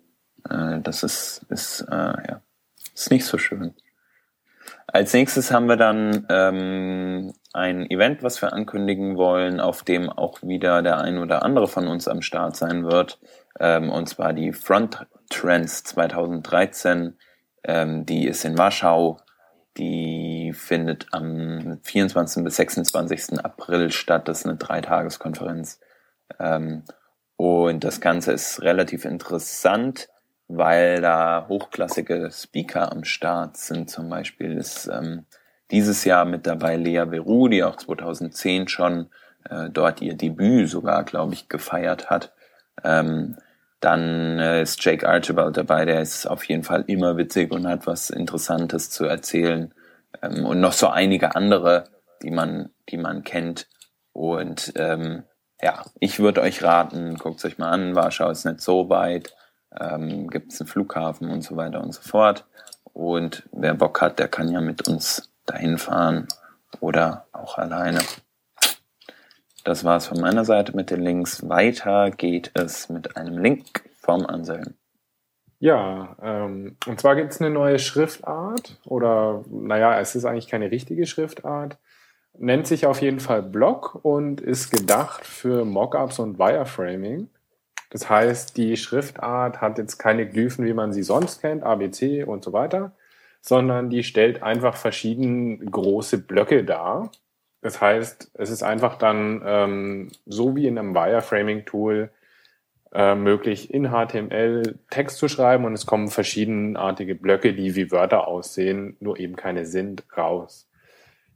äh, 0.49 0.81
das 0.81 1.03
ist, 1.03 1.47
ist, 1.49 1.83
äh, 1.83 1.95
ja, 1.95 2.41
ist 2.95 3.11
nicht 3.11 3.25
so 3.25 3.39
schön. 3.39 3.75
Als 4.87 5.13
nächstes 5.13 5.51
haben 5.51 5.67
wir 5.67 5.77
dann 5.77 6.27
ähm, 6.29 7.33
ein 7.53 7.91
Event, 7.91 8.23
was 8.23 8.43
wir 8.43 8.53
ankündigen 8.53 9.17
wollen, 9.17 9.61
auf 9.61 9.83
dem 9.83 10.11
auch 10.11 10.43
wieder 10.43 10.83
der 10.83 10.99
ein 10.99 11.19
oder 11.19 11.43
andere 11.43 11.69
von 11.69 11.89
uns 11.89 12.07
am 12.07 12.23
Start 12.23 12.57
sein 12.57 12.85
wird 12.85 13.19
ähm, 13.61 13.91
und 13.91 14.09
zwar 14.09 14.33
die 14.33 14.53
Front 14.53 15.07
Trends 15.31 15.85
2013. 15.85 17.17
Ähm, 17.65 18.07
die 18.07 18.27
ist 18.27 18.45
in 18.45 18.59
Warschau. 18.59 19.19
Die 19.77 20.53
findet 20.55 21.09
am 21.13 21.81
24. 21.83 22.45
bis 22.45 22.57
26. 22.57 23.41
April 23.41 23.91
statt. 23.91 24.29
Das 24.29 24.41
ist 24.41 24.47
eine 24.47 24.57
Dreitageskonferenz. 24.57 25.81
Ähm, 26.39 26.85
und 27.37 27.83
das 27.83 28.01
Ganze 28.01 28.33
ist 28.33 28.63
relativ 28.63 29.05
interessant, 29.05 30.09
weil 30.47 31.01
da 31.01 31.47
hochklassige 31.49 32.31
Speaker 32.31 32.93
am 32.93 33.05
Start 33.05 33.57
sind. 33.57 33.91
Zum 33.91 34.09
Beispiel 34.09 34.57
ist 34.57 34.87
ähm, 34.87 35.27
dieses 35.71 36.05
Jahr 36.05 36.25
mit 36.25 36.47
dabei 36.47 36.77
Lea 36.77 37.07
Veru, 37.11 37.49
die 37.49 37.65
auch 37.65 37.77
2010 37.77 38.69
schon 38.69 39.11
äh, 39.49 39.69
dort 39.71 40.01
ihr 40.01 40.15
Debüt 40.15 40.69
sogar, 40.69 41.03
glaube 41.05 41.35
ich, 41.35 41.49
gefeiert 41.49 42.11
hat. 42.11 42.33
Ähm, 42.85 43.37
dann 43.85 44.39
äh, 44.39 44.63
ist 44.63 44.83
Jake 44.83 45.07
Archibald 45.07 45.59
dabei, 45.59 45.85
der 45.85 46.01
ist 46.01 46.27
auf 46.27 46.45
jeden 46.45 46.63
Fall 46.63 46.85
immer 46.87 47.19
witzig 47.19 47.53
und 47.53 47.67
hat 47.67 47.87
was 47.87 48.09
Interessantes 48.09 48.89
zu 48.89 49.05
erzählen. 49.05 49.75
Ähm, 50.23 50.47
und 50.47 50.61
noch 50.61 50.73
so 50.73 50.89
einige 50.89 51.37
andere, 51.37 51.85
die 52.23 52.31
man, 52.31 52.71
die 52.89 52.97
man 52.97 53.25
kennt. 53.25 53.69
Und 54.13 54.73
ähm, 54.77 55.25
ja, 55.61 55.85
ich 56.01 56.19
würde 56.19 56.41
euch 56.41 56.63
raten, 56.63 57.17
guckt 57.19 57.45
euch 57.45 57.59
mal 57.59 57.71
an, 57.71 57.95
Warschau 57.95 58.31
ist 58.31 58.47
nicht 58.47 58.63
so 58.63 58.89
weit, 58.89 59.35
ähm, 59.79 60.29
gibt 60.29 60.53
es 60.53 60.61
einen 60.61 60.69
Flughafen 60.69 61.31
und 61.31 61.43
so 61.43 61.57
weiter 61.57 61.83
und 61.83 61.93
so 61.93 62.01
fort. 62.01 62.47
Und 62.95 63.43
wer 63.53 63.75
Bock 63.75 64.01
hat, 64.01 64.19
der 64.19 64.29
kann 64.29 64.49
ja 64.49 64.63
mit 64.63 64.89
uns 64.89 65.31
dahin 65.45 65.77
fahren 65.77 66.27
oder 66.81 67.27
auch 67.33 67.59
alleine. 67.59 67.99
Das 69.65 69.83
war 69.83 69.97
es 69.97 70.07
von 70.07 70.21
meiner 70.21 70.45
Seite 70.45 70.77
mit 70.77 70.91
den 70.91 71.01
Links. 71.01 71.49
Weiter 71.49 72.11
geht 72.11 72.51
es 72.53 72.91
mit 72.91 73.17
einem 73.17 73.39
Link 73.39 73.89
vom 73.99 74.27
Anselm. 74.27 74.75
Ja, 75.59 76.17
ähm, 76.23 76.77
und 76.87 77.01
zwar 77.01 77.17
gibt 77.17 77.33
es 77.33 77.41
eine 77.41 77.49
neue 77.49 77.79
Schriftart 77.79 78.79
oder 78.85 79.43
naja, 79.51 79.99
es 79.99 80.15
ist 80.15 80.27
eigentlich 80.27 80.49
keine 80.49 80.71
richtige 80.71 81.07
Schriftart. 81.07 81.79
Nennt 82.37 82.67
sich 82.67 82.85
auf 82.85 83.01
jeden 83.01 83.21
Fall 83.21 83.43
Block 83.43 83.99
und 84.03 84.43
ist 84.43 84.71
gedacht 84.71 85.25
für 85.25 85.65
Mockups 85.65 86.19
und 86.19 86.39
Wireframing. 86.39 87.31
Das 87.89 88.11
heißt, 88.11 88.59
die 88.59 88.77
Schriftart 88.77 89.63
hat 89.63 89.79
jetzt 89.79 89.97
keine 89.97 90.29
Glyphen, 90.29 90.67
wie 90.67 90.75
man 90.75 90.93
sie 90.93 91.05
sonst 91.05 91.41
kennt, 91.41 91.63
ABC 91.63 92.25
und 92.25 92.45
so 92.45 92.53
weiter, 92.53 92.93
sondern 93.41 93.89
die 93.89 94.03
stellt 94.03 94.43
einfach 94.43 94.77
verschiedene 94.77 95.57
große 95.59 96.19
Blöcke 96.19 96.65
dar 96.65 97.11
das 97.65 97.81
heißt, 97.81 98.31
es 98.35 98.51
ist 98.51 98.63
einfach 98.63 98.99
dann 98.99 99.41
ähm, 99.43 100.11
so 100.27 100.55
wie 100.55 100.67
in 100.67 100.79
einem 100.79 100.95
Wireframing-Tool 100.95 102.11
äh, 102.93 103.15
möglich, 103.15 103.73
in 103.73 103.89
HTML 103.89 104.79
Text 104.91 105.17
zu 105.17 105.29
schreiben 105.29 105.65
und 105.65 105.73
es 105.73 105.87
kommen 105.87 106.09
verschiedenartige 106.09 107.15
Blöcke, 107.15 107.55
die 107.55 107.75
wie 107.75 107.91
Wörter 107.91 108.29
aussehen, 108.29 108.99
nur 109.01 109.19
eben 109.19 109.35
keine 109.37 109.65
sind, 109.65 110.05
raus. 110.15 110.69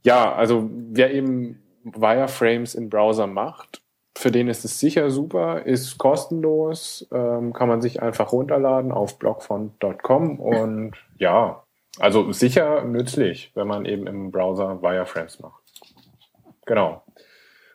Ja, 0.03 0.35
also 0.35 0.69
wer 0.71 1.15
eben 1.15 1.63
Wireframes 1.83 2.75
im 2.75 2.91
Browser 2.91 3.27
macht, 3.27 3.81
für 4.15 4.31
den 4.31 4.49
ist 4.49 4.67
es 4.67 4.79
sicher 4.79 5.09
super, 5.09 5.65
ist 5.65 5.97
kostenlos, 5.97 7.09
ähm, 7.11 7.55
kann 7.55 7.69
man 7.71 7.81
sich 7.81 8.03
einfach 8.03 8.33
runterladen 8.33 8.93
auf 8.93 9.19
blogfont.com 9.19 10.39
und 10.41 10.93
ja, 11.17 11.63
also 11.99 12.33
sicher 12.33 12.85
nützlich, 12.85 13.51
wenn 13.55 13.67
man 13.67 13.87
eben 13.87 14.07
im 14.07 14.31
Browser 14.31 14.83
Wireframes 14.83 15.41
macht. 15.41 15.68
Genau. 16.69 17.03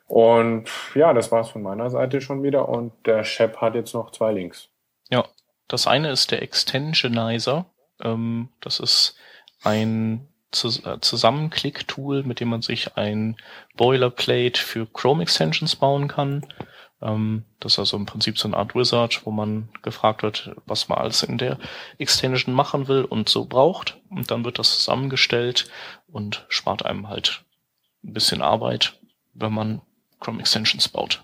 Und 0.05 0.69
ja, 0.93 1.13
das 1.13 1.31
war's 1.31 1.49
von 1.49 1.63
meiner 1.63 1.89
Seite 1.89 2.21
schon 2.21 2.43
wieder. 2.43 2.69
Und 2.69 2.93
der 3.07 3.23
Shep 3.23 3.57
hat 3.57 3.73
jetzt 3.73 3.93
noch 3.93 4.11
zwei 4.11 4.31
Links. 4.31 4.69
Ja, 5.09 5.25
das 5.67 5.87
eine 5.87 6.11
ist 6.11 6.29
der 6.29 6.43
Extensionizer. 6.43 7.65
Ähm, 8.01 8.49
das 8.61 8.79
ist 8.79 9.17
ein 9.63 10.27
äh, 10.51 10.99
Zusammenklick-Tool, 11.01 12.21
mit 12.23 12.39
dem 12.39 12.49
man 12.49 12.61
sich 12.61 12.95
ein 12.95 13.35
Boilerplate 13.75 14.61
für 14.61 14.85
Chrome 14.85 15.23
Extensions 15.23 15.75
bauen 15.75 16.07
kann. 16.07 16.45
Ähm, 17.01 17.45
das 17.59 17.73
ist 17.73 17.79
also 17.79 17.97
im 17.97 18.05
Prinzip 18.05 18.37
so 18.37 18.47
eine 18.47 18.57
Art 18.57 18.75
Wizard, 18.75 19.25
wo 19.25 19.31
man 19.31 19.69
gefragt 19.81 20.21
wird, 20.21 20.51
was 20.67 20.87
man 20.87 20.99
alles 20.99 21.23
in 21.23 21.39
der 21.39 21.57
Extension 21.97 22.53
machen 22.53 22.87
will 22.87 23.05
und 23.05 23.27
so 23.27 23.45
braucht. 23.45 23.99
Und 24.11 24.29
dann 24.29 24.45
wird 24.45 24.59
das 24.59 24.77
zusammengestellt 24.77 25.67
und 26.05 26.45
spart 26.49 26.85
einem 26.85 27.09
halt 27.09 27.43
ein 28.03 28.13
bisschen 28.13 28.41
Arbeit, 28.41 28.99
wenn 29.33 29.53
man 29.53 29.81
Chrome 30.19 30.39
Extensions 30.39 30.87
baut. 30.87 31.23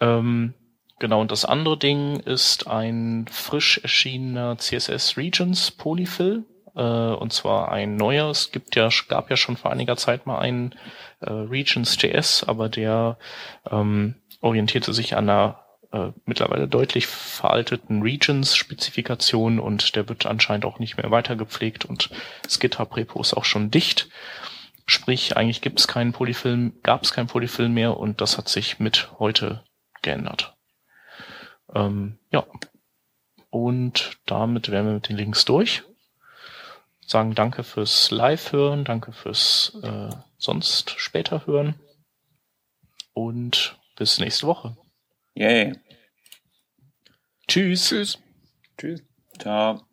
Ähm, 0.00 0.54
genau, 0.98 1.20
und 1.20 1.30
das 1.30 1.44
andere 1.44 1.78
Ding 1.78 2.20
ist 2.20 2.66
ein 2.66 3.26
frisch 3.30 3.78
erschienener 3.78 4.58
CSS 4.58 5.16
Regions 5.16 5.70
Polyfill. 5.70 6.44
Äh, 6.74 6.80
und 6.80 7.32
zwar 7.32 7.70
ein 7.70 7.96
neuer. 7.96 8.30
Es 8.30 8.52
gibt 8.52 8.76
ja, 8.76 8.88
gab 9.08 9.30
ja 9.30 9.36
schon 9.36 9.56
vor 9.56 9.70
einiger 9.70 9.96
Zeit 9.96 10.26
mal 10.26 10.38
einen 10.38 10.74
äh, 11.20 11.30
Regions.js, 11.30 12.44
aber 12.44 12.68
der 12.68 13.18
ähm, 13.70 14.16
orientierte 14.40 14.92
sich 14.92 15.16
an 15.16 15.28
einer 15.28 15.60
äh, 15.92 16.12
mittlerweile 16.26 16.66
deutlich 16.66 17.06
veralteten 17.06 18.02
Regions-Spezifikation 18.02 19.60
und 19.60 19.94
der 19.94 20.08
wird 20.08 20.26
anscheinend 20.26 20.64
auch 20.64 20.78
nicht 20.80 20.96
mehr 20.96 21.10
weitergepflegt 21.10 21.84
und 21.84 22.10
das 22.42 22.58
GitHub-Repo 22.58 23.20
ist 23.20 23.34
auch 23.34 23.44
schon 23.44 23.70
dicht. 23.70 24.08
Sprich, 24.86 25.36
eigentlich 25.36 25.62
gibt 25.62 25.80
es 25.80 25.88
keinen 25.88 26.12
Polyfilm, 26.12 26.80
gab 26.82 27.04
es 27.04 27.12
keinen 27.12 27.26
Polyfilm 27.26 27.72
mehr 27.72 27.96
und 27.96 28.20
das 28.20 28.36
hat 28.36 28.48
sich 28.48 28.78
mit 28.78 29.10
heute 29.18 29.64
geändert. 30.02 30.54
Ähm, 31.74 32.18
ja. 32.30 32.44
Und 33.50 34.18
damit 34.26 34.70
wären 34.70 34.86
wir 34.86 34.94
mit 34.94 35.08
den 35.08 35.16
Links 35.16 35.44
durch. 35.44 35.84
Sagen 37.06 37.34
danke 37.34 37.64
fürs 37.64 38.10
Live-Hören, 38.10 38.84
danke 38.84 39.12
fürs 39.12 39.78
äh, 39.82 40.10
sonst 40.38 40.90
später 40.98 41.46
hören. 41.46 41.74
Und 43.12 43.78
bis 43.96 44.18
nächste 44.18 44.46
Woche. 44.46 44.76
Yay. 45.34 45.74
Tschüss. 47.46 47.88
Tschüss. 47.88 48.18
Tschüss. 48.76 49.02
Ciao. 49.38 49.86